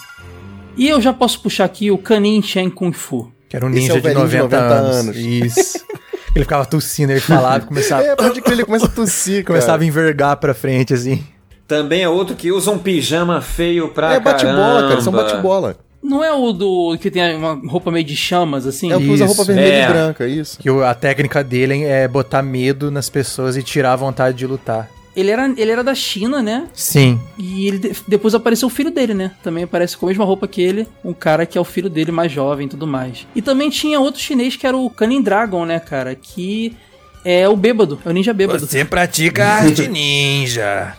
[0.77, 3.31] E eu já posso puxar aqui o Kanin Shen Kung Fu.
[3.49, 4.97] Que era um Esse ninja é de, velhinho 90 de 90 anos.
[4.97, 5.16] anos.
[5.16, 5.85] Isso.
[6.35, 9.61] ele ficava tossindo, ele falava, começava, É, pode crer, ele começa a tossir, cara.
[9.61, 11.24] começava a envergar pra frente, assim.
[11.69, 15.31] Também é outro que usa um pijama feio pra É bate-bola, cara, são caramba.
[15.31, 15.77] bate-bola.
[16.05, 18.93] Não é o do que tem uma roupa meio de chamas, assim?
[18.93, 19.85] É o que usa roupa vermelha É.
[19.85, 20.59] e branca, isso.
[20.59, 24.90] Que a técnica dele é botar medo nas pessoas e tirar a vontade de lutar.
[25.16, 26.66] Ele era, ele era da China, né?
[26.74, 27.18] Sim.
[27.39, 29.31] E ele de- depois apareceu o filho dele, né?
[29.43, 32.10] Também aparece com a mesma roupa que ele, um cara que é o filho dele
[32.12, 33.26] mais jovem e tudo mais.
[33.35, 36.14] E também tinha outro chinês que era o Kanin Dragon, né, cara?
[36.14, 36.76] Que
[37.24, 38.66] é o bêbado, é o ninja bêbado.
[38.90, 40.94] pratica arte ninja.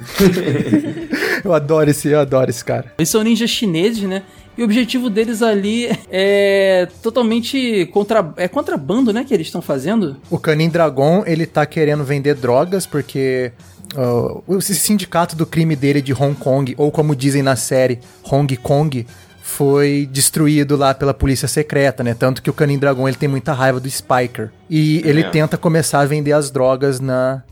[1.44, 2.92] eu adoro esse, eu adoro esse cara.
[2.98, 4.22] Eles são ninjas chineses, né?
[4.56, 8.32] E o objetivo deles ali é totalmente contra...
[8.36, 9.24] é contrabando, né?
[9.24, 10.16] Que eles estão fazendo.
[10.30, 13.50] O Canin Dragon, ele tá querendo vender drogas porque
[13.96, 17.98] uh, o sindicato do crime dele de Hong Kong, ou como dizem na série,
[18.30, 19.04] Hong Kong,
[19.42, 22.14] foi destruído lá pela polícia secreta, né?
[22.14, 24.50] Tanto que o Canin Dragon, ele tem muita raiva do Spiker.
[24.70, 25.30] E ele É.
[25.30, 27.42] tenta começar a vender as drogas na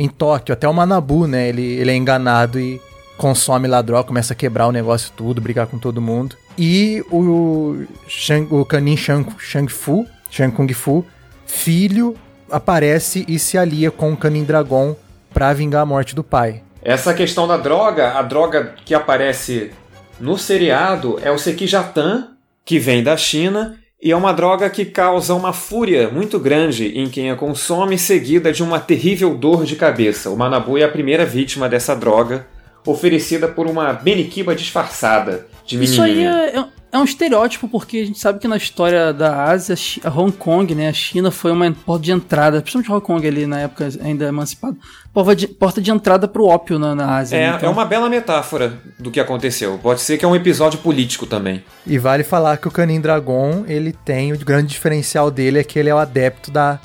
[0.00, 0.54] em Tóquio.
[0.54, 1.50] Até o Manabu, né?
[1.50, 2.80] Ele, ele é enganado e
[3.18, 6.36] consome droga, começa a quebrar o negócio tudo, brigar com todo mundo.
[6.56, 11.04] E o, Shang, o Canin Shang, Shang Fu, Shang Kung Fu,
[11.46, 12.16] filho,
[12.50, 14.96] aparece e se alia com o Canin Dragon
[15.34, 16.62] pra vingar a morte do pai.
[16.82, 19.70] Essa questão da droga, a droga que aparece
[20.18, 22.28] no seriado é o Sekijatan,
[22.64, 27.08] que vem da China, e é uma droga que causa uma fúria muito grande em
[27.08, 30.30] quem a consome, seguida de uma terrível dor de cabeça.
[30.30, 32.46] O Manabu é a primeira vítima dessa droga,
[32.86, 36.30] oferecida por uma beniquiba disfarçada de Isso aí menininha.
[36.54, 40.32] é, é- um estereótipo, porque a gente sabe que na história da Ásia, a Hong
[40.32, 43.88] Kong, né, a China foi uma porta de entrada, principalmente Hong Kong ali na época
[44.02, 44.76] ainda emancipado,
[45.12, 47.36] porta de, porta de entrada pro ópio na, na Ásia.
[47.36, 47.56] É, né?
[47.56, 49.78] Então, é uma bela metáfora do que aconteceu.
[49.82, 51.62] Pode ser que é um episódio político também.
[51.86, 55.78] E vale falar que o Canin Dragon, ele tem o grande diferencial dele é que
[55.78, 56.78] ele é o adepto da,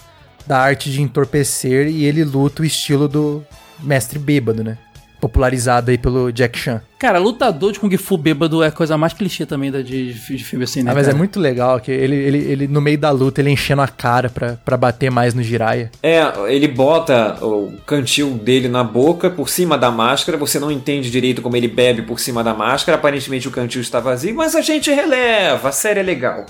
[0.46, 3.44] da arte de entorpecer e ele luta o estilo do
[3.82, 4.78] mestre bêbado, né?
[5.26, 6.82] Popularizado aí pelo Jack Chan.
[7.00, 10.44] Cara, lutador de Kung Fu bêbado é a coisa mais clichê também da, de, de
[10.44, 10.92] filme assim, né?
[10.92, 11.18] Ah, mas é cara?
[11.18, 14.54] muito legal que ele, ele, ele no meio da luta, ele enchendo a cara pra,
[14.64, 15.92] pra bater mais no Jiraiya.
[16.04, 20.38] É, ele bota o cantil dele na boca, por cima da máscara.
[20.38, 22.96] Você não entende direito como ele bebe por cima da máscara.
[22.96, 25.70] Aparentemente o cantil está vazio, mas a gente releva.
[25.70, 26.46] A série é legal.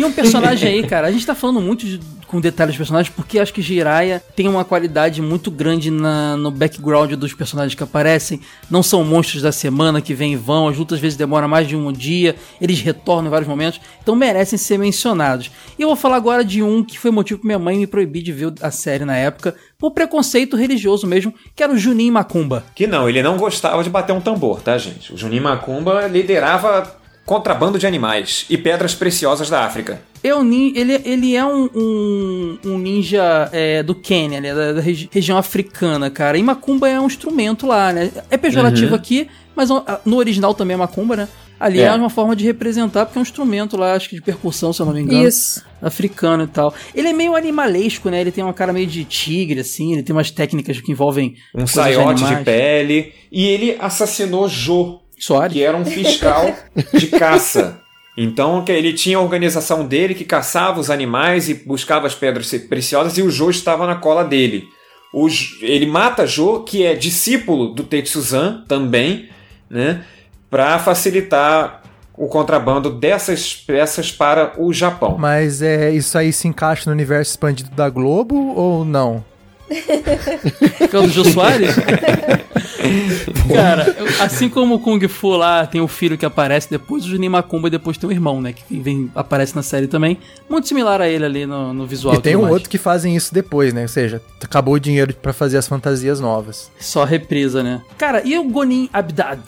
[0.00, 1.06] Tem um personagem aí, cara.
[1.08, 4.46] A gente tá falando muito de- com detalhes dos personagens porque acho que Jiraiya tem
[4.48, 8.40] uma qualidade muito grande na- no background dos personagens que aparecem.
[8.70, 10.68] Não são monstros da semana que vêm e vão.
[10.68, 12.36] As lutas às vezes demoram mais de um dia.
[12.60, 13.80] Eles retornam em vários momentos.
[14.02, 15.50] Então merecem ser mencionados.
[15.78, 18.22] E eu vou falar agora de um que foi motivo pra minha mãe me proibir
[18.22, 19.54] de ver a série na época.
[19.76, 22.64] Por preconceito religioso mesmo, que era o Junin Macumba.
[22.74, 25.12] Que não, ele não gostava de bater um tambor, tá, gente?
[25.12, 30.00] O Juninho Macumba liderava contrabando de animais e pedras preciosas da África.
[30.22, 34.80] Eu, nin- ele, ele é um, um, um ninja é, do Quênia, né, da, da
[34.80, 36.36] regi- região africana, cara.
[36.36, 38.10] E macumba é um instrumento lá, né?
[38.30, 38.94] É pejorativo Uhum.
[38.96, 39.70] aqui, mas
[40.04, 41.28] no original também é macumba, né?
[41.58, 41.84] Ali É.
[41.84, 41.92] é.
[41.92, 44.86] uma forma de representar, porque é um instrumento lá, acho que de percussão, se eu
[44.86, 45.26] não me engano.
[45.28, 45.62] Isso.
[45.80, 46.74] Africano e tal.
[46.94, 48.20] Ele é meio animalesco, né?
[48.20, 49.92] Ele tem uma cara meio de tigre, assim.
[49.92, 51.34] Ele tem umas técnicas que envolvem.
[51.54, 52.44] Um saiote de animais.
[52.44, 53.12] pele.
[53.30, 55.52] E ele assassinou Jo, Soares.
[55.52, 56.52] que era um fiscal
[56.94, 57.80] de caça.
[58.16, 62.50] Então que ele tinha a organização dele que caçava os animais e buscava as pedras
[62.68, 64.64] preciosas e o Jo estava na cola dele.
[65.12, 65.28] o
[65.60, 69.28] ele mata Jo, que é discípulo do Tetsuzan também,
[69.68, 70.04] né?
[70.50, 71.82] Para facilitar
[72.14, 75.16] o contrabando dessas peças para o Japão.
[75.18, 79.24] Mas é, isso aí se encaixa no universo expandido da Globo ou não?
[79.70, 81.74] Que é o do Jô Soares?
[83.52, 87.08] Cara, eu- assim como o Kung Fu lá tem o filho que aparece depois, o
[87.08, 88.52] Juninho Macumba depois tem o irmão, né?
[88.52, 90.18] Que vem, aparece na série também.
[90.48, 92.16] Muito similar a ele ali no, no visual.
[92.16, 92.54] E tem um mais.
[92.54, 93.82] outro que fazem isso depois, né?
[93.82, 96.70] Ou seja, acabou o dinheiro pra fazer as fantasias novas.
[96.78, 97.80] Só reprisa, né?
[97.96, 99.40] Cara, e o Gonin Abdad?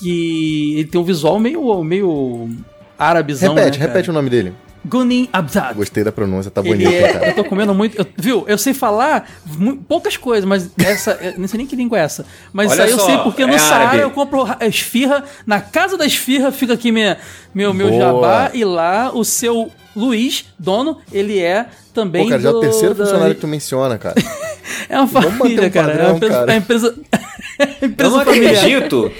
[0.00, 2.48] Que ele tem um visual meio, meio
[2.96, 3.88] árabezão, repete, né, cara?
[3.92, 4.52] repete o nome dele.
[4.84, 5.74] Gonin Abdad.
[5.76, 7.26] Gostei da pronúncia, tá bonito, é- cara.
[7.28, 7.98] eu tô comendo muito.
[7.98, 8.44] eu- viu?
[8.46, 9.28] Eu sei falar
[9.88, 11.12] poucas coisas, mas essa.
[11.20, 12.24] eu não sei nem que língua é essa.
[12.52, 14.02] Mas Olha isso aí eu só, sei porque no é Saara árabe.
[14.02, 15.24] eu compro ra- esfirra.
[15.46, 17.18] Na casa da esfirra fica aqui minha,
[17.54, 18.00] meu, meu Boa.
[18.00, 18.50] jabá.
[18.54, 22.22] E lá o seu Luiz, dono, ele é também.
[22.24, 24.14] Pô, cara, já é o do- terceiro da- funcionário que tu menciona, cara.
[24.90, 25.88] É uma família, um cara.
[25.88, 26.34] padrão, é uma empresa.
[26.34, 26.52] cara.
[26.52, 26.94] É uma empresa,
[27.58, 28.54] é uma Eu empresa não familiar.
[28.56, 29.12] acredito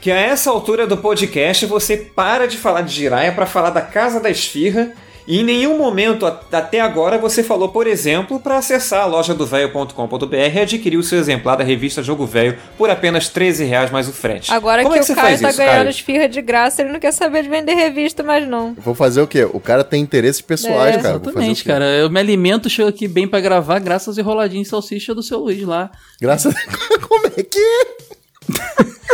[0.00, 3.82] que a essa altura do podcast você para de falar de Jiraiya para falar da
[3.82, 4.92] Casa da Esfirra
[5.28, 9.46] e em nenhum momento até agora você falou, por exemplo, para acessar a loja do
[9.46, 14.08] velho.com.br e adquirir o seu exemplar da revista Jogo Velho por apenas 13 reais mais
[14.08, 14.50] o frete.
[14.52, 15.90] Agora Como que é o você Caio faz tá isso, ganhando Caio?
[15.90, 18.74] esfirra de graça, ele não quer saber de vender revista mais não.
[18.74, 19.46] Vou fazer o quê?
[19.52, 21.18] O cara tem interesses pessoais, É, cara.
[21.18, 21.84] Vou fazer o exatamente, cara.
[21.84, 25.38] Eu me alimento, chego aqui bem pra gravar, graças aos enroladinhos de salsicha do seu
[25.38, 25.90] Luiz lá.
[26.20, 26.54] Graças
[27.08, 28.10] Como é que é?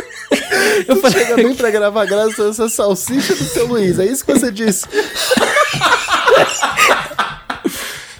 [0.89, 3.98] Eu Tu chega bem pra gravar graças a essa salsicha do seu Luiz.
[3.98, 4.86] É isso que você disse.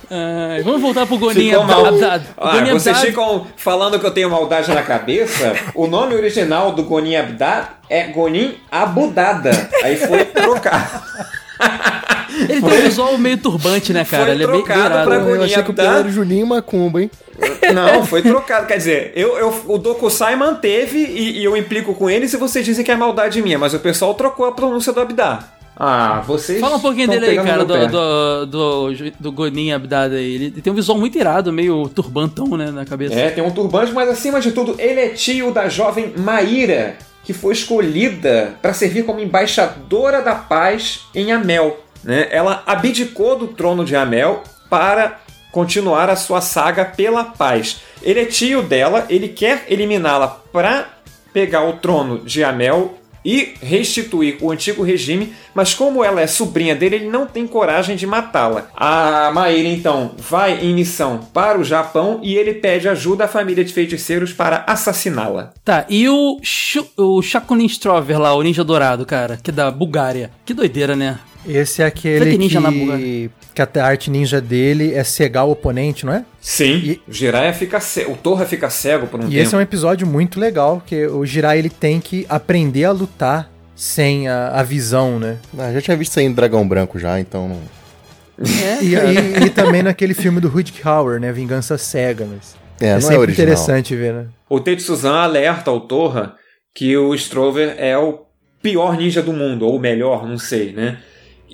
[0.09, 1.87] Ai, vamos voltar pro Goninha mal.
[1.87, 2.23] Abdad.
[2.37, 5.53] Ah, Goninha vocês Abdad- ficam falando que eu tenho maldade na cabeça.
[5.74, 9.51] o nome original do Gonin Abdad é Gonin Abudada.
[9.83, 11.03] Aí foi trocado.
[12.37, 14.27] Ele tem um visual meio turbante, né, cara?
[14.27, 15.09] Foi ele é trocado irado.
[15.09, 15.87] pra Eu achei que o Abdad.
[15.87, 17.11] pior era o Juninho Macumba, hein?
[17.75, 18.67] Não, foi trocado.
[18.67, 22.65] Quer dizer, eu, eu, o Dokusai manteve e, e eu implico com eles e vocês
[22.65, 25.57] dizem que é maldade minha, mas o pessoal trocou a pronúncia do Abdá.
[25.79, 26.59] Ah, vocês.
[26.59, 30.35] Fala um pouquinho dele aí, cara, do, do, do, do Gonin Abdad aí.
[30.37, 33.15] Ele tem um visual muito irado, meio turbantão, né, na cabeça.
[33.15, 37.35] É, tem um turbante, mas acima de tudo, ele é tio da jovem Maíra, que
[37.35, 41.79] foi escolhida para servir como embaixadora da paz em Amel.
[42.07, 42.28] Né?
[42.31, 45.19] Ela abdicou do trono de Amel para
[45.53, 47.81] continuar a sua saga pela paz.
[48.03, 50.87] Ele é tio dela, ele quer eliminá-la para
[51.33, 56.77] pegar o trono de Amel e restituir o antigo regime, mas como ela é sobrinha
[56.77, 58.69] dele, ele não tem coragem de matá-la.
[58.77, 63.65] A Maíra então vai em missão para o Japão e ele pede ajuda à família
[63.65, 65.53] de feiticeiros para assassiná-la.
[65.65, 69.73] Tá, e o, Shu- o Shakunin Strover lá, o ninja dourado, cara, que é da
[69.73, 70.31] Bulgária.
[70.45, 71.19] Que doideira, né?
[71.48, 76.12] Esse é aquele ninja que, que a arte ninja dele é cegar o oponente, não
[76.12, 76.24] é?
[76.40, 79.43] Sim, o Jiraiya fica cego, o Torra fica cego por um E tempo.
[79.43, 83.51] esse é um episódio muito legal, que o Jirai ele tem que aprender a lutar
[83.74, 85.36] sem a, a visão, né?
[85.59, 87.60] Ah, já tinha visto isso aí em Dragão Branco já, então não.
[88.39, 91.32] É, E, e- e também naquele filme do Rutger Hauer, né?
[91.32, 92.55] Vingança Cega, mas...
[92.81, 93.47] É, não é sempre original.
[93.48, 94.27] interessante ver, né?
[94.51, 96.35] O Tetsuzan alerta ao Torra
[96.74, 98.27] que o Strover é o
[98.62, 100.98] pior ninja do mundo, ou o melhor, não sei, né?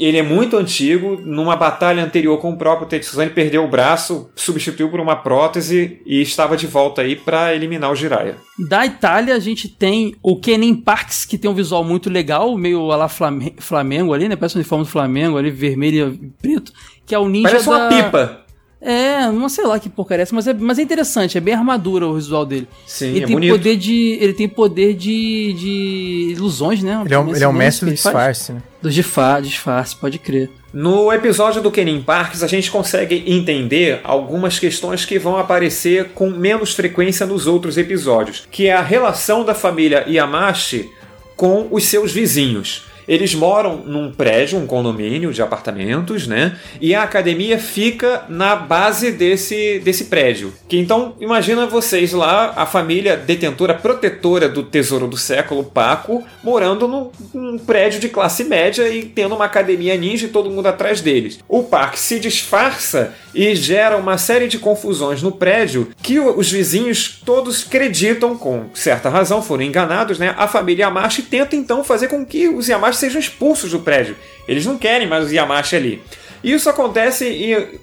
[0.04, 4.30] Ele é muito antigo, numa batalha anterior com o próprio Tetsuzan, ele perdeu o braço,
[4.34, 8.36] substituiu por uma prótese e estava de volta aí para eliminar o Jiraiya.
[8.68, 12.90] Da Itália, a gente tem o Kenin Parks, que tem um visual muito legal, meio
[12.90, 14.34] a lá Flame- Flamengo ali, né?
[14.36, 16.72] Parece um uniforme do Flamengo ali, vermelho e preto,
[17.06, 17.88] que é o ninja Parece uma da...
[17.88, 18.41] pipa.
[18.84, 21.54] É, não sei lá que porcaria é essa, mas é, mas é interessante, é bem
[21.54, 22.66] armadura o visual dele.
[22.84, 23.52] Sim, ele é tem bonito.
[23.52, 27.00] poder de Ele tem poder de, de ilusões, né?
[27.04, 28.62] Ele é um, ele é um mestre do disfarce, né?
[28.82, 30.50] Do disfa- disfarce, pode crer.
[30.72, 36.30] No episódio do Kenin Parks, a gente consegue entender algumas questões que vão aparecer com
[36.30, 40.90] menos frequência nos outros episódios, que é a relação da família Yamashi
[41.36, 42.84] com os seus vizinhos.
[43.06, 46.56] Eles moram num prédio, um condomínio de apartamentos, né?
[46.80, 50.52] E a academia fica na base desse, desse prédio.
[50.68, 56.86] Que então, imagina vocês lá, a família detentora, protetora do tesouro do século, Paco, morando
[56.88, 61.00] num, num prédio de classe média e tendo uma academia ninja e todo mundo atrás
[61.00, 61.40] deles.
[61.48, 67.20] O parque se disfarça e gera uma série de confusões no prédio que os vizinhos
[67.24, 70.34] todos acreditam, com certa razão, foram enganados, né?
[70.36, 74.16] A família Yamashi tenta então fazer com que os Yamashi sejam expulsos do prédio.
[74.46, 76.02] Eles não querem mais os Yamashi ali.
[76.44, 77.80] Isso acontece em-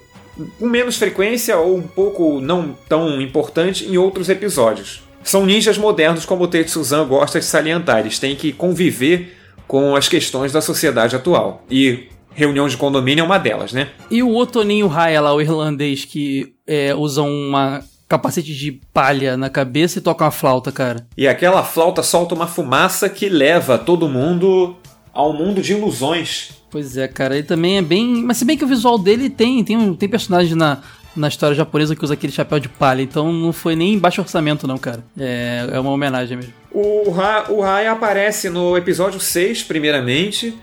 [0.59, 5.01] com menos frequência ou um pouco não tão importante em outros episódios.
[5.23, 7.99] São ninjas modernos, como o Tetsuzan gosta de salientar.
[7.99, 9.35] Eles têm que conviver
[9.67, 11.63] com as questões da sociedade atual.
[11.69, 12.07] E
[12.39, 13.89] reunião de condomínio é uma delas, né?
[14.09, 19.49] E o Otoninho Raya lá, o irlandês, que é, usa uma capacete de palha na
[19.49, 21.05] cabeça e toca uma flauta, cara.
[21.15, 24.75] E aquela flauta solta uma fumaça que leva todo mundo
[25.13, 26.51] ao mundo de ilusões.
[26.71, 28.23] Pois é, cara, ele também é bem.
[28.23, 30.79] Mas se bem que o visual dele tem, tem, tem personagem na,
[31.15, 34.67] na história japonesa que usa aquele chapéu de palha, então não foi nem baixo orçamento,
[34.67, 35.03] não, cara.
[35.19, 36.53] É, é uma homenagem mesmo.
[36.71, 40.57] O, Ra, o Raya aparece no episódio 6, primeiramente.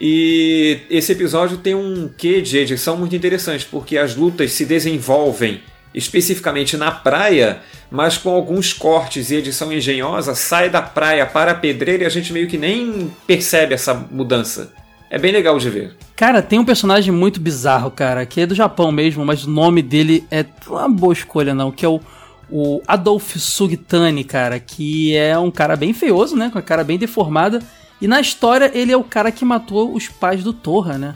[0.00, 5.60] E esse episódio tem um quê de edição muito interessante, porque as lutas se desenvolvem
[5.94, 7.60] especificamente na praia,
[7.90, 12.10] mas com alguns cortes e edição engenhosa, sai da praia para a pedreira e a
[12.10, 14.72] gente meio que nem percebe essa mudança.
[15.10, 15.96] É bem legal de ver.
[16.14, 19.82] Cara, tem um personagem muito bizarro, cara, que é do Japão mesmo, mas o nome
[19.82, 22.00] dele é uma boa escolha, não, que é o,
[22.48, 26.96] o Adolf Sugitani, cara, que é um cara bem feioso, né, com a cara bem
[26.96, 27.60] deformada,
[28.00, 31.14] e na história ele é o cara que matou os pais do Torra, né?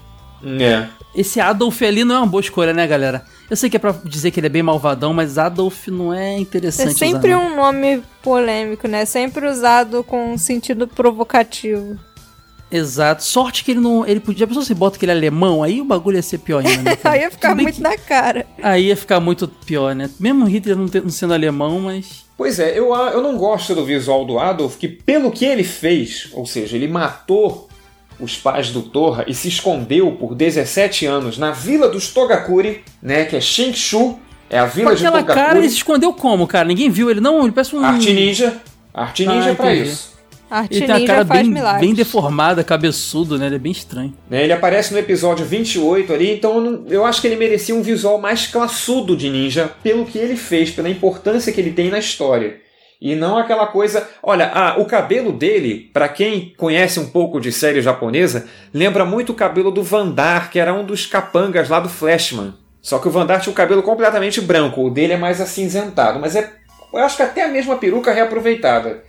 [0.60, 0.88] É.
[1.14, 3.24] Esse Adolf ali não é uma boa escolha, né, galera?
[3.48, 6.34] Eu sei que é pra dizer que ele é bem malvadão, mas Adolf não é
[6.34, 7.52] É interessante sempre usar, não.
[7.52, 9.04] um nome polêmico, né?
[9.06, 11.96] Sempre usado com um sentido provocativo.
[12.70, 13.22] Exato.
[13.22, 14.04] Sorte que ele não.
[14.06, 14.44] Ele podia.
[14.44, 16.82] A pessoa se bota que ele é alemão, aí o bagulho ia ser pior ainda.
[16.90, 16.98] Né?
[17.04, 18.46] Aí ia ficar muito na cara.
[18.60, 20.10] Aí ia ficar muito pior, né?
[20.18, 22.23] Mesmo Hitler não, ter- não sendo alemão, mas.
[22.36, 26.28] Pois é, eu, eu não gosto do visual do Adolf, que pelo que ele fez,
[26.32, 27.68] ou seja, ele matou
[28.18, 33.24] os pais do Torra e se escondeu por 17 anos na vila dos Togakuri, né,
[33.24, 34.18] que é Shinshu,
[34.50, 35.46] é a Com vila de aquela Togakuri.
[35.46, 36.66] cara, ele se escondeu como, cara?
[36.66, 37.42] Ninguém viu ele, não?
[37.42, 37.84] Ele parece um.
[37.84, 38.60] Arte ninja.
[38.92, 39.90] Arte ninja Ah, é pra entendi.
[39.90, 40.13] isso.
[40.50, 43.46] Arte Ele tem a cara bem, bem deformada, cabeçudo, né?
[43.46, 44.14] Ele é bem estranho.
[44.28, 47.74] Né, Ele aparece no episódio 28 ali, então eu, não- eu acho que ele merecia
[47.74, 51.90] um visual mais classudo de ninja pelo que ele fez, pela importância que ele tem
[51.90, 52.62] na história.
[53.00, 54.08] E não aquela coisa.
[54.22, 59.30] Olha, ah, o cabelo dele, pra quem conhece um pouco de série japonesa, lembra muito
[59.32, 62.54] o cabelo do Vandar, que era um dos capangas lá do Flashman.
[62.80, 66.36] Só que o Vandar tinha o cabelo completamente branco, o dele é mais acinzentado, mas
[66.36, 66.50] é.
[66.92, 69.02] Eu acho que até a mesma peruca reaproveitada.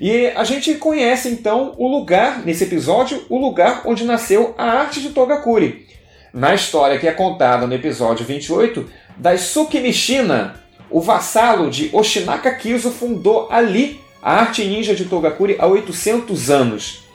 [0.00, 5.00] E a gente conhece então o lugar, nesse episódio, o lugar onde nasceu a arte
[5.00, 5.86] de Togakuri.
[6.32, 12.90] Na história que é contada no episódio 28, Daisuke Nishina, o vassalo de Oshinaka Kizo,
[12.90, 17.08] fundou ali a arte ninja de Togakuri há 800 anos.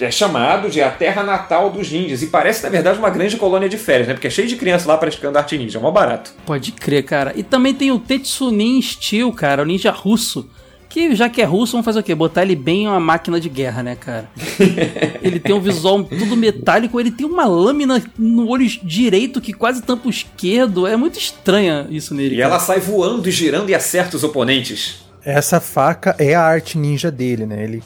[0.00, 3.68] É chamado de a terra natal dos ninjas e parece, na verdade, uma grande colônia
[3.68, 4.14] de férias, né?
[4.14, 6.32] Porque é cheio de crianças lá praticando arte ninja, é mó barato.
[6.46, 7.34] Pode crer, cara.
[7.36, 10.48] E também tem o Tetsunin Steel, cara, o ninja russo.
[10.88, 12.14] Que já que é russo, vamos fazer o quê?
[12.14, 14.28] Botar ele bem em uma máquina de guerra, né, cara?
[15.22, 19.82] ele tem um visual tudo metálico, ele tem uma lâmina no olho direito que quase
[19.82, 20.86] tampa o esquerdo.
[20.86, 22.36] É muito estranha isso nele.
[22.36, 25.06] E ela sai voando e girando e acerta os oponentes.
[25.24, 27.64] Essa faca é a arte ninja dele, né?
[27.64, 27.82] Ele,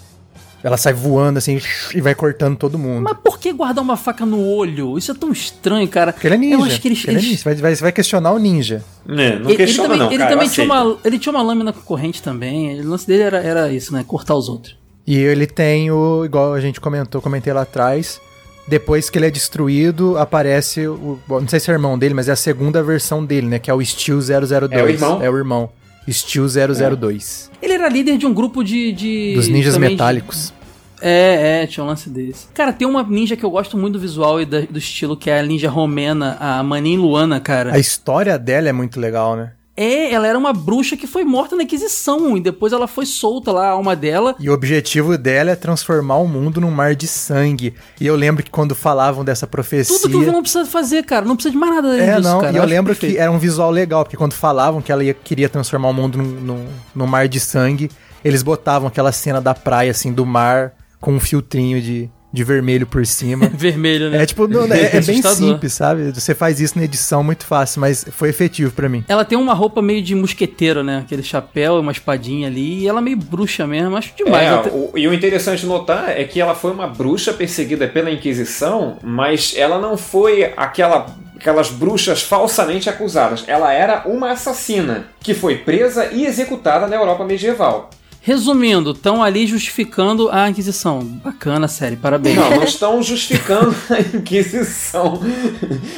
[0.62, 1.60] ela sai voando assim
[1.94, 3.02] e vai cortando todo mundo.
[3.02, 4.98] Mas por que guardar uma faca no olho?
[4.98, 6.12] Isso é tão estranho, cara.
[6.12, 6.54] Porque ele é ninja.
[6.56, 7.36] Eu acho que eles, ele é ninja.
[7.38, 8.84] Você vai, vai- você vai questionar o ninja.
[9.08, 11.42] É, não ele, questiona também, não, ele cara, também eu tinha uma, ele tinha uma
[11.42, 12.80] lâmina com corrente também.
[12.80, 14.04] O lance dele era, era isso, né?
[14.06, 14.76] Cortar os outros.
[15.06, 18.20] E ele tem o, igual a gente comentou, comentei lá atrás,
[18.68, 22.32] depois que ele é destruído, aparece o, não sei se é irmão dele, mas é
[22.32, 24.70] a segunda versão dele, né, que é o Steel 002.
[24.70, 25.22] É o irmão?
[25.22, 25.70] É o irmão.
[26.12, 27.50] Steel 002.
[27.62, 28.92] Ele era líder de um grupo de.
[28.92, 30.52] de Dos ninjas também de- metálicos.
[31.02, 32.46] É, é, tinha um lance desse.
[32.52, 35.40] Cara, tem uma ninja que eu gosto muito do visual e do estilo, que é
[35.40, 37.72] a ninja romena, a Manin Luana, cara.
[37.74, 39.52] A história dela é muito legal, né?
[39.76, 43.50] É, ela era uma bruxa que foi morta na Inquisição e depois ela foi solta
[43.52, 44.36] lá, a alma dela.
[44.38, 47.74] E o objetivo dela é transformar o mundo num mar de sangue.
[48.00, 49.96] E eu lembro que quando falavam dessa profecia.
[49.96, 51.24] Tudo que o vilão precisa fazer, cara.
[51.24, 52.52] Não precisa de mais nada além É, disso, não, cara.
[52.52, 53.14] e eu acho lembro perfeito.
[53.14, 56.18] que era um visual legal, porque quando falavam que ela ia, queria transformar o mundo
[56.18, 57.90] num, num, num mar de sangue,
[58.24, 62.86] eles botavam aquela cena da praia, assim, do mar, com um filtrinho de, de vermelho
[62.86, 63.48] por cima.
[63.52, 64.22] Vermelho, né?
[64.22, 66.12] É tipo, não, é, é bem simples, sabe?
[66.12, 69.04] Você faz isso na edição muito fácil, mas foi efetivo pra mim.
[69.08, 70.98] Ela tem uma roupa meio de mosqueteiro, né?
[71.04, 72.80] Aquele chapéu e uma espadinha ali.
[72.80, 73.96] E ela é meio bruxa mesmo.
[73.96, 74.46] Acho demais.
[74.48, 77.88] É, tem- o- e o interessante de notar é que ela foi uma bruxa perseguida
[77.88, 83.44] pela Inquisição, mas ela não foi aquela, aquelas bruxas falsamente acusadas.
[83.46, 87.90] Ela era uma assassina que foi presa e executada na Europa medieval.
[88.22, 91.02] Resumindo, estão ali justificando a Inquisição.
[91.02, 91.96] Bacana, série.
[91.96, 92.36] Parabéns.
[92.36, 95.20] Não, não estão justificando a Inquisição.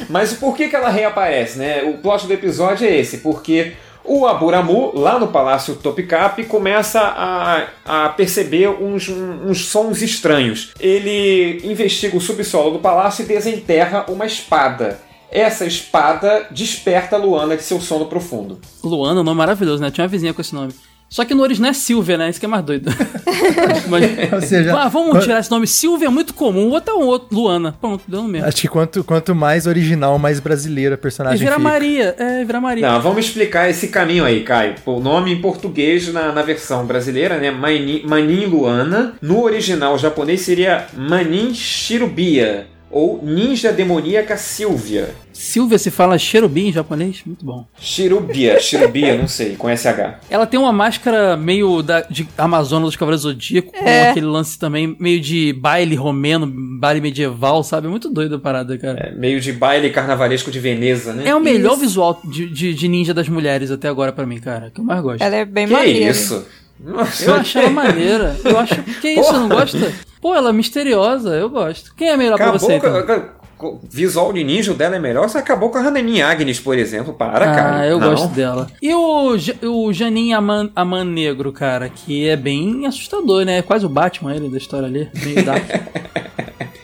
[0.09, 1.83] Mas por que, que ela reaparece, né?
[1.83, 3.73] O plot do episódio é esse, porque
[4.05, 10.71] o Aburamu, lá no Palácio Topkapi, começa a, a perceber uns, uns sons estranhos.
[10.79, 14.99] Ele investiga o subsolo do palácio e desenterra uma espada.
[15.31, 18.59] Essa espada desperta Luana de seu sono profundo.
[18.83, 19.89] Luana, um nome maravilhoso, né?
[19.89, 20.73] Tinha uma vizinha com esse nome.
[21.13, 22.27] Só que no original é Silvia, né?
[22.27, 22.89] Isso que é mais doido.
[23.87, 25.67] Mas, Ou seja, ah, vamos quando- tirar esse nome.
[25.67, 26.69] Silvia é muito comum.
[26.69, 27.27] O outro é um outro.
[27.37, 27.75] Luana.
[27.79, 28.47] Pronto, deu no mesmo.
[28.47, 31.63] Acho que quanto, quanto mais original, mais brasileira a E personagem vira fica.
[31.69, 32.15] Maria.
[32.17, 32.91] É, vira Maria.
[32.91, 34.73] Não, vamos explicar esse caminho aí, Caio.
[34.87, 37.51] O nome em português na, na versão brasileira, né?
[37.51, 39.13] Manin, Manin Luana.
[39.21, 42.65] No original japonês seria Manin Shirubia.
[42.93, 45.15] Ou Ninja Demoníaca Silvia.
[45.33, 47.23] Silvia se fala cherubim em japonês?
[47.25, 47.65] Muito bom.
[47.79, 50.19] Shirubia, Shirubia, não sei, com SH.
[50.29, 54.11] Ela tem uma máscara meio da, de Amazônia dos Cavaleiros Zodíaco, com É.
[54.11, 56.45] aquele lance também meio de baile romeno,
[56.79, 57.87] baile medieval, sabe?
[57.87, 59.09] Muito doido a parada, cara.
[59.09, 61.27] É, meio de baile carnavalesco de Veneza, né?
[61.27, 61.81] É, o melhor Isso.
[61.81, 64.69] visual de, de, de ninja das mulheres até agora pra mim, cara.
[64.71, 65.21] Que eu mais gosto.
[65.23, 66.11] Ela é bem Que maneira.
[66.11, 66.45] isso?
[66.83, 68.35] Nossa, Eu acho ela maneira.
[68.43, 68.81] Eu acho.
[69.01, 69.93] Que isso, não gosta?
[70.21, 71.93] Pô, ela é misteriosa, eu gosto.
[71.95, 73.25] Quem é melhor pra Acabou você, com, então?
[73.57, 75.27] com- visual de ninja dela é melhor.
[75.29, 77.13] Você acabou com a Hananin Agnes, por exemplo.
[77.13, 77.87] Para, Ah, cara.
[77.87, 78.09] eu Não.
[78.09, 78.67] gosto dela.
[78.81, 83.59] E o, o Janin Aman, Aman Negro, cara, que é bem assustador, né?
[83.59, 85.63] É quase o Batman ele da história ali, meio dark.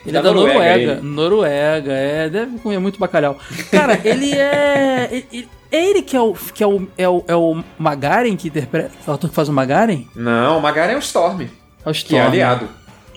[0.06, 1.02] Ele Da é da Noruega, Noruega.
[1.04, 2.30] Noruega, é.
[2.30, 3.38] Deve comer muito bacalhau.
[3.70, 5.24] Cara, ele é.
[5.32, 8.36] ele- ele- é ele que é o, que é o, é o, é o Magaren
[8.36, 8.92] que interpreta.
[9.08, 10.06] É o ator que faz o Magaren?
[10.16, 11.50] Não, o Magaren é o Storm, É o
[11.84, 12.28] que é Storm.
[12.28, 12.70] aliado.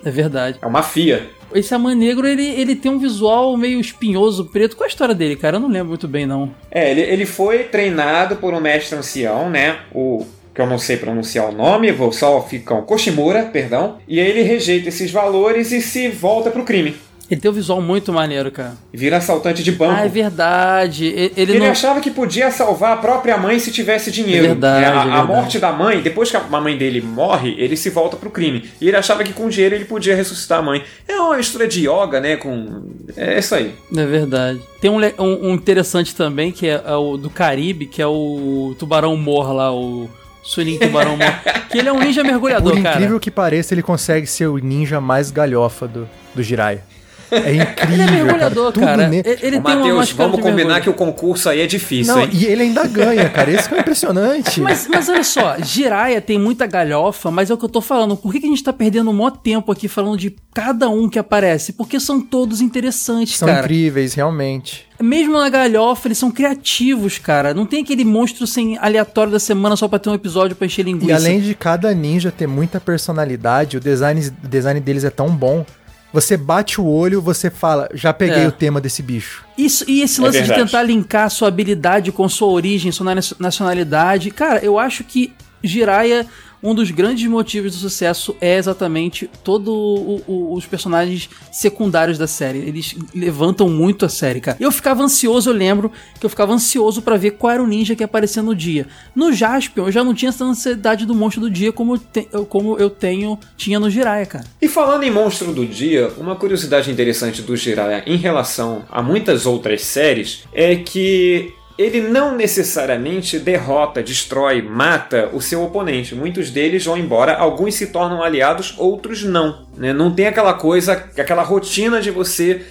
[0.04, 0.58] É verdade.
[0.60, 1.30] É uma FIA.
[1.54, 4.74] Esse Aman Negro, ele, ele tem um visual meio espinhoso, preto.
[4.74, 5.56] Qual é a história dele, cara?
[5.56, 6.50] Eu não lembro muito bem, não.
[6.70, 9.76] É, ele, ele foi treinado por um mestre ancião, né?
[9.94, 10.24] O
[10.54, 13.98] que eu não sei pronunciar o nome, vou só ficar um Koshimura, perdão.
[14.08, 16.96] E aí ele rejeita esses valores e se volta pro crime.
[17.32, 18.74] Ele tem um visual muito maneiro, cara.
[18.92, 19.94] Vira assaltante de banco.
[19.96, 21.06] Ah, é verdade.
[21.06, 21.70] E- Ele, Ele, não.
[21.70, 24.44] achava que podia salvar a própria mãe se tivesse dinheiro.
[24.44, 25.26] É verdade, a, é a verdade.
[25.28, 28.68] morte da mãe, depois que a mãe dele morre, ele se volta pro crime.
[28.78, 30.82] E ele achava que com dinheiro ele podia ressuscitar a mãe.
[31.08, 32.36] É uma mistura de yoga, né?
[32.36, 32.82] Com.
[33.16, 33.74] É isso aí.
[33.96, 34.60] É verdade.
[34.78, 38.76] Tem um, um- um interessante também, que é, é o do Caribe, que é o
[38.78, 40.06] Tubarão Mor lá, o
[40.42, 41.32] Sunin Tubarão Mor.
[41.72, 42.96] que ele é um ninja mergulhador, Por cara.
[42.96, 46.84] incrível que pareça, ele consegue ser o ninja mais galhofa do, do Jiraiya.
[47.32, 47.94] É incrível.
[47.94, 49.08] Ele é mergulhador, cara.
[49.08, 50.82] ne- Ele, ele máscara vamos de combinar mergulho.
[50.82, 52.30] que o concurso aí é difícil, Não, hein?
[52.32, 53.50] e ele ainda ganha, cara.
[53.50, 54.60] Isso que é impressionante.
[54.62, 58.16] Mas, mas olha só, Jiraiya tem muita galhofa, mas é o que eu tô falando.
[58.16, 61.08] Por que, que a gente tá perdendo um maior tempo aqui falando de cada um
[61.08, 61.72] que aparece?
[61.72, 63.60] Porque são todos interessantes, São cara.
[63.60, 64.86] incríveis, realmente.
[65.00, 67.52] Mesmo na galhofa, eles são criativos, cara.
[67.54, 70.84] Não tem aquele monstro sem aleatório da semana só pra ter um episódio pra encher
[70.84, 71.10] linguiça.
[71.10, 75.28] E além de cada ninja ter muita personalidade, o design, o design deles é tão
[75.28, 75.64] bom.
[76.12, 78.48] Você bate o olho, você fala, já peguei É.
[78.48, 79.44] o tema desse bicho.
[79.56, 80.64] Isso, e esse É lance de verdade.
[80.70, 84.30] tentar linkar sua habilidade com sua origem, sua na- nacionalidade.
[84.30, 85.32] Cara, eu acho que
[85.64, 86.26] Jiraiya,
[86.62, 92.58] um dos grandes motivos do sucesso é exatamente todos os personagens secundários da série.
[92.58, 94.56] Eles levantam muito a série, cara.
[94.60, 95.90] Eu ficava ansioso, eu lembro
[96.20, 98.86] que eu ficava ansioso pra ver qual era o ninja que ia aparecer no dia.
[99.14, 102.28] No Jaspion, eu já não tinha essa ansiedade do monstro do dia como eu, te-
[102.48, 104.44] como eu tenho, tinha no Jiraiya, cara.
[104.60, 109.46] E falando em Monstro do Dia, uma curiosidade interessante do Jiraiya em relação a muitas
[109.46, 116.14] outras séries é que ele não necessariamente derrota, destrói, mata o seu oponente.
[116.14, 119.66] Muitos deles vão embora, alguns se tornam aliados, outros não.
[119.76, 119.92] né?
[119.92, 122.62] Não tem aquela coisa, aquela rotina de você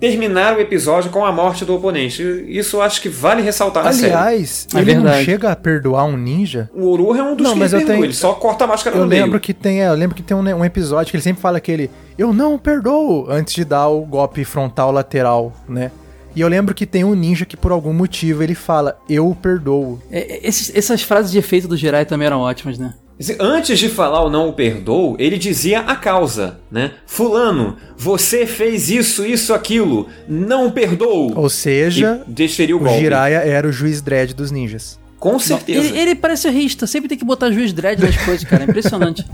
[0.00, 2.22] terminar o episódio com a morte do oponente.
[2.48, 4.12] Isso eu acho que vale ressaltar na série.
[4.12, 6.68] Aliás, É ele não chega a perdoar um ninja.
[6.74, 8.64] O Oru é um dos Não, que mas ele eu perdoa, tenho- ele só corta
[8.64, 9.22] a máscara Eu no meio.
[9.22, 11.60] lembro que tem, é, eu lembro que tem um, um episódio que ele sempre fala
[11.60, 11.88] que ele,
[12.18, 15.92] eu não perdoo, antes de dar o golpe frontal lateral, né?
[16.34, 20.00] E eu lembro que tem um ninja que por algum motivo ele fala, eu perdoo.
[20.10, 22.94] É, é, esses- essas frases de efeito do Jiraiya também eram ótimas, né?
[23.38, 26.92] Antes de falar o não o perdoo, ele dizia a causa, né?
[27.06, 31.32] Fulano, você fez isso, isso, aquilo, não perdoo.
[31.38, 32.88] Ou seja, E desferiu o o.
[32.88, 34.98] Jiraiya era o juiz dread dos ninjas.
[35.22, 35.86] Com certeza.
[35.86, 38.64] Ele, ele parece rista, sempre tem que botar juiz dread nas coisas, cara.
[38.64, 39.24] É impressionante.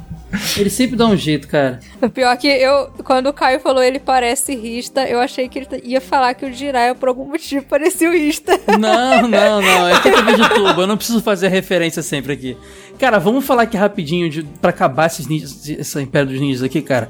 [0.59, 1.81] ele sempre dá um jeito, cara.
[2.02, 5.66] O pior que eu, quando o Caio falou ele parece rista, eu achei que ele
[5.85, 8.52] ia falar que o Jiraiya por algum motivo parecia o rista.
[8.78, 9.89] Não, não, não.
[9.89, 10.82] É TV de tubo.
[10.82, 12.55] Eu não preciso fazer referência sempre aqui.
[12.98, 16.82] Cara, vamos falar aqui rapidinho de, pra acabar esses ninjas, esse Império dos Ninjas aqui,
[16.82, 17.09] cara.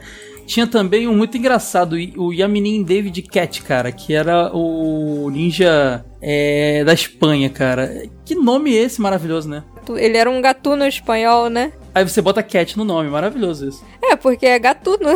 [0.49, 6.83] Tinha também um muito engraçado, o Yaminin David Cat, cara, que era o ninja é,
[6.85, 8.09] da Espanha, cara.
[8.25, 9.63] Que nome é esse maravilhoso, né?
[9.95, 11.75] Ele era um gatuno espanhol, né?
[11.95, 13.85] Aí você bota Cat no nome, maravilhoso isso.
[14.03, 15.11] É, porque é gatuno.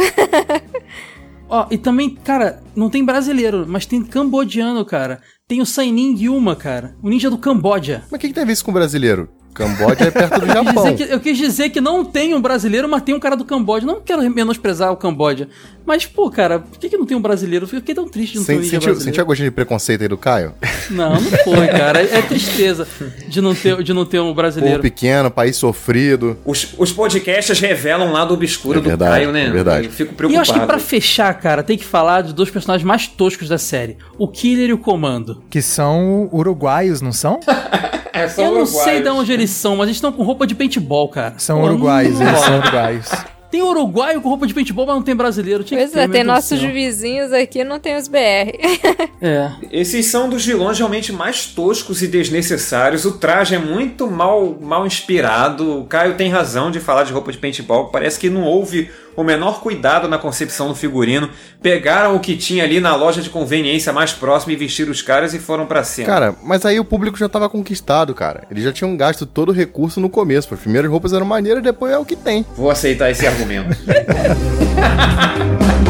[1.48, 5.22] Ó, e também, cara, não tem brasileiro, mas tem cambodiano, cara.
[5.48, 6.94] Tem o Sainin Yuma, cara.
[7.02, 8.02] O ninja do Camboja.
[8.10, 9.30] Mas o que, que tem a ver isso com o brasileiro?
[9.54, 10.96] Camboja é perto do Eu quis, Japão.
[10.96, 13.86] que, eu quis dizer que não tem um brasileiro, mas tem um cara do Camboja.
[13.86, 15.48] Não quero menosprezar o Camboja.
[15.84, 17.64] Mas, pô, cara, por que, que não tem um brasileiro?
[17.64, 19.00] Eu fiquei tão triste de não ter um Sentiu, brasileiro.
[19.04, 20.54] sentiu a gostinha de preconceito aí do Caio?
[20.90, 22.00] Não, não foi, cara.
[22.00, 22.86] É, tristeza
[23.28, 24.80] de não ter, de não ter um brasileiro.
[24.80, 26.38] pequeno, país sofrido.
[26.44, 29.46] Os, os podcasts revelam um lado obscuro É do verdade, Caio, né?
[29.46, 29.86] é verdade.
[29.86, 30.36] Eu fico E preocupado.
[30.36, 33.58] eu acho que pra fechar, cara, tem que falar de dois personagens mais toscos da
[33.58, 35.42] série: o Killer e o Comando.
[35.50, 37.40] Que são uruguaios, não são?
[38.24, 38.84] É, são eu não uruguaios.
[38.84, 41.34] sei de onde eles são, mas eles estão com roupa de paintball, cara.
[41.38, 43.08] São Pô, uruguaios, eles são uruguaios.
[43.50, 45.62] Tem uruguaio com roupa de paintball, mas não tem brasileiro.
[45.62, 46.72] Tinha Pois é, tem nossos céu.
[46.72, 48.16] vizinhos aqui, não tem os BR.
[49.24, 49.52] É.
[49.70, 53.04] Esses são dos vilões realmente mais toscos e desnecessários.
[53.04, 55.80] O traje é muito mal, mal inspirado.
[55.80, 57.88] O Caio tem razão de falar de roupa de paintball.
[57.90, 61.28] Parece que não houve o menor cuidado na concepção do figurino.
[61.60, 65.34] Pegaram o que tinha ali na loja de conveniência mais próxima e vestiram os caras
[65.34, 66.06] e foram pra cima.
[66.06, 68.44] Cara, mas aí o público já tava conquistado, cara.
[68.50, 70.52] Eles já tinham gasto todo o recurso no começo.
[70.52, 72.44] As primeiras roupas eram maneiras, depois é o que tem.
[72.56, 73.76] Vou aceitar esse argumento.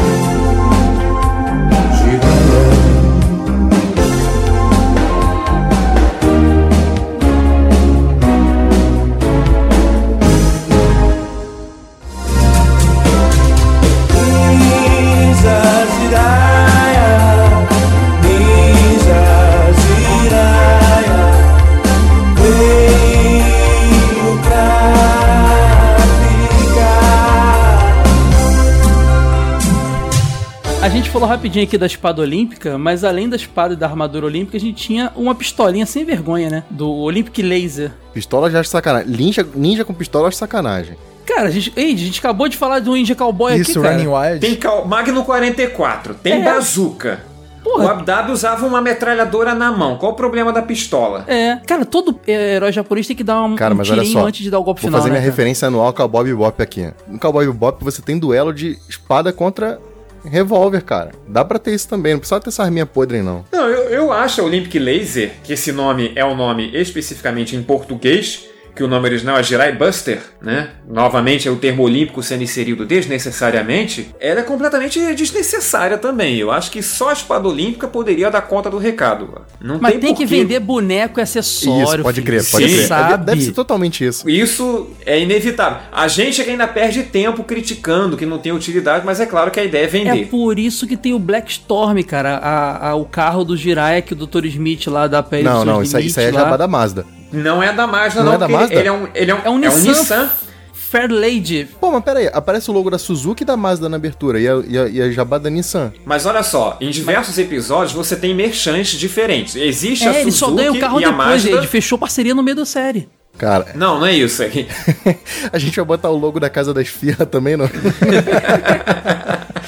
[31.23, 34.59] falou rapidinho aqui da espada olímpica, mas além da espada e da armadura olímpica, a
[34.59, 36.63] gente tinha uma pistolinha sem vergonha, né?
[36.69, 37.91] Do Olympic Laser.
[38.13, 39.09] Pistola já acho sacanagem.
[39.09, 40.97] Ninja, ninja com pistola acho sacanagem.
[41.25, 43.95] Cara, a gente, ei, a gente acabou de falar do Ninja Cowboy aqui, cara.
[43.97, 44.39] Wild.
[44.41, 46.43] Tem cal- Magno 44, tem É.
[46.43, 47.21] bazuca.
[47.65, 49.95] O Abdab usava uma metralhadora na mão.
[49.95, 51.23] Qual o problema da pistola?
[51.29, 54.25] É, cara, todo é, herói japonês tem que dar um, Cara, um mas olha só.
[54.27, 55.31] antes de dar o golpe Vou final, fazer né, minha cara?
[55.31, 56.91] referência anual ao Cowboy Bebop aqui.
[57.07, 59.79] No Cowboy Bebop você tem duelo de espada contra
[60.23, 61.11] revólver, cara.
[61.27, 62.13] Dá pra ter isso também.
[62.13, 63.45] Não precisa ter essa arminha podre, não.
[63.51, 67.63] Não, eu, eu acho a Olympic Laser, que esse nome é o nome especificamente em
[67.63, 70.69] português, que o nome original é Jirai Buster, né?
[70.87, 74.09] Novamente é o termo olímpico sendo inserido desnecessariamente.
[74.19, 76.37] Ela é completamente desnecessária também.
[76.37, 79.41] Eu acho que só a espada olímpica poderia dar conta do recado.
[79.61, 81.83] Não Mas tem, tem, que vender boneco e acessório.
[81.83, 82.87] Isso, pode crer, pode crer.
[82.87, 83.23] Sabe.
[83.25, 84.27] Deve ser totalmente isso.
[84.29, 85.79] Isso é inevitável.
[85.91, 89.51] A gente é que ainda perde tempo criticando que não tem utilidade, mas é claro
[89.51, 90.27] que a ideia é É vender.
[90.27, 92.37] por isso que tem o Black Storm, cara.
[92.37, 94.45] A, a- o carro do Jiraiya que o Dr.
[94.45, 95.47] Smith lá dá pra ele.
[95.47, 97.05] Não, não, isso aí, isso aí é jabá da Mazda.
[97.33, 98.33] Não é da Mazda, Não não.
[98.35, 98.75] é da porque Mazda?
[98.75, 100.29] Ele é um, ele é um, É um Nissan,
[100.73, 101.67] Fair Lady.
[101.81, 104.47] Pô, mas pera aí, aparece o logo da Suzuki e da Mazda na abertura e
[104.47, 105.91] a, e a, e a jabá da Nissan.
[106.05, 109.55] Mas olha só, em diversos episódios você tem merchants diferentes.
[109.55, 111.49] Existe a É, Suzuki ele só ganha o carro e a depois, Mazda.
[111.51, 113.09] ele fechou parceria no meio da série.
[113.35, 114.43] Cara, Não, não é isso.
[114.43, 114.67] É que-
[115.51, 117.65] a gente vai botar o logo da Casa das Firras também, não?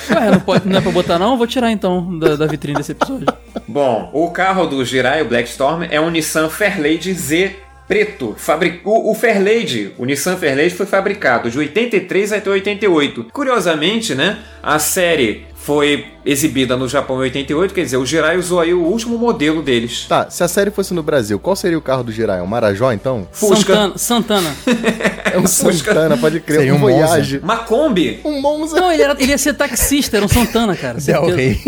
[0.09, 1.37] Ué, não, pode, não é pra botar não?
[1.37, 3.27] Vou tirar então da, da vitrine desse episódio.
[3.67, 7.55] Bom, o carro do Jirai, o Blackstorm, é um Nissan Fairlady Z
[7.87, 8.35] preto.
[8.37, 8.81] Fabri...
[8.83, 13.27] O, o Fairlady, o Nissan Fairlady foi fabricado de 83 até 88.
[13.31, 18.59] Curiosamente, né, a série foi exibida no Japão em 88, quer dizer, o Jirai usou
[18.59, 20.05] aí o último modelo deles.
[20.07, 22.39] Tá, se a série fosse no Brasil, qual seria o carro do Jirai?
[22.39, 23.27] Um Marajó, então?
[23.31, 23.91] Fusca.
[23.97, 23.97] Santana.
[23.97, 24.55] Santana.
[25.35, 27.07] É um Santana, pode crer, Seria um um Monza.
[27.07, 27.39] Voyage.
[27.43, 28.21] Uma Kombi.
[28.23, 28.79] Um Monza.
[28.79, 30.97] Não, ele, era, ele ia ser taxista, era um Santana, cara.
[30.97, 31.35] Del certeza.
[31.35, 31.59] Rey.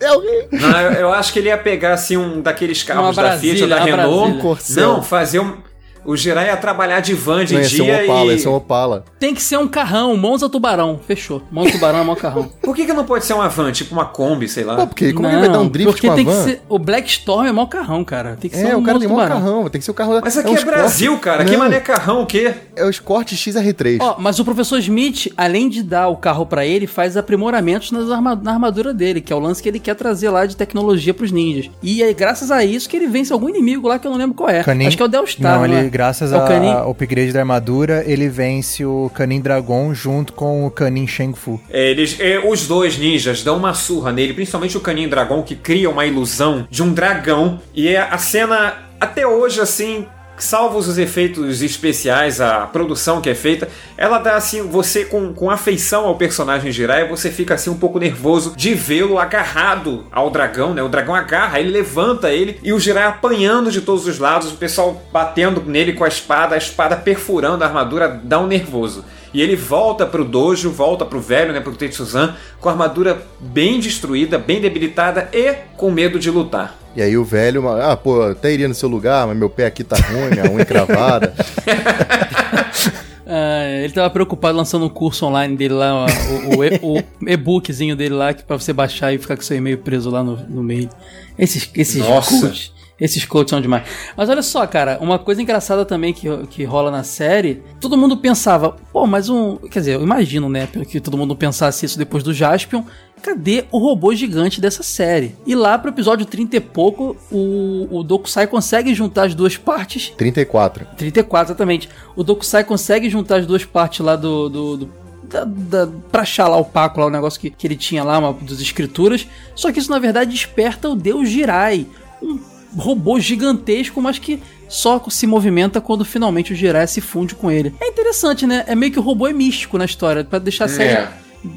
[0.00, 0.48] É o rei.
[0.50, 3.62] Não, eu, eu acho que ele ia pegar assim um daqueles carros Uma da Fiat
[3.62, 4.42] ou da Brasília, Renault.
[4.42, 4.82] Brasília.
[4.82, 5.58] Não, fazer um.
[6.04, 8.34] O Jirai ia trabalhar de van de Não, ia ser dia um Opala, e.
[8.34, 9.04] ia ser um Opala.
[9.20, 10.98] Tem que ser um carrão, Monza Tubarão.
[11.06, 11.42] Fechou.
[11.50, 12.50] Monza Tubarão é mó carrão.
[12.62, 14.76] Por que, que não pode ser uma van, tipo uma Kombi, sei lá?
[14.76, 16.32] Pô, porque como ele vai dar um drift porque com a tem van?
[16.32, 16.62] que ser.
[16.68, 18.36] O Black Storm é mó carrão, cara.
[18.40, 19.36] Tem que ser É, um o cara tem Tubarão.
[19.40, 20.20] carrão, tem que ser o carro...
[20.22, 20.76] Mas aqui um é, Escort.
[20.76, 21.44] Brasil, cara.
[21.44, 22.52] Que Não, mané carrão o quê?
[22.74, 23.98] É o Escort XR3.
[24.00, 28.10] Ó, mas o professor Smith, além de dar o carro pra ele, faz aprimoramentos nas
[28.10, 31.14] arma- na armadura dele, que é o lance que ele quer trazer lá de tecnologia
[31.14, 31.70] pros ninjas.
[31.82, 34.34] E é graças a isso que ele vence algum inimigo lá que eu não lembro
[34.34, 34.62] qual é.
[34.64, 35.91] Canin- Acho que é o Delstar, Não, não ele, é?
[35.92, 36.72] Graças É o Canin?
[36.72, 41.60] ao upgrade da armadura, ele vence o Canin Dragon junto com o Canin Shang Fu.
[41.70, 45.54] É, eles, é, os dois ninjas dão uma surra nele, principalmente o Caninho Dragão, que
[45.54, 47.60] cria uma ilusão de um dragão.
[47.74, 50.06] E é a cena, até hoje, assim.
[50.36, 55.50] Salvo os efeitos especiais, a produção que é feita, ela dá assim, você com, com
[55.50, 60.74] afeição ao personagem Jirai, você fica assim um pouco nervoso de vê-lo agarrado ao dragão,
[60.74, 60.82] né?
[60.82, 64.56] O dragão agarra, ele levanta ele e o Jirai apanhando de todos os lados, o
[64.56, 69.04] pessoal batendo nele com a espada, a espada perfurando a armadura, dá um nervoso.
[69.32, 73.80] E ele volta pro dojo, volta pro velho, né, pro Tetsuzan, com a armadura bem
[73.80, 76.78] destruída, bem debilitada e com medo de lutar.
[76.94, 79.82] E aí o velho, ah, pô, até iria no seu lugar, mas meu pé aqui
[79.82, 81.34] tá ruim, minha unha cravada.
[83.34, 88.14] Ah, ele tava preocupado lançando um curso online dele lá, o, o, o e-bookzinho dele
[88.14, 90.90] lá, que pra você baixar e ficar com seu e-mail preso lá no, no meio.
[91.38, 92.28] Esses, esses Nossa.
[92.28, 92.72] coaches.
[93.02, 93.82] Esses coaches são demais.
[94.16, 98.16] Mas olha só, cara, uma coisa engraçada também que, que rola na série, todo mundo
[98.16, 99.56] pensava, pô, mas um.
[99.56, 102.84] Quer dizer, eu imagino, né, que todo mundo pensasse isso depois do Jaspion.
[103.20, 105.34] Cadê o robô gigante dessa série?
[105.44, 110.10] E lá pro episódio 30 e pouco, o, o Dokusai consegue juntar as duas partes
[110.16, 110.86] 34.
[110.96, 111.88] 34, exatamente.
[112.14, 114.48] O Dokusai consegue juntar as duas partes lá do.
[114.48, 114.90] do, do
[115.24, 118.18] da, da, pra achar lá o Paco, lá o negócio que, que ele tinha lá,
[118.18, 119.26] uma, das escrituras.
[119.56, 121.86] Só que isso na verdade desperta o Deus Jirai.
[122.22, 127.50] Um robô gigantesco, mas que só se movimenta quando finalmente o Jirai se funde com
[127.50, 127.74] ele.
[127.80, 128.64] É interessante, né?
[128.66, 131.08] É meio que o robô é místico na história, pra deixar a série É.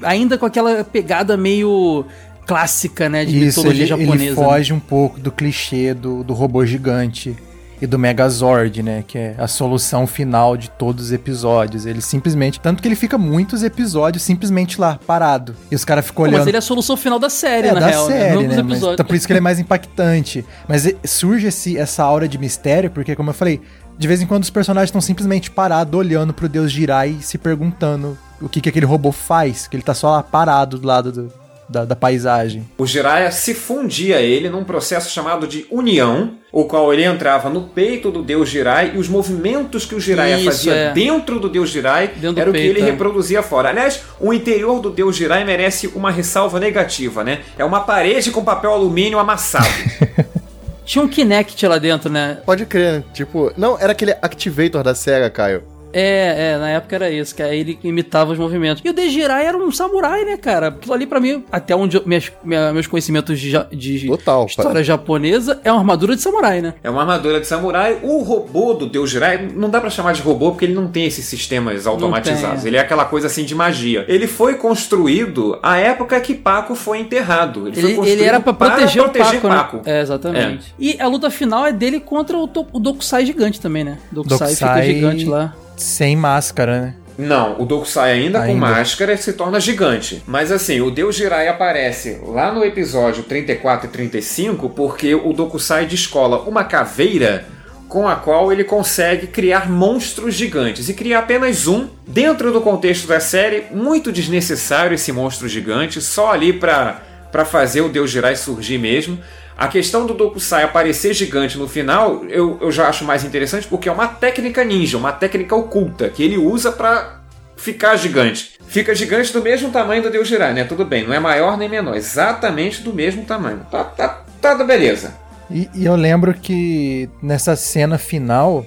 [0.04, 2.06] ainda com aquela pegada meio
[2.46, 3.24] clássica, né?
[3.26, 4.24] De Isso, mitologia ele, japonesa.
[4.24, 4.36] ele né?
[4.36, 7.36] foge um pouco do clichê do, do robô gigante
[7.82, 9.04] e do Megazord, né?
[9.08, 11.86] Que é a solução final de todos os episódios.
[11.86, 12.60] Ele simplesmente.
[12.60, 15.56] Tanto que ele fica muitos episódios simplesmente lá, parado.
[15.70, 16.38] E os caras ficam olhando.
[16.40, 18.08] mas ele é a solução final da série, É, na da real.
[18.10, 18.18] né?
[18.18, 18.62] série, né?
[18.62, 20.46] Mas, então por isso que ele é mais impactante.
[20.68, 23.62] Mas surge esse, essa aura de mistério, porque, como eu falei,
[23.98, 27.38] de vez em quando os personagens estão simplesmente parados, olhando pro Deus Jirai e se
[27.38, 31.12] perguntando o que, que aquele robô faz, que ele tá só lá parado do lado
[31.12, 32.68] do- da, da paisagem.
[32.78, 37.50] O Jiraiya se fundia a ele num processo chamado de união, o qual ele entrava
[37.50, 40.94] no peito do deus Jirai e os movimentos que o Jiraiya Isso, fazia é.
[40.94, 42.92] dentro do deus Jirai Dentro era o que peito, ele é.
[42.92, 43.70] reproduzia fora.
[43.70, 47.42] Aliás, o interior do deus Jirai merece uma ressalva negativa, né?
[47.58, 49.66] É uma parede com papel alumínio amassado.
[50.86, 52.38] Tinha um Kinect lá dentro, né?
[52.46, 53.04] Pode crer, né?
[53.12, 55.64] Tipo, não, era aquele Activator da SEGA, Caio.
[55.98, 58.84] É, é, na época era isso, que aí ele imitava os movimentos.
[58.86, 60.68] E o Dejirai era um samurai, né, cara?
[60.68, 64.46] Aquilo ali pra mim, até onde eu- minhas- minha- meus conhecimentos de, de Total.
[64.46, 66.74] história japonesa, é uma armadura de samurai, né?
[66.84, 68.00] É uma armadura de samurai.
[68.04, 71.06] O robô do Deus Jirai não dá pra chamar de robô porque ele não tem
[71.06, 72.62] esses sistemas automatizados.
[72.64, 72.68] tem.
[72.68, 74.04] Ele é aquela coisa assim de magia.
[74.10, 77.68] Ele foi construído à época que Paco foi enterrado.
[77.68, 79.84] Ele, foi Ele, construído ele era pra proteger, proteger o Paco, né?
[79.86, 80.76] É, exatamente.
[80.78, 82.44] E a luta final é dele contra o,
[82.74, 83.98] o Dokusai gigante também, né?
[84.12, 85.54] O Dokusai, fica Dokusai gigante lá.
[85.76, 86.96] Sem máscara, né?
[87.18, 88.60] Não, o Dokusai ainda, com Ainda.
[88.60, 90.22] máscara se torna gigante.
[90.28, 95.86] Mas assim, o Deus Jirai aparece lá no episódio 34 e 35 porque o Dokusai
[95.86, 97.46] descola uma caveira
[97.88, 100.90] com a qual ele consegue criar monstros gigantes.
[100.90, 106.32] E cria apenas um, dentro do contexto da série, muito desnecessário esse monstro gigante, só
[106.32, 109.18] ali pra, pra fazer o Deus Jirai surgir mesmo.
[109.58, 113.88] A questão do Dokusai aparecer gigante no final, eu, eu já acho mais interessante porque
[113.88, 117.22] é uma técnica ninja, uma técnica oculta, que ele usa pra
[117.56, 118.60] ficar gigante.
[118.68, 120.66] Fica gigante do mesmo tamanho do Deus Jirai, né?
[120.66, 123.66] Tudo bem, não é maior nem menor, exatamente do mesmo tamanho.
[123.72, 125.14] Tá, tá, tá beleza.
[125.50, 128.66] E, e eu lembro que nessa cena final,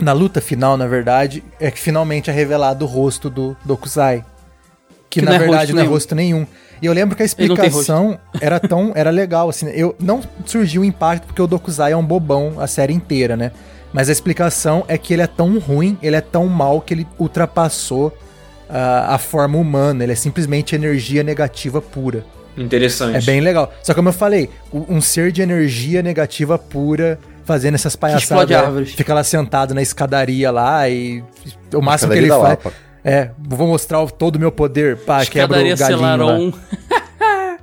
[0.00, 4.24] na luta final, na verdade, é que finalmente é revelado o rosto do Dokusai.
[5.08, 5.92] Que, Que na não é verdade rosto não é nenhum.
[5.94, 6.46] rosto nenhum.
[6.84, 8.92] E eu lembro que a explicação era tão.
[8.94, 9.70] era legal, assim.
[9.70, 13.52] Eu, não surgiu o impacto porque o Dokusai é um bobão a série inteira, né?
[13.90, 17.06] Mas a explicação é que ele é tão ruim, ele é tão mal que ele
[17.18, 18.14] ultrapassou
[18.68, 20.04] ah, a forma humana.
[20.04, 22.22] Ele é simplesmente energia negativa pura.
[22.54, 23.16] Interessante.
[23.16, 23.72] É bem legal.
[23.82, 28.56] Só que como eu falei, um ser de energia negativa pura fazendo essas explode palhaçadas.
[28.56, 28.92] árvores.
[28.92, 31.24] Fica lá sentado na escadaria lá e
[31.72, 32.42] o máximo que ele faz.
[32.42, 32.72] Lapa.
[33.04, 34.96] É, vou mostrar todo o meu poder.
[34.96, 35.76] Pá, quebra o.
[35.76, 36.52] Celaron.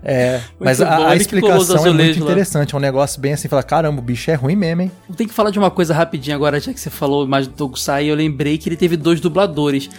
[0.03, 2.25] É, mas bom, a, a explicação é muito lá.
[2.25, 2.73] interessante.
[2.73, 4.91] É um negócio bem assim, fala, caramba, o bicho é ruim mesmo, hein?
[5.15, 8.05] Tem que falar de uma coisa rapidinho agora, já que você falou mais do Tokusai,
[8.05, 9.89] eu lembrei que ele teve dois dubladores.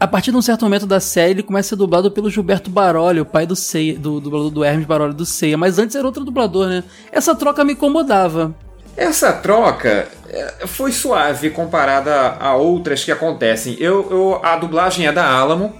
[0.00, 2.70] A partir de um certo momento da série, ele começa a ser dublado pelo Gilberto
[2.70, 6.06] Baroli, o pai do Seiya, do dublador do Hermes Baroli do Seiya, mas antes era
[6.06, 6.82] outro dublador, né?
[7.12, 8.54] Essa troca me incomodava.
[8.96, 13.76] Essa troca é, foi suave comparada a outras que acontecem.
[13.78, 15.74] Eu, eu- a dublagem é da Alamo.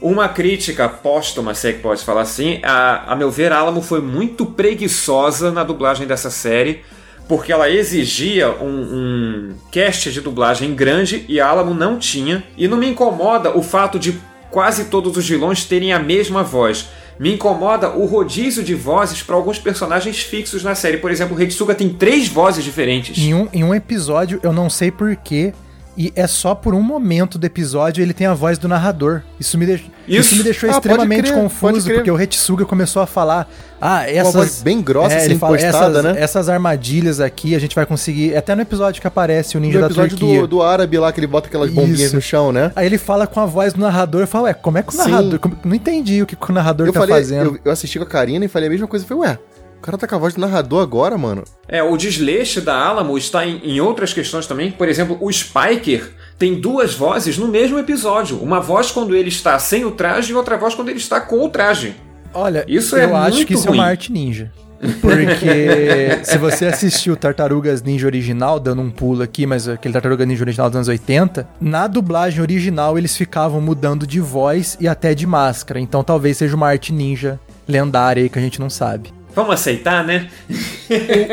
[0.00, 3.82] Uma crítica póstuma, se é que pode falar assim, a, a meu ver, a Alamo
[3.82, 6.82] foi muito preguiçosa na dublagem dessa série,
[7.28, 12.42] porque ela exigia um, um cast de dublagem grande e a Alamo não tinha.
[12.56, 14.18] E não me incomoda o fato de
[14.50, 16.88] quase todos os vilões terem a mesma voz.
[17.20, 20.96] Me incomoda o rodízio de vozes para alguns personagens fixos na série.
[20.96, 23.18] Por exemplo, o Retsuga tem três vozes diferentes.
[23.18, 25.52] Em um, em um episódio, eu não sei porquê,
[25.96, 29.22] e é só por um momento do episódio ele tem a voz do narrador.
[29.38, 29.66] Isso me.
[29.66, 29.84] Isso.
[30.08, 33.48] Isso me deixou Ah, extremamente crer, confuso, porque o Retsuga começou a falar:
[33.80, 34.34] Ah, essas.
[34.34, 36.20] voz bem grossa, assim, fala, impostada, essas, né?
[36.20, 38.36] essas armadilhas aqui a gente vai conseguir.
[38.36, 40.40] Até no episódio que aparece o ninja No da episódio Turquia.
[40.42, 42.14] do, do árabe lá, que ele bota aquelas bombinhas Isso.
[42.16, 42.72] no chão, né?
[42.74, 44.22] Aí ele fala com a voz do narrador.
[44.22, 45.38] Eu falo, ué, como é que o narrador.
[45.38, 47.44] como- Não entendi o que o narrador Eu tá falei, fazendo.
[47.56, 49.04] eu, eu assisti com a Karina e falei a mesma coisa.
[49.04, 49.38] Eu falei, ué,
[49.80, 51.42] o cara tá com a voz do narrador agora, mano.
[51.66, 54.70] É, o desleixo da Alamo está em, em outras questões também.
[54.70, 58.36] Por exemplo, o Spiker tem duas vozes no mesmo episódio.
[58.42, 61.42] Uma voz quando ele está sem o traje e outra voz quando ele está com
[61.42, 61.96] o traje.
[62.34, 63.78] Olha, Isso eu é acho muito que isso ruim.
[63.78, 64.52] é uma arte ninja.
[65.00, 70.42] Porque se você assistiu Tartarugas Ninja original, dando um pulo aqui, mas aquele Tartaruga Ninja
[70.44, 75.26] original dos anos 80, na dublagem original eles ficavam mudando de voz e até de
[75.26, 75.80] máscara.
[75.80, 79.12] Então talvez seja uma arte ninja lendária aí que a gente não sabe.
[79.34, 80.28] Vamos aceitar, né?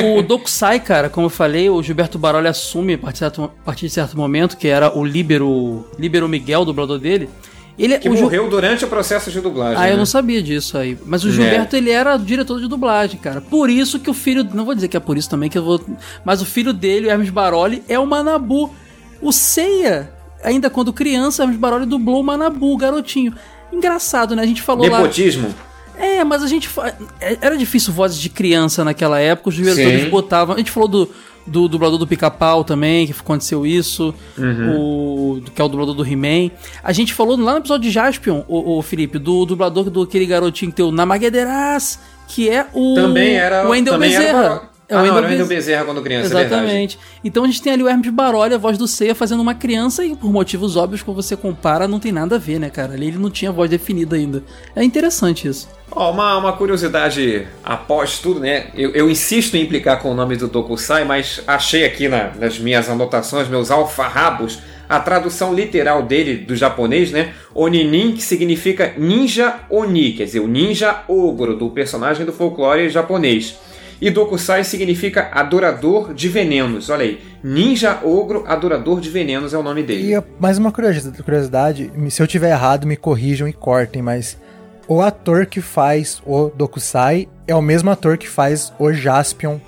[0.04, 3.44] O, o Dokusai, cara, como eu falei, o Gilberto Baroli assume a partir de certo,
[3.46, 7.28] a partir de certo momento, que era o Líbero, Líbero Miguel, dublador dele.
[7.78, 9.78] Ele, Que o Ju- morreu durante o processo de dublagem.
[9.82, 9.98] Ah, eu né?
[10.00, 10.98] não sabia disso aí.
[11.06, 11.32] Mas o É.
[11.32, 13.40] Gilberto, ele era diretor de dublagem, cara.
[13.40, 14.44] Por isso que o filho.
[14.52, 15.80] Não vou dizer que é por isso também que eu vou.
[16.26, 18.74] Mas o filho dele, o Hermes Baroli, é o Manabu.
[19.22, 20.12] O Seiya,
[20.44, 23.34] ainda quando criança, Hermes Baroli dublou o Manabu, o garotinho.
[23.72, 24.42] Engraçado, né?
[24.42, 24.98] A gente falou lá.
[24.98, 25.54] Nepotismo.
[25.98, 26.70] É, mas a gente.
[27.20, 30.10] é- Era difícil vozes de criança naquela época, os diretores Sim.
[30.10, 30.56] botavam.
[30.56, 31.10] A gente falou do,
[31.46, 34.14] do dublador do Pica-Pau também, que aconteceu isso.
[34.38, 35.38] Uhum.
[35.38, 36.52] O, que é o dublador do He-Man.
[36.84, 40.72] A gente falou lá no episódio de Jaspion, o, Felipe, do dublador do aquele garotinho
[40.72, 42.96] que tem o Namaguederas, que é o.
[42.96, 45.04] Também era o Wendel também era Bezerra.
[45.12, 45.26] Baroli.
[45.26, 46.54] Ah, o Wendel Bezerra quando criança, é verdade.
[46.64, 47.00] Exatamente.
[47.24, 50.06] então a gente tem ali o Hermes Baroli, a voz do Seiya, fazendo uma criança
[50.06, 52.94] e por motivos óbvios, quando você compara, não tem nada a ver, né, cara?
[52.94, 54.44] Ali ele não tinha voz definida ainda.
[54.76, 55.68] É interessante isso.
[55.92, 58.68] Ó, uma, uma curiosidade após tudo, né?
[58.76, 62.60] Eu, eu insisto em implicar com o nome do Tokusai, mas achei aqui na- nas
[62.60, 64.60] minhas anotações, meus alfarrabos,
[64.90, 67.34] a tradução literal dele do japonês, né?
[67.54, 73.58] Oninin, que significa ninja oni, quer dizer, o ninja ogro do personagem do folclore japonês.
[74.00, 76.90] E Dokusai significa adorador de venenos.
[76.90, 80.14] Olha aí, ninja ogro adorador de venenos é o nome dele.
[80.14, 84.38] E mais uma curiosidade, se eu tiver errado, me corrijam e cortem, mas
[84.88, 89.60] o ator que faz o Dokusai é o mesmo ator que faz o Jaspion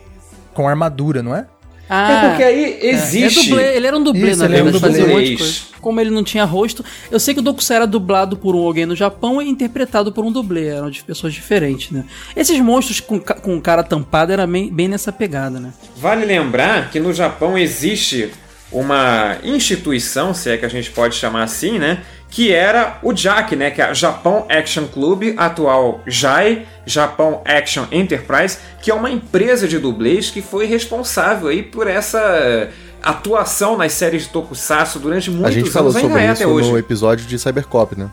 [0.54, 1.48] com armadura, não é?
[1.90, 4.62] Ah, É porque aí existe- É dublê, ele era um dublê, Isso, na ele é
[4.62, 5.54] um verdade, fazia um monte de coisa.
[5.82, 8.86] Como ele não tinha rosto, eu sei que o Dokusai era dublado por um alguém
[8.86, 12.04] no Japão e interpretado por um dublê, eram de pessoas diferentes, né?
[12.36, 15.74] Esses monstros com, com cara tampada era bem, bem nessa pegada, né?
[15.98, 18.30] Vale lembrar que no Japão existe
[18.72, 22.00] uma instituição, se é que a gente pode chamar assim, né?
[22.30, 23.72] Que era o JAC, né?
[23.72, 29.68] Que é a Japão Action Club, atual JAI, Japão Action Enterprise, que é uma empresa
[29.68, 32.70] de dublês que foi responsável aí por essa
[33.02, 36.72] atuação nas séries de Tokusatsu durante muitos a gente falou anos, ainda sobre é isso
[36.72, 38.10] no episódio de Cybercop, né?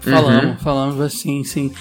[0.00, 0.56] Falamos, Uhum.
[0.58, 1.72] falamos assim, sim.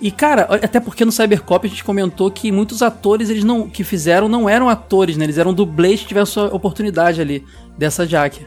[0.00, 3.84] E cara, até porque no Cybercop a gente comentou que muitos atores eles não que
[3.84, 5.24] fizeram não eram atores, né?
[5.24, 7.44] Eles eram dublês que tiveram sua oportunidade ali
[7.76, 8.46] dessa Jack.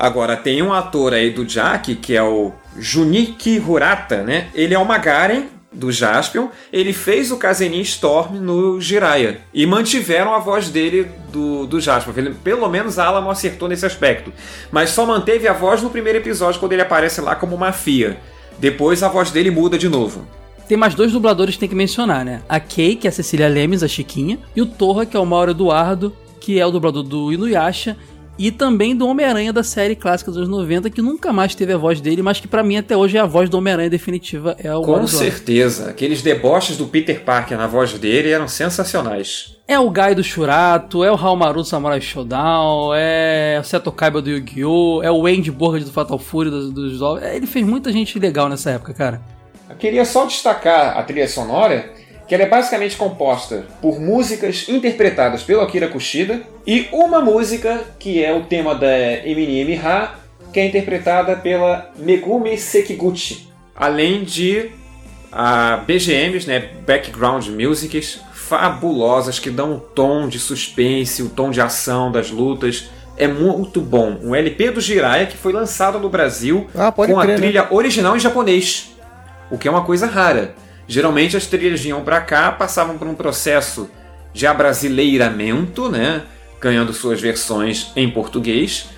[0.00, 4.48] Agora, tem um ator aí do Jack, que é o Junichi Hirata, né?
[4.54, 6.48] Ele é o Magaren do Jaspion.
[6.72, 9.42] Ele fez o Kazenin Storm no Jiraiya.
[9.52, 12.14] E mantiveram a voz dele do, do Jaspion.
[12.16, 14.32] Ele- Pelo menos a Alamo acertou nesse aspecto.
[14.72, 18.16] Mas só manteve a voz no primeiro episódio, quando ele aparece lá como Mafia.
[18.58, 20.26] Depois a voz dele muda de novo.
[20.66, 22.40] Tem mais dois dubladores que tem que mencionar, né?
[22.48, 25.26] A Kay, que é a Cecília Lemes, a Chiquinha, e o Torra, que é o
[25.26, 27.96] Mauro Eduardo, que é o dublador do Inuyasha
[28.40, 31.76] e também do Homem-Aranha da série clássica dos anos 90, que nunca mais teve a
[31.76, 34.74] voz dele, mas que pra mim até hoje é a voz do Homem-Aranha definitiva, é
[34.74, 35.90] o Com certeza.
[35.90, 39.58] Aqueles deboches do Peter Parker na voz dele eram sensacionais.
[39.68, 44.22] É o Gai do Shurato, é o Haumaru do Samurai Showdown, é o Seto Kaiba
[44.22, 47.22] do Yu-Gi-Oh!, é o Andy Borges do Fatal Fury dos, dos.
[47.22, 49.20] É, Ele fez muita gente legal nessa época, cara.
[49.68, 51.92] Eu queria só destacar a trilha sonora,
[52.30, 58.22] que ela é basicamente composta por músicas interpretadas pelo Akira Kushida e uma música que
[58.24, 58.86] é o tema da
[59.26, 60.14] Eminem Miha,
[60.52, 64.70] que é interpretada pela Megumi Sekiguchi, além de
[65.32, 71.60] a BGMs, né, background musics fabulosas que dão o tom de suspense, o tom de
[71.60, 72.90] ação das lutas.
[73.16, 74.20] É muito bom.
[74.22, 77.34] Um LP do Jiraiya que foi lançado no Brasil Ah, com a crer, né?
[77.34, 78.94] trilha original em japonês,
[79.50, 80.54] o que é uma coisa rara.
[80.90, 83.88] Geralmente as trilhas vinham pra cá, passavam por um processo
[84.34, 86.22] de abrasileiramento, né,
[86.60, 88.88] ganhando suas versões em português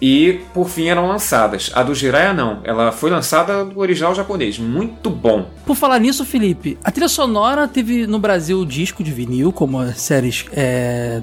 [0.00, 1.72] e por fim eram lançadas.
[1.74, 5.50] A do Jiraiya não, ela foi lançada no original japonês, muito bom.
[5.66, 10.00] Por falar nisso, Felipe, a trilha sonora teve no Brasil disco de vinil, como as
[10.00, 11.22] séries é,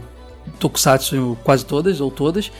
[0.59, 2.51] Tokusatsu quase todas, ou todas.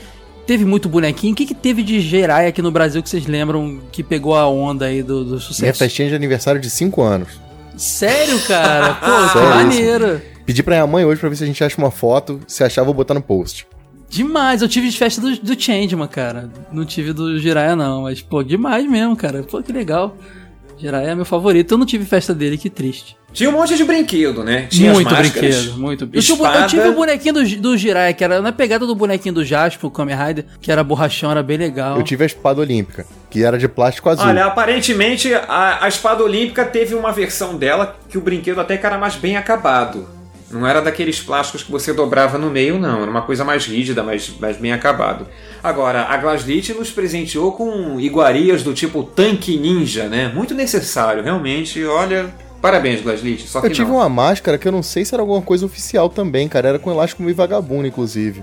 [0.46, 1.34] teve muito bonequinho.
[1.34, 4.48] O que, que teve de Jirai aqui no Brasil que vocês lembram que pegou a
[4.48, 5.78] onda aí do, do Minha sucesso?
[5.78, 7.49] festinha de aniversário de 5 anos.
[7.80, 8.92] Sério, cara?
[9.00, 10.20] Pô, que maneiro.
[10.44, 12.38] Pedi pra minha mãe hoje pra ver se a gente acha uma foto.
[12.46, 13.66] Se achar, vou botar no post.
[14.06, 16.50] Demais, eu tive de festa do, do Changeman, cara.
[16.70, 19.42] Não tive do Jiraiya, não, mas, pô, demais mesmo, cara.
[19.42, 20.14] Pô, que legal.
[20.80, 21.72] Jiraiya é meu favorito.
[21.72, 23.16] Eu não tive festa dele, que triste.
[23.32, 24.66] Tinha um monte de brinquedo, né?
[24.68, 26.04] Tinha muito brinquedo, muito.
[26.04, 26.60] Eu, tive, espada.
[26.60, 29.86] eu tive o bonequinho do, do Jiraiya, que era na pegada do bonequinho do Jasper,
[29.86, 31.96] o Kamen Rider, que era borrachão, era bem legal.
[31.96, 34.26] Eu tive a espada olímpica, que era de plástico azul.
[34.26, 38.84] Olha, aparentemente a, a espada olímpica teve uma versão dela que o brinquedo até que
[38.84, 40.19] era mais bem acabado.
[40.50, 43.02] Não era daqueles plásticos que você dobrava no meio, não.
[43.02, 45.26] Era uma coisa mais rígida, mais, mais bem acabado.
[45.62, 50.28] Agora, a Glaslit nos presenteou com iguarias do tipo tanque ninja, né?
[50.34, 51.84] Muito necessário, realmente.
[51.84, 53.46] Olha, parabéns, Glaslit.
[53.46, 53.98] Só que eu tive não.
[53.98, 56.68] uma máscara que eu não sei se era alguma coisa oficial também, cara.
[56.70, 58.42] Era com elástico meio vagabundo, inclusive.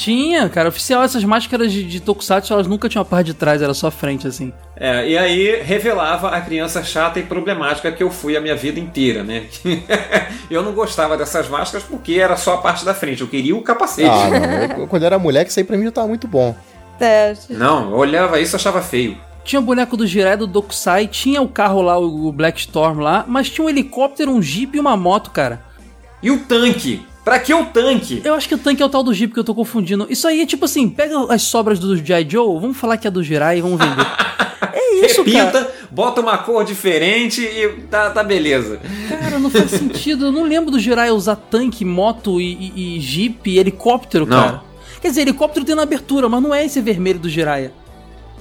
[0.00, 3.60] Tinha, cara, oficial, essas máscaras de, de Tokusatsu, elas nunca tinham a parte de trás,
[3.60, 4.50] era só a frente, assim.
[4.74, 8.80] É, e aí revelava a criança chata e problemática que eu fui a minha vida
[8.80, 9.44] inteira, né?
[10.50, 13.60] eu não gostava dessas máscaras porque era só a parte da frente, eu queria o
[13.60, 14.08] capacete.
[14.08, 14.30] Ah,
[14.70, 14.78] não.
[14.84, 16.56] Eu- quando eu era moleque, isso aí pra mim já tava muito bom.
[16.98, 19.18] É, Não, eu olhava isso e achava feio.
[19.44, 23.22] Tinha o boneco do Jiraiya, do Dokusai, tinha o carro lá, o Black Storm lá,
[23.28, 25.60] mas tinha um helicóptero, um jeep e uma moto, cara.
[26.22, 27.04] E o tanque?
[27.30, 28.20] Pra que o tanque?
[28.24, 30.04] Eu acho que o tanque é o tal do jeep que eu tô confundindo.
[30.10, 32.26] Isso aí é tipo assim, pega as sobras do G.I.
[32.28, 34.04] Joe, vamos falar que é do Jiraiya e vamos vender.
[34.74, 35.70] é isso, Repinta, cara.
[35.92, 38.80] bota uma cor diferente e tá, tá beleza.
[39.08, 40.24] Cara, não faz sentido.
[40.26, 44.36] Eu não lembro do Jiraiya usar tanque, moto e, e, e jeep e helicóptero, Não.
[44.36, 44.62] cara.
[45.00, 47.72] Quer dizer, helicóptero tem na abertura, mas não é esse vermelho do Jiraiya.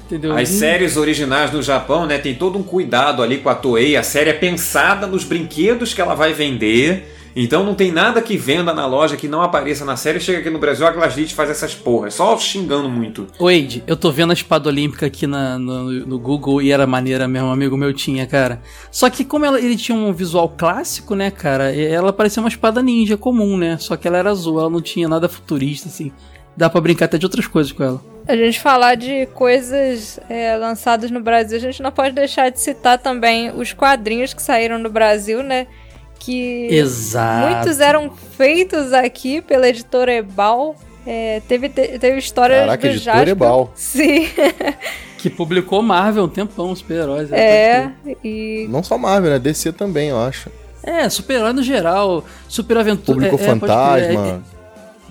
[0.07, 0.35] Entendeu?
[0.35, 0.57] As Hum.
[0.57, 3.95] séries originais no Japão, né, tem todo um cuidado ali com a Toei.
[3.95, 7.17] A série é pensada nos brinquedos que ela vai vender.
[7.35, 10.19] Então não tem nada que venda na loja que não apareça na série.
[10.19, 13.27] Chega aqui no Brasil, a Glaslit faz essas porras, só xingando muito.
[13.39, 17.27] Wade, eu tô vendo a espada olímpica aqui na- no, no Google e era maneira
[17.27, 18.61] mesmo, um amigo meu tinha, cara.
[18.91, 22.49] Só que como ela- ele tinha um visual clássico, né, cara, e- ela parecia uma
[22.49, 23.77] espada ninja comum, né?
[23.79, 26.11] Só que ela era azul, ela não tinha nada futurista, assim.
[26.57, 28.01] Dá pra brincar até de outras coisas com ela.
[28.27, 32.59] A gente falar de coisas é, lançadas no Brasil, a gente não pode deixar de
[32.59, 35.67] citar também os quadrinhos que saíram no Brasil, né?
[36.19, 37.49] Que Exato.
[37.55, 40.75] muitos eram feitos aqui pela editora Ebal.
[41.07, 43.29] É, teve, te- teve histórias Caraca, do editora Jasper.
[43.29, 43.71] Ebal.
[43.75, 44.27] Sim.
[45.17, 47.29] Que publicou Marvel um tempão, super-heróis.
[47.29, 47.39] né?
[47.39, 47.91] é,
[48.23, 49.39] e Não só Marvel, né?
[49.39, 50.49] DC também, eu acho.
[50.83, 53.29] É, super-herói no geral, super-aventura.
[53.29, 54.43] Público é, é, é, Fantasma,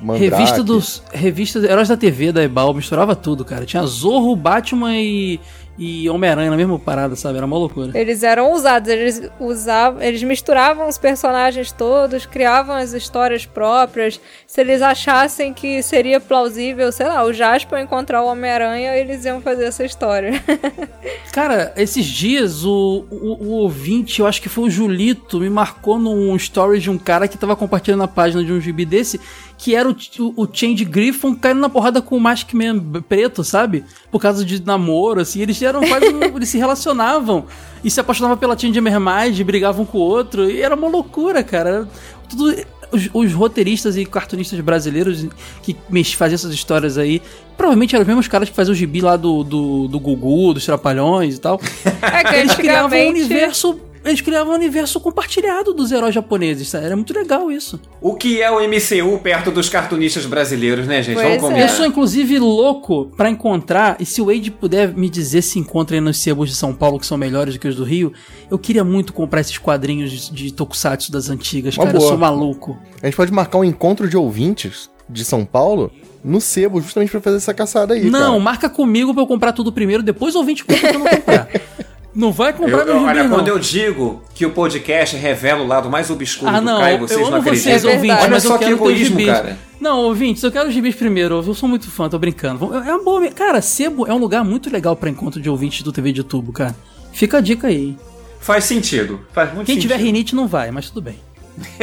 [0.00, 0.30] Mandrake.
[0.30, 1.02] Revista dos.
[1.12, 3.64] Revista Heróis da TV da Ebal, misturava tudo, cara.
[3.66, 5.40] Tinha Zorro, Batman e,
[5.78, 7.36] e Homem-Aranha na mesma parada, sabe?
[7.36, 7.96] Era uma loucura.
[7.96, 14.20] Eles eram ousados, eles usavam, eles misturavam os personagens todos, criavam as histórias próprias.
[14.46, 19.40] Se eles achassem que seria plausível, sei lá, o Jasper encontrar o Homem-Aranha, eles iam
[19.40, 20.42] fazer essa história.
[21.32, 25.98] Cara, esses dias o, o, o ouvinte, eu acho que foi o Julito, me marcou
[25.98, 29.20] num story de um cara que tava compartilhando a página de um gibi desse,
[29.58, 32.78] que era o, o, o Change Griffon caindo na porrada com o Maskman
[33.08, 33.84] preto, sabe?
[34.10, 35.42] Por causa de namoro, assim.
[35.42, 36.06] Eles eram quase.
[36.34, 37.44] eles se relacionavam
[37.82, 41.88] e se apaixonavam pela Change Mermaid, brigavam com o outro, e era uma loucura, cara.
[42.30, 42.54] Tudo.
[42.90, 45.26] Os, os roteiristas e cartunistas brasileiros
[45.62, 45.76] que
[46.14, 47.20] faziam essas histórias aí,
[47.54, 50.64] provavelmente eram os mesmos caras que faziam o gibi lá do, do, do Gugu, dos
[50.64, 51.60] Trapalhões e tal.
[52.00, 53.78] É que Eles criavam um universo.
[54.08, 56.86] Eles criavam um universo compartilhado dos heróis japoneses, sabe?
[56.86, 57.80] Era muito legal isso.
[58.00, 61.16] O que é o MCU perto dos cartunistas brasileiros, né, gente?
[61.16, 61.40] Vamos Pois é.
[61.40, 61.62] combinar.
[61.62, 65.96] Eu sou, inclusive, louco pra encontrar, e se o Wade puder me dizer se encontra
[65.96, 68.12] aí nos sebos de São Paulo, que são melhores do que os do Rio,
[68.50, 71.96] eu queria muito comprar esses quadrinhos de, de tokusatsu das antigas, Uma cara.
[71.96, 72.10] Eu boa.
[72.10, 72.78] sou maluco.
[73.02, 75.90] A gente pode marcar um encontro de ouvintes de São Paulo
[76.24, 78.38] no sebo, justamente pra fazer essa caçada aí, não, cara.
[78.40, 81.48] marca comigo pra eu comprar tudo primeiro, depois o ouvinte compra pra eu não comprar.
[82.18, 83.30] não vai comprar eu- meu gibi, olha, não.
[83.30, 86.98] quando eu digo que o podcast revela o lado mais obscuro Ah, do não, Caio,
[86.98, 87.92] vocês eu não amo vocês, acreditam.
[87.94, 89.58] ouvintes, Olha mas só eu que egoísmo, cara.
[89.80, 91.36] Não, ouvintes, eu quero os gibis primeiro.
[91.36, 92.58] Eu sou muito fã, tô brincando.
[92.58, 93.28] Vamos- É uma boa.
[93.30, 96.52] Cara, Sebo é um lugar muito legal pra encontro de ouvintes do TV de tubo,
[96.52, 96.74] cara.
[97.12, 97.96] Fica a dica aí.
[98.40, 99.20] Faz sentido.
[99.32, 99.90] Faz muito Quem sentido.
[99.92, 101.16] tiver rinite não vai, mas tudo bem.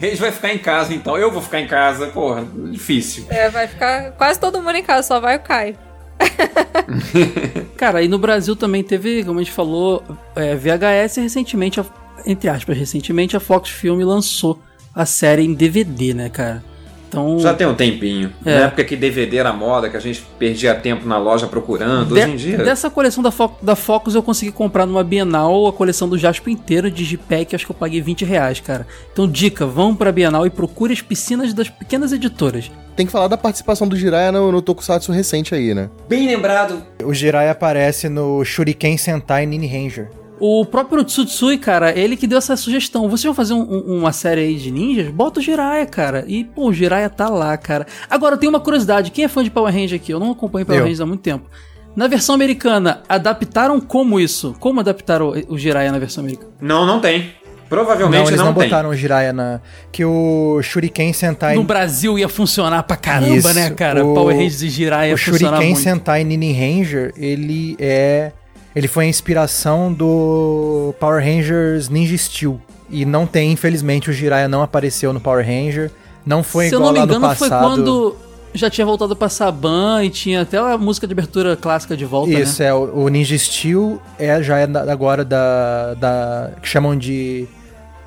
[0.00, 1.16] Eles vai ficar em casa, então.
[1.18, 2.06] Eu vou ficar em casa.
[2.08, 3.24] Porra, difícil.
[3.28, 5.76] É, vai ficar quase todo mundo em casa, só vai o Caio.
[7.76, 10.02] Cara, e no Brasil também teve, como a gente falou,
[10.34, 11.80] é, VHS recentemente,
[12.26, 14.58] entre aspas, recentemente a Fox Film lançou
[14.94, 16.64] a série em DVD, né, cara?
[17.08, 18.30] Então, Já tem um tempinho.
[18.44, 18.54] É.
[18.58, 22.14] Na época que DVD era moda, que a gente perdia tempo na loja procurando.
[22.14, 22.58] de- Hoje em dia.
[22.58, 26.52] dessa coleção da, Fo da Focus eu consegui comprar numa Bienal a coleção do Jasper
[26.52, 28.86] inteiro de Digipack, acho que eu paguei 20 reais, cara.
[29.12, 32.70] Então, dica, vão pra Bienal e procure as piscinas das pequenas editoras.
[32.94, 35.88] Tem que falar da participação do Jiraiya no, no Tokusatsu recente aí, né?
[36.08, 36.82] Bem lembrado.
[37.04, 40.10] O Jiraiya aparece no Shuriken Sentai Nini Ranger.
[40.40, 43.08] O próprio Tsutsui, cara, ele que deu essa sugestão.
[43.08, 45.08] Vocês vão fazer um- um- uma série aí de ninjas?
[45.10, 46.24] Bota o Jiraiya, cara.
[46.28, 47.86] E, pô, o Jiraiya tá lá, cara.
[48.08, 49.10] Agora, eu tenho uma curiosidade.
[49.10, 50.12] Quem é fã de Power Ranger aqui?
[50.12, 50.80] Eu não acompanho Power.
[50.82, 51.46] Rangers há muito tempo.
[51.96, 54.54] Na versão americana, adaptaram como isso?
[54.60, 56.52] Como adaptaram o, o Jiraiya na versão americana?
[56.60, 57.32] Não, não tem.
[57.68, 58.64] Provavelmente não, eles não, não, tem.
[58.64, 59.60] botaram o Jiraiya na...
[59.92, 61.54] Que o Shuriken Sentai...
[61.56, 64.06] No Brasil ia funcionar pra caramba, Isso, né, cara?
[64.06, 65.80] o- Power Rangers e Jiraiya O Shuriken muito.
[65.80, 68.32] Sentai Nini Ranger, ele é...
[68.76, 72.60] Ele foi a inspiração do Power Rangers Ninja Steel.
[72.90, 75.90] E não tem, infelizmente, o Jiraiya não apareceu no Power Ranger.
[76.24, 77.62] Não foi Se eu igual não me lá no engano, foi passado.
[77.66, 78.16] quando
[78.54, 82.30] já tinha voltado pra Saban e tinha até a música de abertura clássica de volta,
[82.32, 82.68] Isso, né?
[82.68, 82.74] é.
[82.74, 86.50] O, o Ninja Steel é, já é da- agora da, da...
[86.62, 87.46] que chamam de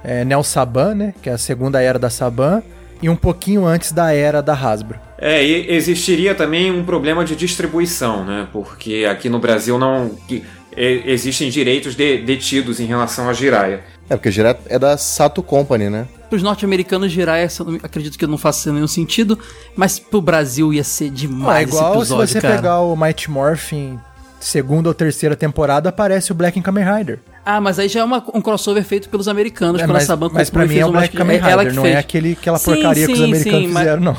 [0.03, 1.13] é, Neo Saban, né?
[1.21, 2.63] Que é a segunda era da Saban.
[3.01, 4.99] E um pouquinho antes da era da Hasbro.
[5.21, 8.47] É, e existiria também um problema de distribuição, né?
[8.51, 10.09] Porque aqui no Brasil não.
[10.27, 10.43] que-
[10.75, 13.81] e- existem direitos de- detidos em relação a Jiraiya.
[14.09, 16.07] É, porque Jiraiya é da Sato Company, né?
[16.29, 19.37] Pros norte-americanos, Jiraiya, se eu não- acredito que não faça nenhum sentido,
[19.75, 22.55] mas pro Brasil ia ser Ah, demais igual esse episódio, se você cara.
[22.55, 23.99] pegar o Mighty Morphin
[24.39, 27.19] segunda ou terceira temporada, aparece o Black Kamen Rider.
[27.45, 30.29] Ah, mas aí já é uma- um crossover feito pelos americanos, É, pela mas, Saban
[30.33, 31.95] mas pra e mim é o Black Kamen é Rider, não fez.
[31.95, 34.17] é aquele, aquela Sim, porcaria que os sim, americanos sim, mas- fizeram, não.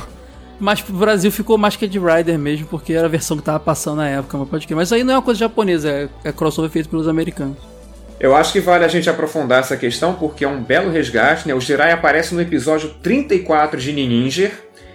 [0.61, 4.09] Mas pro Brasil ficou Masked Rider mesmo, porque era a versão que tava passando na
[4.09, 4.77] época, mas pode crer.
[4.77, 7.57] Mas aí não é uma coisa japonesa, é, é crossover feito pelos americanos.
[8.23, 11.55] Eu acho que vale a gente aprofundar essa questão porque é um belo resgate, né?
[11.55, 14.53] O Jiraiya aparece no episódio 34 de Ninja,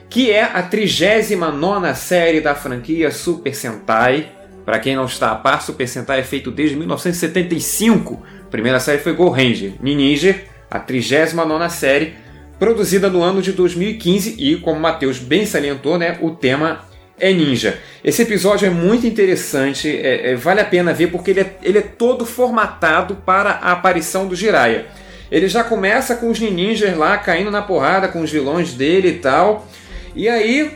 [0.10, 4.32] que é a 39 série da franquia Super Sentai.
[4.66, 8.24] Pra quem não está a par, Super Sentai é feito desde 1975.
[8.46, 9.74] A primeira série foi Go Ranger.
[9.82, 12.16] Ninja, a 39 série,
[12.60, 16.86] produzida no ano de 2015 e, como o Matheus bem salientou, né, o tema
[17.20, 17.80] é ninja.
[18.04, 21.80] Esse episódio é muito interessante, é- é- vale a pena ver porque ele é, ele
[21.80, 24.86] é todo formatado para a aparição do Jiraiya.
[25.32, 29.14] Ele já começa com os ninjas lá caindo na porrada com os vilões dele e
[29.14, 29.68] tal.
[30.16, 30.72] E aí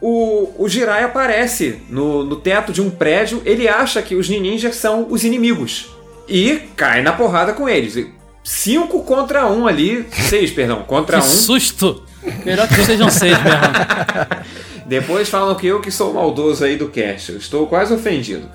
[0.00, 3.42] o, o Jiraiya aparece no, no teto de um prédio.
[3.44, 5.90] Ele acha que os ninjas são os inimigos
[6.28, 7.96] e cai na porrada com eles.
[8.46, 11.28] Cinco contra um ali, seis, perdão, contra que um.
[11.28, 12.04] susto!
[12.44, 13.60] Melhor que sejam seis mesmo.
[14.86, 17.32] Depois falam que eu que sou o maldoso aí do cast.
[17.32, 18.48] Eu estou quase ofendido.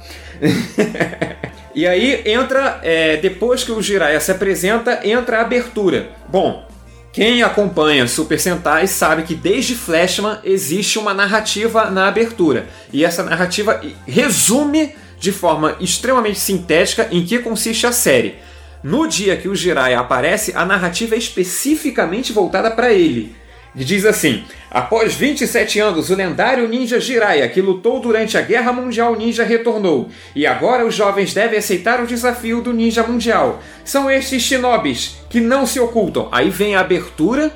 [1.76, 6.12] e aí entra, é, depois que o Jiraiya se apresenta, entra a abertura.
[6.30, 6.66] Bom,
[7.12, 12.66] quem acompanha Super Sentai sabe que desde Flashman existe uma narrativa na abertura.
[12.94, 18.40] E essa narrativa resume de forma extremamente sintética em que consiste a série.
[18.84, 23.36] No dia que o Jiraiya aparece, a narrativa é especificamente voltada para ele.
[23.76, 28.74] E diz assim: Após 27 anos, o lendário ninja Jiraiya, que lutou durante a Guerra
[28.74, 30.10] Mundial Ninja, retornou.
[30.36, 33.62] E agora os jovens devem aceitar o desafio do Ninja Mundial.
[33.86, 36.28] São estes shinobis que não se ocultam.
[36.32, 37.52] Aí vem a abertura,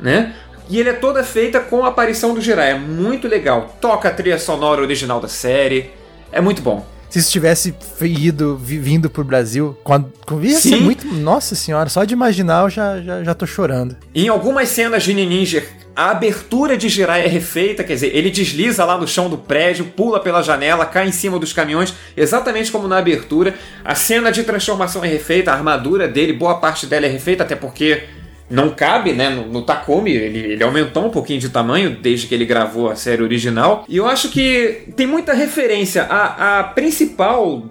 [0.00, 0.34] né?
[0.70, 2.78] E ele é toda feita com a aparição do Jiraiya.
[2.78, 3.76] Muito legal.
[3.80, 5.90] Toca a trilha sonora original da série.
[6.30, 6.86] É muito bom.
[7.10, 10.12] Se isso tivesse ido, vi- vindo pro Brasil, quando,
[10.42, 10.80] ia ser Sim.
[10.80, 11.06] muito.
[11.06, 13.96] Nossa senhora, só de imaginar eu já, já, já tô chorando.
[14.14, 15.64] Em algumas cenas de Ninja,
[15.96, 19.86] a abertura de Jiraiya é refeita, quer dizer, ele desliza lá no chão do prédio,
[19.86, 23.54] pula pela janela, cai em cima dos caminhões, exatamente como na abertura.
[23.84, 27.56] A cena de transformação é refeita, a armadura dele, boa parte dela é refeita, até
[27.56, 28.04] porque
[28.50, 32.34] não cabe né, no, no Takumi, ele, ele aumentou um pouquinho de tamanho desde que
[32.34, 33.84] ele gravou a série original.
[33.88, 36.04] E eu acho que tem muita referência.
[36.04, 37.62] A, a principal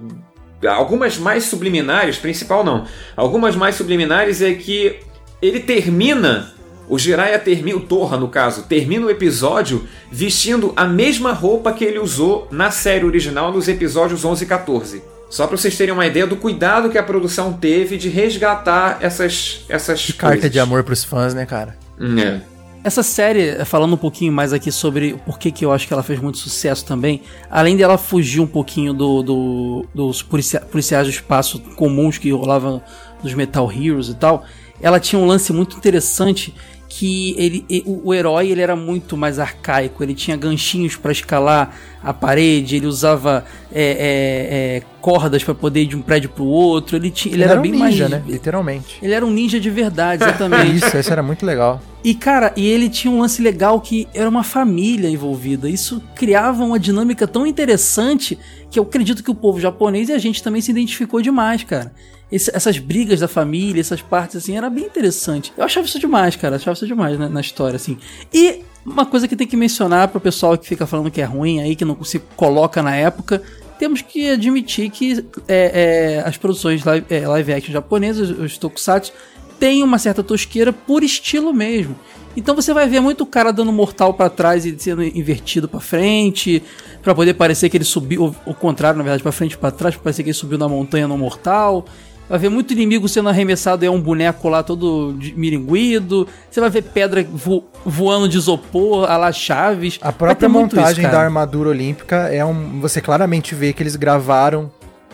[0.66, 2.86] algumas mais subliminares, principal não,
[3.16, 4.96] algumas mais subliminares é que
[5.42, 6.54] ele termina,
[6.90, 11.84] o Jiraiya termina, o Torra no caso, termina o episódio vestindo a mesma roupa que
[11.84, 15.17] ele usou na série original nos episódios 11 e 14.
[15.30, 19.66] Só pra vocês terem uma ideia do cuidado que a produção teve de resgatar essas
[19.68, 20.52] essas Carta coisas.
[20.52, 21.78] de amor pros fãs, né, cara?
[22.20, 22.40] É.
[22.84, 26.04] Essa série, falando um pouquinho mais aqui sobre o porquê que eu acho que ela
[26.04, 31.10] fez muito sucesso também, além dela fugir um pouquinho do, do- dos policia- policiais do
[31.12, 32.82] espaço comuns que rolavam
[33.22, 34.46] nos Metal Heroes e tal,
[34.80, 36.56] ela tinha um lance muito interessante
[36.90, 41.76] que ele, o, o herói ele era muito mais arcaico, ele tinha ganchinhos para escalar
[42.02, 46.46] a parede, ele usava é, é, é, cordas para poder ir de um prédio pro
[46.46, 48.24] outro, ele, tinha, ele, era, um bem ninja, mais né?
[48.26, 49.00] Literalmente.
[49.02, 50.78] ele era um ninja de verdade, exatamente.
[50.78, 51.82] Isso, isso era muito legal.
[52.04, 55.70] E, cara, e ele tinha um lance legal que era uma família envolvida.
[55.70, 58.40] Isso criava uma dinâmica tão interessante
[58.72, 61.92] que eu acredito que o povo japonês e a gente também se identificou demais, cara.
[62.32, 65.54] Esse- essas brigas da família, essas partes assim, era bem interessante.
[65.58, 66.58] Eu achava isso demais, cara.
[66.58, 67.98] Achava isso demais né, na história, assim.
[68.34, 71.62] E uma coisa que tem que mencionar pro pessoal que fica falando que é ruim
[71.62, 73.42] aí, que não se coloca na época.
[73.80, 79.14] Temos que admitir que é, é, as produções live, é, live action japonesas, os tokusatsu,
[79.60, 81.96] tem uma certa tosqueira por estilo mesmo.
[82.36, 86.62] Então você vai ver muito cara dando mortal pra trás e sendo invertido pra frente,
[87.02, 89.96] pra poder parecer que ele subiu, o contrário, na verdade, pra frente e pra trás,
[89.96, 91.86] pra parecer que ele subiu na montanha no mortal.
[92.30, 96.28] Vai ver muito inimigo sendo arremessado e é um boneco lá todo miringuido.
[96.52, 99.98] Você vai ver pedra vo- voando de isopor, a lá Chaves.
[100.02, 102.80] A própria montagem da armadura olímpica é um.
[102.82, 104.70] Você claramente vê que eles gravaram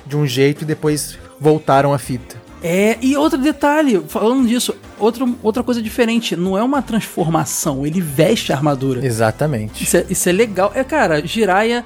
[0.05, 2.41] de um jeito e depois voltaram a fita.
[2.65, 7.99] É, e outro detalhe, falando disso, outro, outra coisa diferente, não é uma transformação, ele
[7.99, 9.05] veste a armadura.
[9.05, 9.83] Exatamente.
[9.83, 10.71] Isso é, isso é legal.
[10.73, 11.83] É, cara, Jiraiya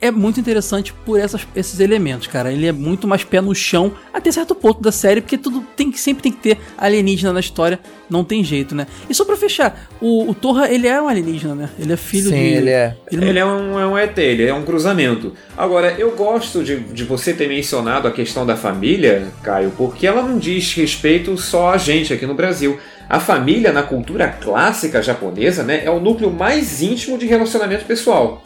[0.00, 2.52] é muito interessante por essas- esses elementos, cara.
[2.52, 5.90] Ele é muito mais pé no chão, até certo ponto da série, porque tudo tem
[5.90, 7.78] que sempre tem que ter alienígena na história,
[8.08, 8.86] não tem jeito, né?
[9.08, 11.70] E só pra fechar, o, o Torra, ele é um alienígena, né?
[11.78, 12.40] Ele é filho Sim, de...
[12.40, 12.96] ele é.
[13.12, 15.34] Ele, é, um, é um ET, ele é um cruzamento.
[15.56, 20.22] Agora, eu gosto de, de você ter mencionado a questão da família, Caio, porque ela
[20.22, 22.78] não diz respeito só a gente aqui no Brasil.
[23.08, 28.42] A família, na cultura clássica japonesa, né, é o núcleo mais íntimo de relacionamento pessoal.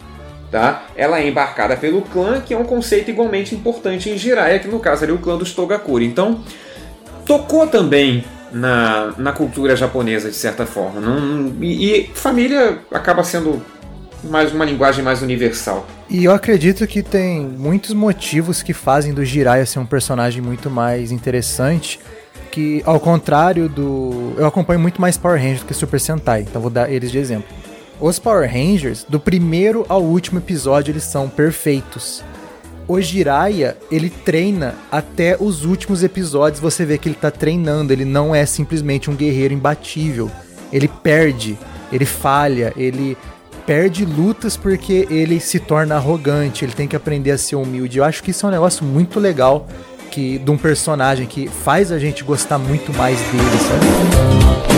[0.55, 0.85] Tá?
[0.95, 4.79] Ela é embarcada pelo clã, que é um conceito igualmente importante em Jiraiya, que no
[4.79, 6.05] caso é o clã dos Togakuri.
[6.05, 6.39] Então,
[7.25, 8.23] tocou também
[8.53, 11.01] na, na cultura japonesa, de certa forma.
[11.01, 13.61] Não, e, e família acaba sendo
[14.23, 15.85] mais uma linguagem mais universal.
[16.09, 20.69] E eu acredito que tem muitos motivos que fazem do Jiraiya ser um personagem muito
[20.69, 21.99] mais interessante.
[22.49, 24.35] Que, ao contrário do.
[24.37, 27.17] Eu acompanho muito mais Power Rangers do que Super Sentai, então vou dar eles de
[27.17, 27.53] exemplo.
[27.99, 32.23] Os Power Rangers, do primeiro ao último episódio, eles são perfeitos.
[32.87, 38.05] O Jiraiya, ele treina até os últimos episódios, você vê que ele tá treinando, ele
[38.05, 40.29] não é simplesmente um guerreiro imbatível.
[40.71, 41.57] Ele perde,
[41.91, 43.17] ele falha, ele
[43.65, 47.97] perde lutas porque ele se torna arrogante, ele tem que aprender a ser humilde.
[47.97, 49.67] Eu acho que isso é um negócio muito legal
[50.11, 54.74] que de um personagem que faz a gente gostar muito mais dele, sabe?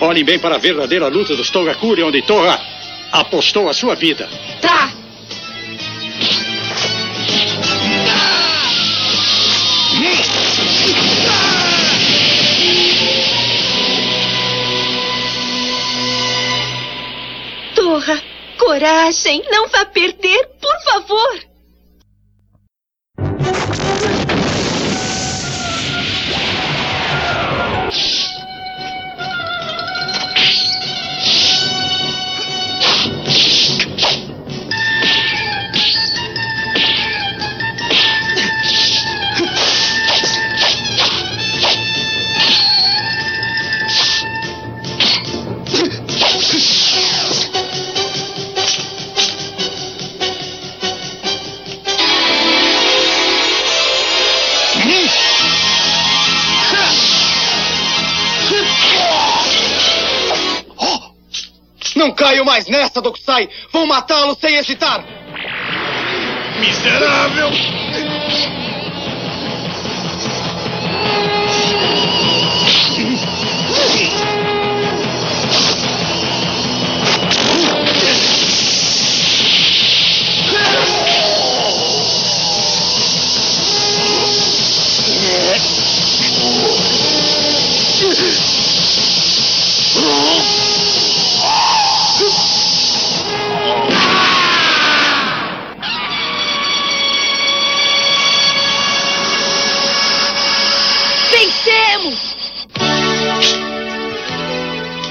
[0.00, 2.60] Olhem bem para a verdadeira luta dos Togakuri, onde Torra
[3.12, 4.28] apostou a sua vida.
[4.60, 4.90] Tá!
[17.74, 18.22] Torra,
[18.58, 21.51] coragem, não vá perder, por favor.
[62.22, 63.48] Caio mais nessa, Dokusai!
[63.72, 65.04] Vou matá-lo sem hesitar!
[66.60, 67.50] Miserável!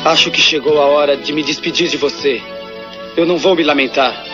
[0.04, 2.42] Acho que chegou a hora de me despedir de você.
[3.16, 4.26] Eu não vou me lamentar.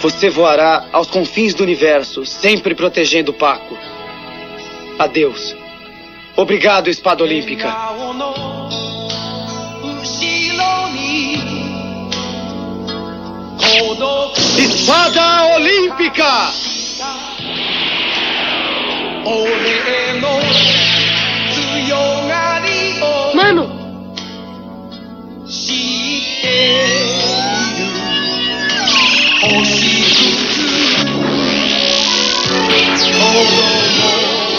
[0.00, 3.76] Você voará aos confins do universo, sempre protegendo Paco.
[4.98, 5.54] Adeus.
[6.36, 7.68] Obrigado, Espada Olímpica.
[14.56, 16.50] Espada Olímpica!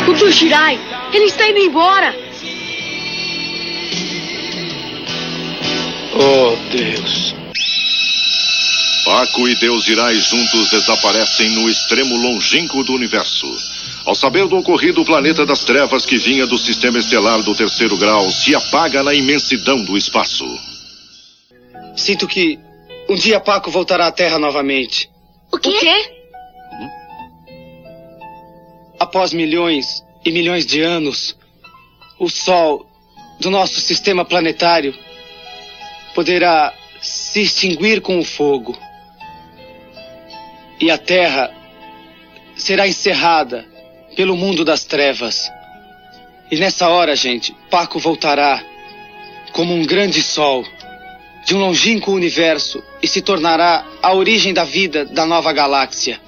[0.08, 0.80] O do Jirai!
[1.14, 2.16] Ele está indo embora!
[6.18, 7.36] Oh, Deus.
[9.06, 13.48] Paco e Deus Jirai juntos desaparecem no extremo longínquo do universo.
[14.06, 17.98] Ao saber do ocorrido, o planeta das trevas que vinha do sistema estelar do terceiro
[17.98, 20.46] grau se apaga na imensidão do espaço.
[21.96, 22.60] Sinto que
[23.10, 25.10] um dia Paco voltará à Terra novamente.
[25.52, 26.16] O quê?
[29.00, 31.36] Após milhões e milhões de anos,
[32.20, 32.86] o Sol
[33.40, 34.94] do nosso sistema planetário
[36.14, 38.78] poderá se extinguir com o fogo.
[40.80, 41.52] E a Terra
[42.56, 43.66] será encerrada
[44.16, 45.52] pelo mundo das trevas.
[46.50, 48.64] E nessa hora, gente, Paco voltará
[49.52, 50.66] como um grande sol
[51.46, 56.20] de um longínquo universo e se tornará a origem da vida da nova galáxia.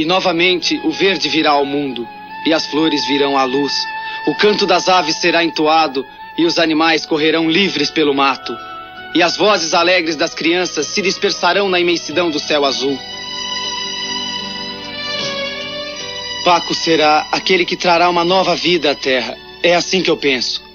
[0.00, 2.08] E novamente o verde virá ao mundo
[2.46, 3.86] e as flores virão à luz.
[4.26, 6.06] O canto das aves será entoado
[6.38, 8.56] e os animais correrão livres pelo mato.
[9.14, 12.98] E as vozes alegres das crianças se dispersarão na imensidão do céu azul.
[16.46, 19.36] Paco será aquele que trará uma nova vida à Terra.
[19.62, 20.69] É assim que eu penso.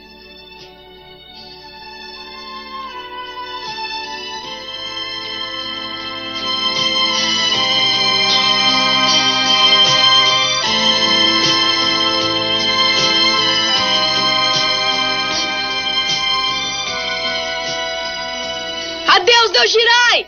[19.65, 20.27] Deus Jirai!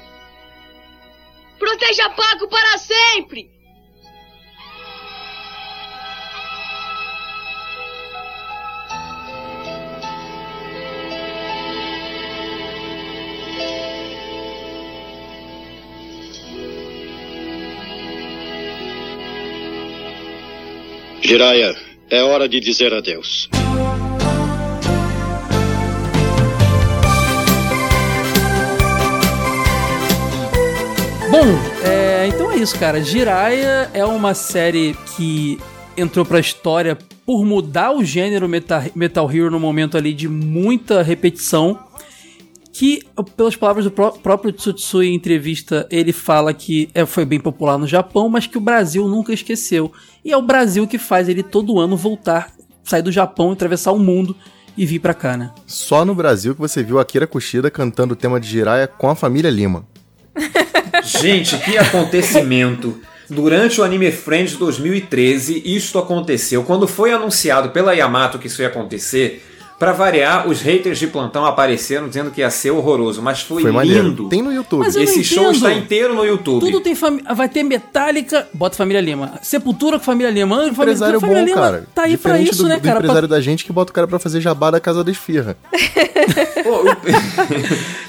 [1.59, 3.51] Proteja Paco para sempre!
[21.21, 21.75] Jiraya,
[22.09, 23.49] é hora de dizer adeus.
[31.29, 31.43] Bom,
[31.85, 33.03] é, então é isso, cara.
[33.03, 35.59] Jiraiya é uma série que
[35.97, 41.03] entrou pra história por mudar o gênero Metal, Metal Hero no momento ali de muita
[41.03, 41.77] repetição.
[42.71, 43.03] Que,
[43.35, 47.77] pelas palavras do pró próprio Tsutsui em entrevista, ele fala que é, foi bem popular
[47.77, 49.91] no Japão, mas que o Brasil nunca esqueceu.
[50.23, 53.99] E é o Brasil que faz ele todo ano voltar, sair do Japão, atravessar o
[53.99, 54.33] mundo
[54.77, 55.51] e vir pra cá, né?
[55.65, 59.15] Só no Brasil que você viu Akira Kushida cantando o tema de Jiraiya com a
[59.15, 59.85] família Lima.
[61.03, 63.01] Gente, que acontecimento!
[63.29, 66.63] Durante o Anime Friends 2013, isto aconteceu.
[66.63, 69.45] Quando foi anunciado pela Yamato que isso ia acontecer,
[69.79, 73.71] pra variar, os haters de plantão apareceram dizendo que ia ser horroroso, mas foi, Foi
[73.71, 74.07] maneiro.
[74.09, 74.29] lindo.
[74.29, 74.79] Tem no YouTube.
[74.79, 76.59] Mas eu Esse não show está inteiro no YouTube.
[76.61, 77.33] Tudo tem família.
[77.33, 79.33] Vai ter Metallica, bota Família Lima.
[79.41, 80.65] Sepultura com Família Lima.
[80.67, 81.87] Empresário família bom, Lima cara.
[81.93, 82.95] Tá aí pra Diferente isso, do, né, do cara?
[82.95, 85.57] Pra- empresário da gente que bota o cara pra fazer jabá da casa da esfirra.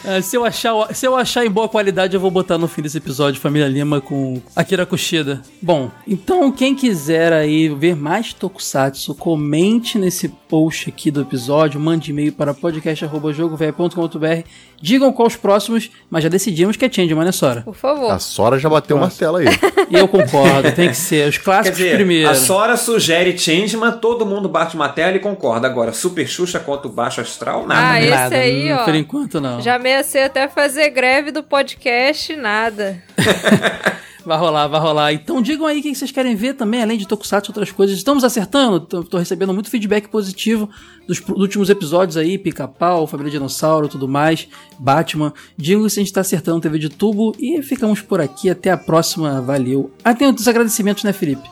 [0.04, 2.82] Ah, se, eu achar, se eu achar em boa qualidade, eu vou botar no fim
[2.82, 5.42] desse episódio Família Lima com Akira Kushida.
[5.62, 12.10] Bom, então quem quiser aí ver mais Tokusatsu, comente nesse post aqui do episódio, mande
[12.10, 14.48] e-mail para podcast.jogovelho.com.br
[14.80, 17.62] Digam quais os próximos, mas já decidimos que é Changeman, né, Sora?
[17.62, 18.10] Por favor.
[18.12, 19.46] A Sora já bateu o martelo aí.
[19.90, 21.28] E eu concordo, tem que ser.
[21.28, 22.28] Os Quer clássicos dizer, primeiro.
[22.30, 25.66] a Sora sugere Changeman, todo mundo bate uma tela e concorda.
[25.66, 27.88] Agora, Super Xuxa contra o Baixo Astral, nada.
[27.88, 28.84] Ah, esse Nada, aí, ó.
[28.84, 29.60] Por enquanto, não.
[29.60, 33.02] Já ameacei até fazer greve do podcast, nada.
[34.28, 35.12] Vai rolar, vai rolar.
[35.14, 37.96] Então digam aí o que vocês querem ver também, além de Tokusatsu e outras coisas.
[37.96, 38.78] Estamos acertando?
[38.78, 40.68] Tô, recebendo muito feedback positivo
[41.06, 44.46] dos, dos últimos episódios aí, Pica-Pau, Família Dinossauro, tudo mais,
[44.78, 45.32] Batman.
[45.56, 48.50] Digam se a gente tá acertando TV de tubo e ficamos por aqui.
[48.50, 49.90] Até a próxima, valeu.
[50.04, 51.48] Ah, tem outros agradecimentos, né, Felipe?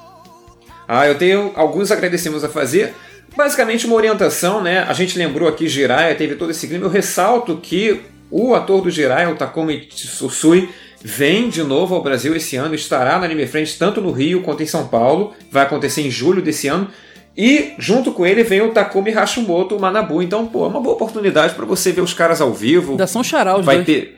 [0.87, 2.95] Ah, eu tenho alguns agradecimentos a fazer.
[3.35, 4.81] Basicamente uma orientação, né?
[4.81, 6.85] A gente lembrou aqui Jiraiya, teve todo esse clima.
[6.85, 10.69] Eu ressalto que o ator do Jiraiya, o Takumi Tsusui,
[11.03, 14.63] vem de novo ao Brasil esse ano, estará na Anime Friends tanto no Rio quanto
[14.63, 15.33] em São Paulo.
[15.51, 16.89] Vai acontecer em julho desse ano.
[17.37, 20.23] E junto com ele vem o Takumi Hashimoto, o Manabu.
[20.23, 22.93] Então, pô, é uma boa oportunidade para você ver os caras ao vivo.
[22.93, 23.87] Ainda são xará os vai dois.
[23.87, 24.17] ter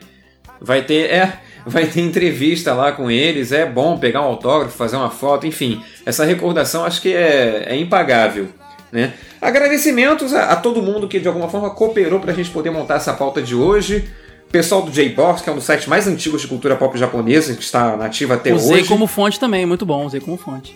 [0.61, 4.95] vai ter é vai ter entrevista lá com eles é bom pegar um autógrafo fazer
[4.95, 8.47] uma foto enfim essa recordação acho que é, é impagável
[8.91, 12.71] né agradecimentos a, a todo mundo que de alguma forma cooperou para a gente poder
[12.71, 14.09] montar essa pauta de hoje
[14.51, 17.61] Pessoal do J-Box, que é um dos sites mais antigos de cultura pop japonesa, que
[17.61, 18.87] está nativo até Usei hoje.
[18.87, 20.75] como fonte também, muito bom, usei como fonte.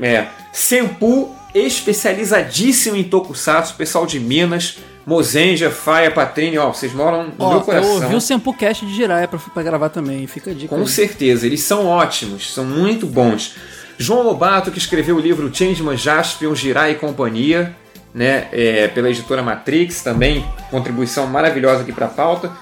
[0.00, 0.26] É.
[0.52, 7.48] Senpu, especializadíssimo em Tokusatsu, pessoal de Minas, Mozenja, Faia, Patrini, ó, vocês moram no Ó,
[7.48, 7.94] meu eu coração.
[7.94, 10.68] ouvi o Sampo Cast de Jiraiya pra, pra gravar também, fica a dica.
[10.74, 10.88] Com aí.
[10.88, 13.54] certeza, eles são ótimos, são muito bons.
[13.98, 17.74] João Lobato, que escreveu o livro Changeman Jaspion, Jirai e Companhia,
[18.14, 22.52] né, é, pela editora Matrix, também contribuição maravilhosa aqui para a pauta.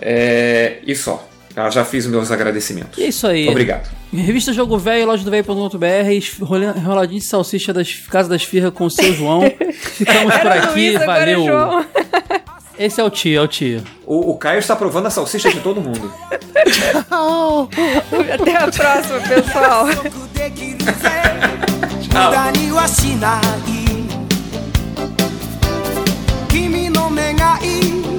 [0.00, 1.70] É, e só, tá?
[1.70, 2.98] já fiz meus agradecimentos.
[2.98, 3.48] E é isso aí.
[3.48, 3.88] Obrigado.
[4.12, 8.90] Revista Jogo Velho, loja do velho.com.br, enroladinho de salsicha das Casa das Firras com o
[8.90, 9.42] seu João.
[9.72, 11.46] Ficamos por aqui, Luiz, agora é valeu.
[11.46, 11.86] João.
[12.78, 13.82] Esse é o tio, é o tio.
[14.04, 16.12] O, o Caio está provando a salsicha de todo mundo.
[18.32, 19.86] Até a próxima, pessoal.
[26.94, 28.13] 無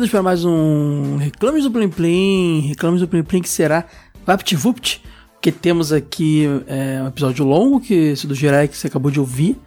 [0.00, 3.84] bem-vindos para mais um Reclames do Plim Plim, Reclames do Plim Plim que será
[4.24, 5.02] VaptVupt,
[5.34, 9.20] porque temos aqui é, um episódio longo, que esse do Jirai que você acabou de
[9.20, 9.58] ouvir,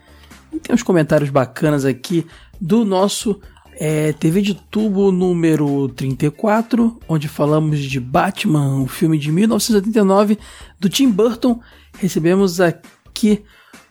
[0.52, 2.26] e tem uns comentários bacanas aqui
[2.60, 3.40] do nosso
[3.74, 10.40] é, TV de tubo número 34, onde falamos de Batman, o filme de 1989
[10.80, 11.60] do Tim Burton.
[12.00, 13.44] Recebemos aqui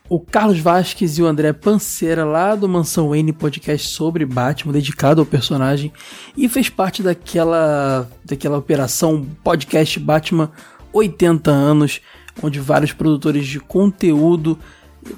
[0.09, 5.21] o Carlos Vasques e o André Panceira lá do Mansão Wayne podcast sobre Batman, dedicado
[5.21, 5.91] ao personagem,
[6.35, 10.51] e fez parte daquela, daquela operação podcast Batman
[10.91, 12.01] 80 anos,
[12.41, 14.59] onde vários produtores de conteúdo,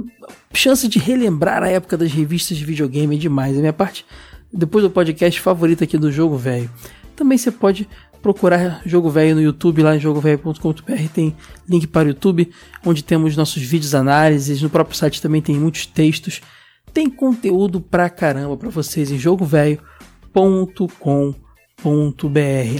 [0.53, 3.57] chance de relembrar a época das revistas de videogame é demais.
[3.57, 4.05] A minha parte,
[4.53, 6.69] depois do podcast favorito aqui do Jogo Velho.
[7.15, 7.89] Também você pode
[8.21, 11.35] procurar Jogo Velho no YouTube, lá em jogovelho.com.br tem
[11.69, 12.51] link para o YouTube,
[12.83, 16.41] onde temos nossos vídeos análises, no próprio site também tem muitos textos.
[16.93, 19.79] Tem conteúdo pra caramba para vocês em jogovelho.com.br.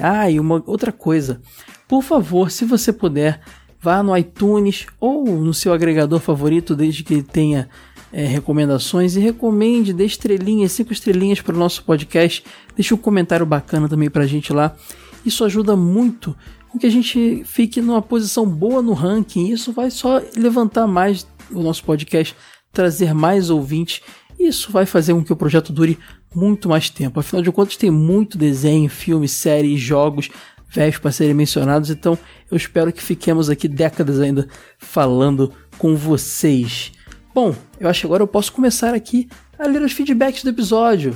[0.02, 1.42] Ah, e uma outra coisa.
[1.88, 3.42] Por favor, se você puder,
[3.86, 7.70] vá no iTunes ou no seu agregador favorito, desde que tenha
[8.12, 12.44] é, recomendações e recomende, dê estrelinhas, cinco estrelinhas para o nosso podcast.
[12.76, 14.76] Deixe um comentário bacana também para a gente lá.
[15.24, 16.36] Isso ajuda muito
[16.68, 19.50] com que a gente fique numa posição boa no ranking.
[19.52, 22.36] Isso vai só levantar mais o nosso podcast,
[22.74, 24.02] trazer mais ouvintes.
[24.40, 26.00] Isso vai fazer com que o projeto dure
[26.34, 27.20] muito mais tempo.
[27.20, 30.32] Afinal de contas, tem muito desenho, filme, série, jogos
[30.76, 31.90] velhos para serem mencionados.
[31.90, 32.18] Então,
[32.52, 34.48] eu espero que fiquemos aqui décadas ainda
[34.78, 36.92] falando com vocês.
[37.34, 41.16] Bom, eu acho que agora eu posso começar aqui a ler os feedbacks do episódio.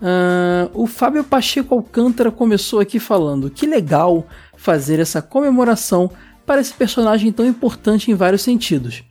[0.00, 4.26] Uh, o Fábio Pacheco Alcântara começou aqui falando: que legal
[4.56, 6.10] fazer essa comemoração
[6.44, 9.04] para esse personagem tão importante em vários sentidos.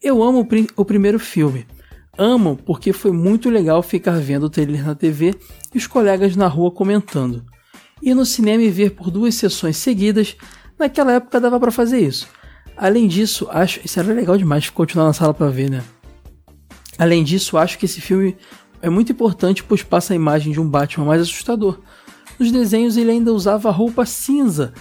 [0.00, 1.66] Eu amo o, o primeiro filme.
[2.16, 5.34] Amo porque foi muito legal ficar vendo o trailer na TV
[5.74, 7.44] e os colegas na rua comentando.
[8.02, 10.36] Ir no cinema e ver por duas sessões seguidas,
[10.78, 12.28] naquela época dava para fazer isso.
[12.76, 13.80] Além disso, acho.
[13.84, 15.82] Isso era legal demais continuar na sala para ver, né?
[16.98, 18.36] Além disso, acho que esse filme
[18.80, 21.80] é muito importante pois passa a imagem de um Batman mais assustador.
[22.38, 24.72] Nos desenhos ele ainda usava roupa cinza.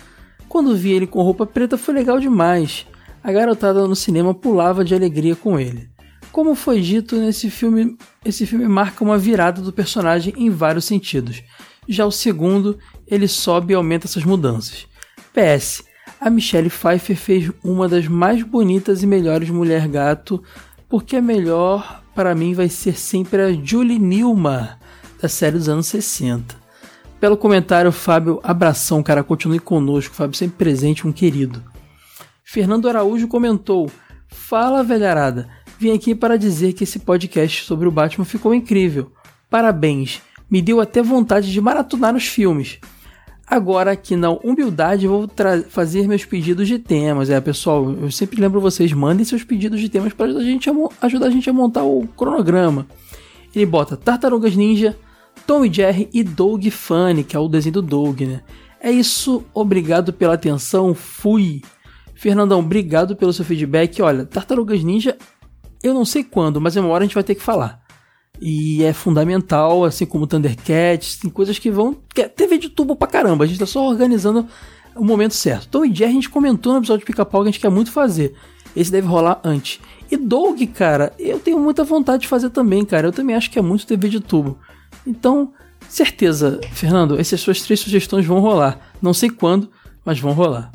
[0.47, 2.85] Quando vi ele com roupa preta foi legal demais.
[3.23, 5.89] A garotada no cinema pulava de alegria com ele.
[6.31, 11.43] Como foi dito nesse filme, esse filme marca uma virada do personagem em vários sentidos.
[11.87, 14.87] Já o segundo, ele sobe e aumenta essas mudanças.
[15.33, 15.83] PS,
[16.19, 20.43] a Michelle Pfeiffer fez uma das mais bonitas e melhores Mulher Gato,
[20.89, 24.79] porque a melhor para mim vai ser sempre a Julie Newmar,
[25.21, 26.55] da série dos anos 60.
[27.19, 31.63] Pelo comentário, Fábio, abração, cara, continue conosco, Fábio sempre presente, um querido.
[32.43, 33.91] Fernando Araújo comentou:
[34.27, 35.47] Fala, velharada,
[35.79, 39.11] vim aqui para dizer que esse podcast sobre o Batman ficou incrível.
[39.49, 42.79] Parabéns, me deu até vontade de maratonar os filmes.
[43.49, 45.25] Agora, aqui na humildade, vou
[45.69, 47.29] fazer meus pedidos de temas.
[47.29, 51.49] É, pessoal, eu sempre lembro vocês, mandem seus pedidos de temas para ajudar a gente
[51.49, 52.85] a, montar o cronograma.
[53.55, 54.97] Ele bota Tartarugas Ninja,
[55.45, 58.41] Tom e Jerry e Doug Funny, que é o desenho do Doug, né?
[58.81, 61.61] É isso, obrigado pela atenção, fui.
[62.13, 64.01] Fernandão, obrigado pelo seu feedback.
[64.01, 65.17] Olha, Tartarugas Ninja,
[65.81, 67.86] eu não sei quando, mas uma hora a gente vai ter que falar.
[68.39, 71.97] E é fundamental, assim como Thundercats, tem coisas que vão.
[72.15, 74.47] É TV de tubo pra caramba, a gente tá só organizando
[74.95, 75.67] o momento certo.
[75.69, 77.91] Tom e Jerry a gente comentou no episódio de Pica-Pau que a gente quer muito
[77.91, 78.33] fazer.
[78.75, 79.79] Esse deve rolar antes.
[80.09, 83.07] E Doug, cara, eu tenho muita vontade de fazer também, cara.
[83.07, 84.57] Eu também acho que é muito TV de tubo.
[85.05, 85.51] Então,
[85.89, 88.79] certeza, Fernando, essas suas três sugestões vão rolar.
[89.01, 89.69] Não sei quando,
[90.05, 90.71] mas vão rolar.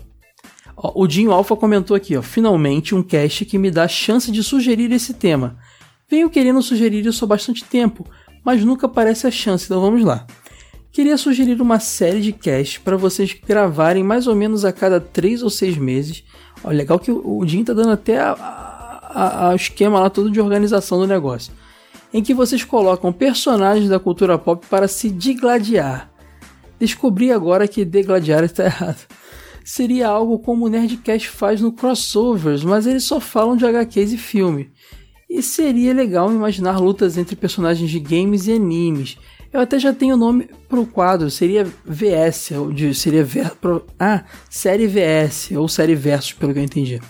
[0.76, 4.30] Ó, o Dinho Alpha comentou aqui, ó, finalmente um cast que me dá a chance
[4.32, 5.56] de sugerir esse tema.
[6.12, 8.04] Venho querendo sugerir isso há bastante tempo,
[8.44, 10.26] mas nunca aparece a chance, então vamos lá.
[10.92, 15.42] Queria sugerir uma série de casts para vocês gravarem mais ou menos a cada 3
[15.42, 16.22] ou 6 meses.
[16.62, 21.06] Olha, legal que o Jim tá dando até o esquema lá todo de organização do
[21.06, 21.50] negócio.
[22.12, 26.12] Em que vocês colocam personagens da cultura pop para se digladiar.
[26.78, 29.06] Descobri agora que degladiar está errado.
[29.64, 34.18] Seria algo como o Nerdcast faz no Crossovers, mas eles só falam de HQs e
[34.18, 34.70] filme.
[35.34, 39.16] E seria legal imaginar lutas entre personagens de games e animes.
[39.50, 43.82] Eu até já tenho o nome pro quadro, seria VS, ou de, seria ver, pro,
[43.98, 47.00] ah, série VS, ou série Versus, pelo que eu entendi.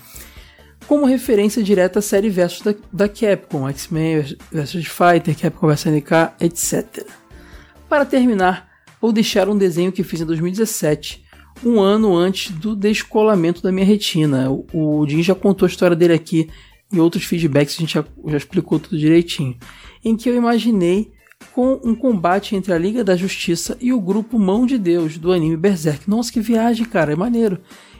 [0.86, 6.12] Como referência direta à série Versus da, da Capcom, X-Men vs Fighter, Capcom vs NK,
[6.40, 7.04] etc.
[7.88, 8.68] Para terminar,
[9.00, 11.24] vou deixar um desenho que fiz em 2017,
[11.64, 14.48] um ano antes do descolamento da minha retina.
[14.48, 16.48] O, o já contou a história dele aqui
[16.92, 19.56] e outros feedbacks a gente já, já explicou tudo direitinho,
[20.04, 21.12] em que eu imaginei
[21.52, 25.32] com um combate entre a Liga da Justiça e o grupo Mão de Deus do
[25.32, 26.08] anime Berserk.
[26.08, 27.58] Nossa, que viagem, cara, é maneiro.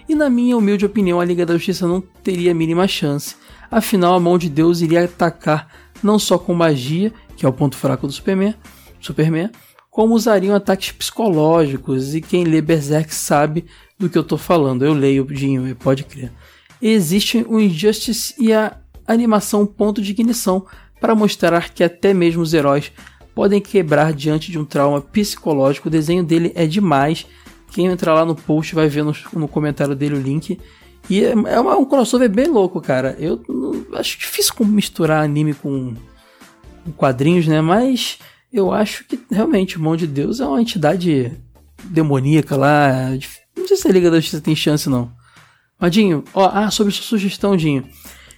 [0.08, 3.36] E na minha humilde opinião, a Liga da Justiça não teria a mínima chance.
[3.70, 5.68] Afinal, a Mão de Deus iria atacar
[6.02, 8.54] não só com magia, que é o ponto fraco do Superman,
[9.00, 9.50] Superman
[9.92, 12.14] como usariam ataques psicológicos.
[12.14, 13.66] E quem lê Berserk sabe
[13.98, 14.84] do que eu estou falando.
[14.84, 16.32] Eu leio, Dinho, pode crer.
[16.80, 20.66] existe o Injustice e a animação ponto de ignição
[21.00, 22.92] para mostrar que até mesmo os heróis
[23.34, 25.88] podem quebrar diante de um trauma psicológico.
[25.88, 27.26] O desenho dele é demais.
[27.72, 30.60] Quem entrar lá no post vai ver no, no comentário dele o link.
[31.10, 33.16] E é, é uma- um crossover bem louco, cara.
[33.18, 35.94] Eu não- acho difícil misturar anime com,
[36.84, 37.60] com quadrinhos, né?
[37.60, 38.18] Mas
[38.52, 41.32] eu acho que realmente o Mão de Deus é uma entidade
[41.84, 43.10] demoníaca lá.
[43.56, 45.10] Não sei se a Liga da Justiça tem chance, não.
[45.80, 47.84] Mas, Dinho, ó, ah, sobre sua sugestão, Dinho.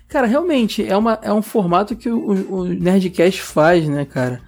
[0.08, 4.41] Cara, realmente, é, uma, é um formato que o, o- Nerdcast faz, né, cara?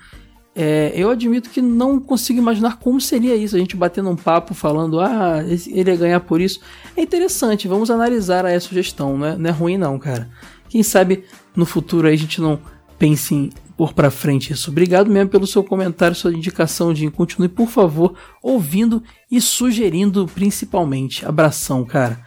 [0.55, 4.55] É, eu admito que não consigo imaginar como seria isso, a gente batendo um papo
[4.55, 6.61] falando, ah, ele ia ganhar por isso.
[6.97, 10.31] É interessante, vamos analisar a sugestão, não é, não é ruim não, cara.
[10.69, 12.59] Quem sabe no futuro a gente não
[12.99, 14.71] pense em pôr pra frente isso.
[14.71, 17.11] Obrigado mesmo pelo seu comentário, sua indicação, Jim.
[17.11, 21.27] Continue, por favor, ouvindo e sugerindo principalmente.
[21.27, 22.19] Abração, cara.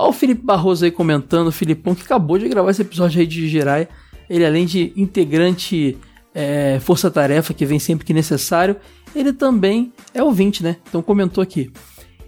[0.00, 3.26] Ó o Felipe Barroso aí comentando, o Filipão que acabou de gravar esse episódio aí
[3.26, 3.86] de Jirai.
[4.30, 5.98] Ele além de integrante
[6.34, 8.76] é, força-tarefa que vem sempre que necessário,
[9.14, 10.78] ele também é ouvinte, né?
[10.88, 11.70] Então comentou aqui.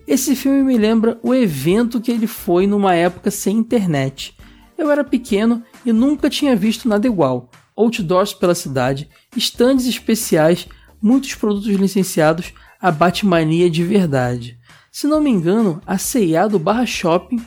[0.07, 4.37] Esse filme me lembra o evento que ele foi numa época sem internet.
[4.77, 7.51] Eu era pequeno e nunca tinha visto nada igual.
[7.75, 10.69] Outdoors pela cidade, estandes especiais,
[11.01, 14.59] muitos produtos licenciados, a Batmania de verdade.
[14.91, 17.41] Se não me engano, a C&A do Barra Shopping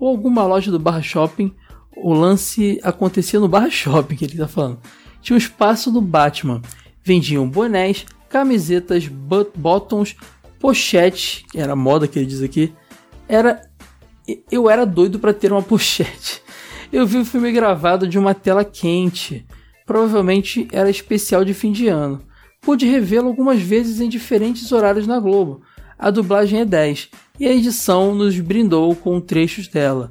[0.00, 1.54] ou alguma loja do Barra Shopping,
[1.96, 4.80] o lance acontecia no Barra Shopping que ele tá falando.
[5.20, 6.62] Tinha um espaço do Batman.
[7.04, 10.16] Vendiam bonés, camisetas, bu- bottoms,
[10.58, 12.72] pochetes, que era moda que ele diz aqui.
[13.28, 13.68] Era
[14.50, 16.42] eu era doido pra ter uma pochete.
[16.92, 19.46] Eu vi o filme gravado de uma tela quente.
[19.86, 22.22] Provavelmente era especial de fim de ano.
[22.60, 25.62] Pude revê-lo algumas vezes em diferentes horários na Globo.
[26.00, 30.10] A dublagem é 10 e a edição nos brindou com trechos dela.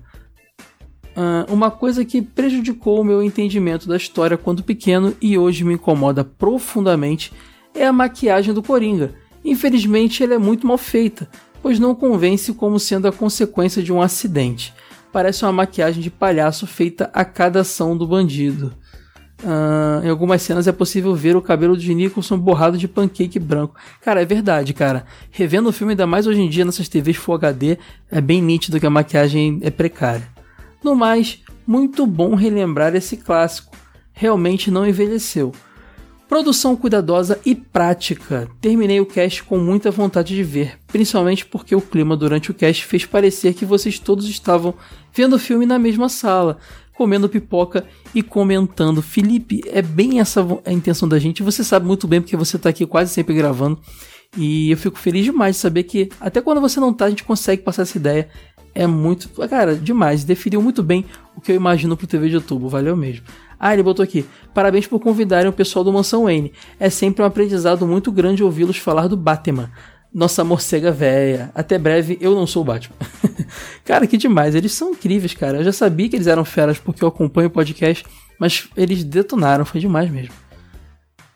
[1.16, 5.74] Ah, uma coisa que prejudicou o meu entendimento da história quando pequeno e hoje me
[5.74, 7.34] incomoda profundamente
[7.74, 9.16] é a maquiagem do Coringa.
[9.44, 11.28] Infelizmente, ela é muito mal feita,
[11.60, 14.72] pois não convence como sendo a consequência de um acidente.
[15.12, 18.76] Parece uma maquiagem de palhaço feita a cada ação do bandido.
[19.44, 23.76] Ah, em algumas cenas é possível ver o cabelo de Nicholson borrado de pancake branco.
[24.02, 25.06] Cara, é verdade, cara.
[25.32, 27.78] Revendo o filme, ainda mais hoje em dia nessas TVs Full HD,
[28.12, 30.28] é bem nítido que a maquiagem é precária.
[30.84, 33.76] No mais, muito bom relembrar esse clássico.
[34.12, 35.54] Realmente não envelheceu.
[36.28, 38.48] Produção cuidadosa e prática.
[38.62, 42.86] Terminei o cast com muita vontade de ver, principalmente porque o clima durante o cast
[42.86, 44.76] fez parecer que vocês todos estavam
[45.12, 46.60] vendo o filme na mesma sala,
[47.00, 49.02] comendo pipoca e comentando.
[49.02, 51.42] Felipe, é bem essa a intenção da gente.
[51.42, 53.80] Você sabe muito bem porque você está aqui quase sempre gravando.
[54.38, 57.24] E eu fico feliz demais de saber que até quando você não tá, a gente
[57.24, 58.28] consegue passar essa ideia.
[58.76, 59.30] É muito.
[59.48, 60.26] Cara, demais.
[60.26, 61.06] Definiu muito bem
[61.38, 62.68] o que eu imagino pro TV de outubro.
[62.68, 63.26] Valeu mesmo.
[63.58, 64.26] Ah, ele botou aqui.
[64.54, 66.52] Parabéns por convidarem o pessoal do Mansão Wayne.
[66.78, 69.72] É sempre um aprendizado muito grande ouvi-los falar do Batman.
[70.14, 71.52] Nossa morcega véia.
[71.54, 72.96] Até breve, eu não sou o Batman.
[73.86, 74.56] cara, que demais.
[74.56, 75.60] Eles são incríveis, cara.
[75.60, 78.06] Eu já sabia que eles eram feras porque eu acompanho o podcast,
[78.40, 79.66] mas eles detonaram.
[79.66, 80.34] Foi demais mesmo.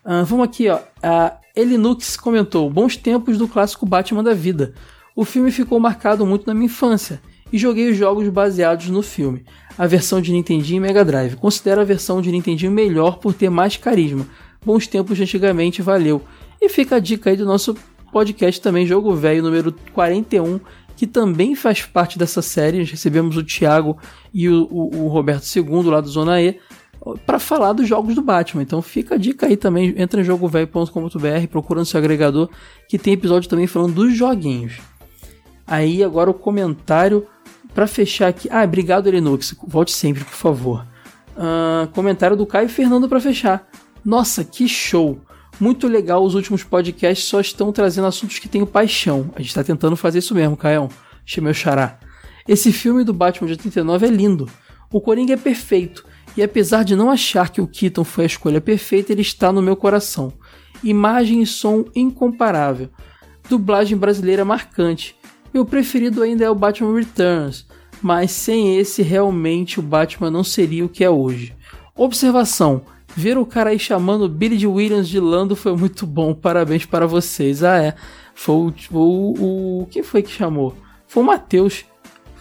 [0.04, 0.80] Ah, vamos aqui, ó.
[1.02, 4.74] A Elinux comentou: Bons tempos do clássico Batman da vida.
[5.14, 7.20] O filme ficou marcado muito na minha infância
[7.52, 9.44] e joguei os jogos baseados no filme.
[9.78, 11.36] A versão de Nintendinho e Mega Drive.
[11.36, 14.26] Considero a versão de Nintendinho melhor por ter mais carisma.
[14.64, 16.22] Bons tempos de antigamente, valeu.
[16.60, 17.76] E fica a dica aí do nosso
[18.14, 20.60] podcast também, Jogo Velho número 41,
[20.96, 22.78] que também faz parte dessa série.
[22.78, 23.98] Nós recebemos o Thiago
[24.32, 26.58] e o, o- o Roberto II lá do Zona E
[27.26, 28.62] para falar dos jogos do Batman.
[28.62, 32.48] Então fica a dica aí também, entra em jogovelho.com.br, procura no seu agregador,
[32.88, 34.78] que tem episódio também falando dos joguinhos.
[35.66, 37.26] Aí agora o comentário
[37.74, 38.48] para fechar aqui.
[38.50, 40.86] Ah, obrigado Linux, volte sempre, por favor.
[41.36, 43.66] Ah, comentário do Caio Fernando para fechar.
[44.04, 45.18] Nossa, que show!
[45.60, 49.30] Muito legal, os últimos podcasts só estão trazendo assuntos que tenho paixão.
[49.34, 50.88] A gente está tentando fazer isso mesmo, Caião.
[51.24, 51.98] Achei meu xará.
[52.46, 54.48] Esse filme do Batman de 89 é lindo.
[54.92, 56.04] O Coringa é perfeito.
[56.36, 59.62] E apesar de não achar que o Keaton foi a escolha perfeita, ele está no
[59.62, 60.32] meu coração.
[60.82, 62.90] Imagem e som incomparável.
[63.48, 65.16] Dublagem brasileira marcante.
[65.52, 67.66] Meu preferido ainda é o Batman Returns,
[68.02, 71.54] mas sem esse realmente o Batman não seria o que é hoje.
[71.94, 72.82] Observação:
[73.16, 77.06] ver o cara aí chamando Billy de Williams de Lando foi muito bom, parabéns para
[77.06, 77.62] vocês.
[77.62, 77.94] Ah, é.
[78.34, 78.74] Foi o.
[78.92, 80.74] o, o quem foi que chamou?
[81.06, 81.84] Foi o Matheus.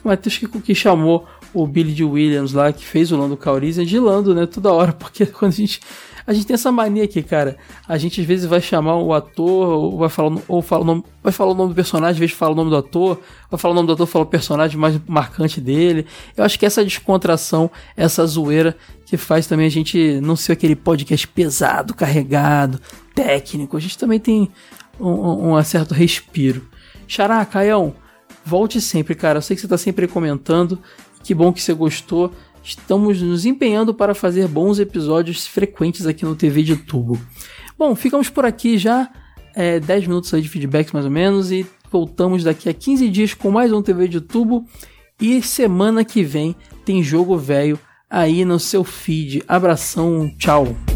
[0.03, 3.99] Matheus que, que chamou o Billy de Williams lá, que fez o Lando Calrissian de
[3.99, 4.45] Lando, né?
[4.45, 5.79] Toda hora, porque quando a gente.
[6.25, 7.57] A gente tem essa mania aqui, cara.
[7.85, 11.03] A gente às vezes vai chamar o ator, ou vai falar, ou fala o nome,
[11.21, 13.19] vai falar o nome do personagem, às vezes fala o nome do ator,
[13.51, 16.05] vai falar o nome do ator, fala o personagem mais marcante dele.
[16.37, 20.77] Eu acho que essa descontração, essa zoeira que faz também a gente não ser aquele
[20.77, 22.79] podcast pesado, carregado,
[23.13, 23.75] técnico.
[23.75, 24.49] A gente também tem
[24.97, 26.65] um, um, um certo respiro.
[27.05, 27.93] Xará, Caião,
[28.45, 29.37] volte sempre, cara.
[29.37, 30.79] Eu sei que você tá sempre comentando.
[31.23, 32.31] Que bom que você gostou.
[32.61, 37.19] Estamos nos empenhando para fazer bons episódios frequentes aqui no TV de Tubo.
[37.77, 39.09] Bom, ficamos por aqui já.
[39.55, 41.51] É, 10 minutos aí de feedbacks mais ou menos.
[41.51, 44.65] E voltamos daqui a 15 dias com mais um TV de Tubo.
[45.19, 47.79] E semana que vem tem jogo velho
[48.09, 49.43] aí no seu feed.
[49.47, 50.92] Abração, tchau.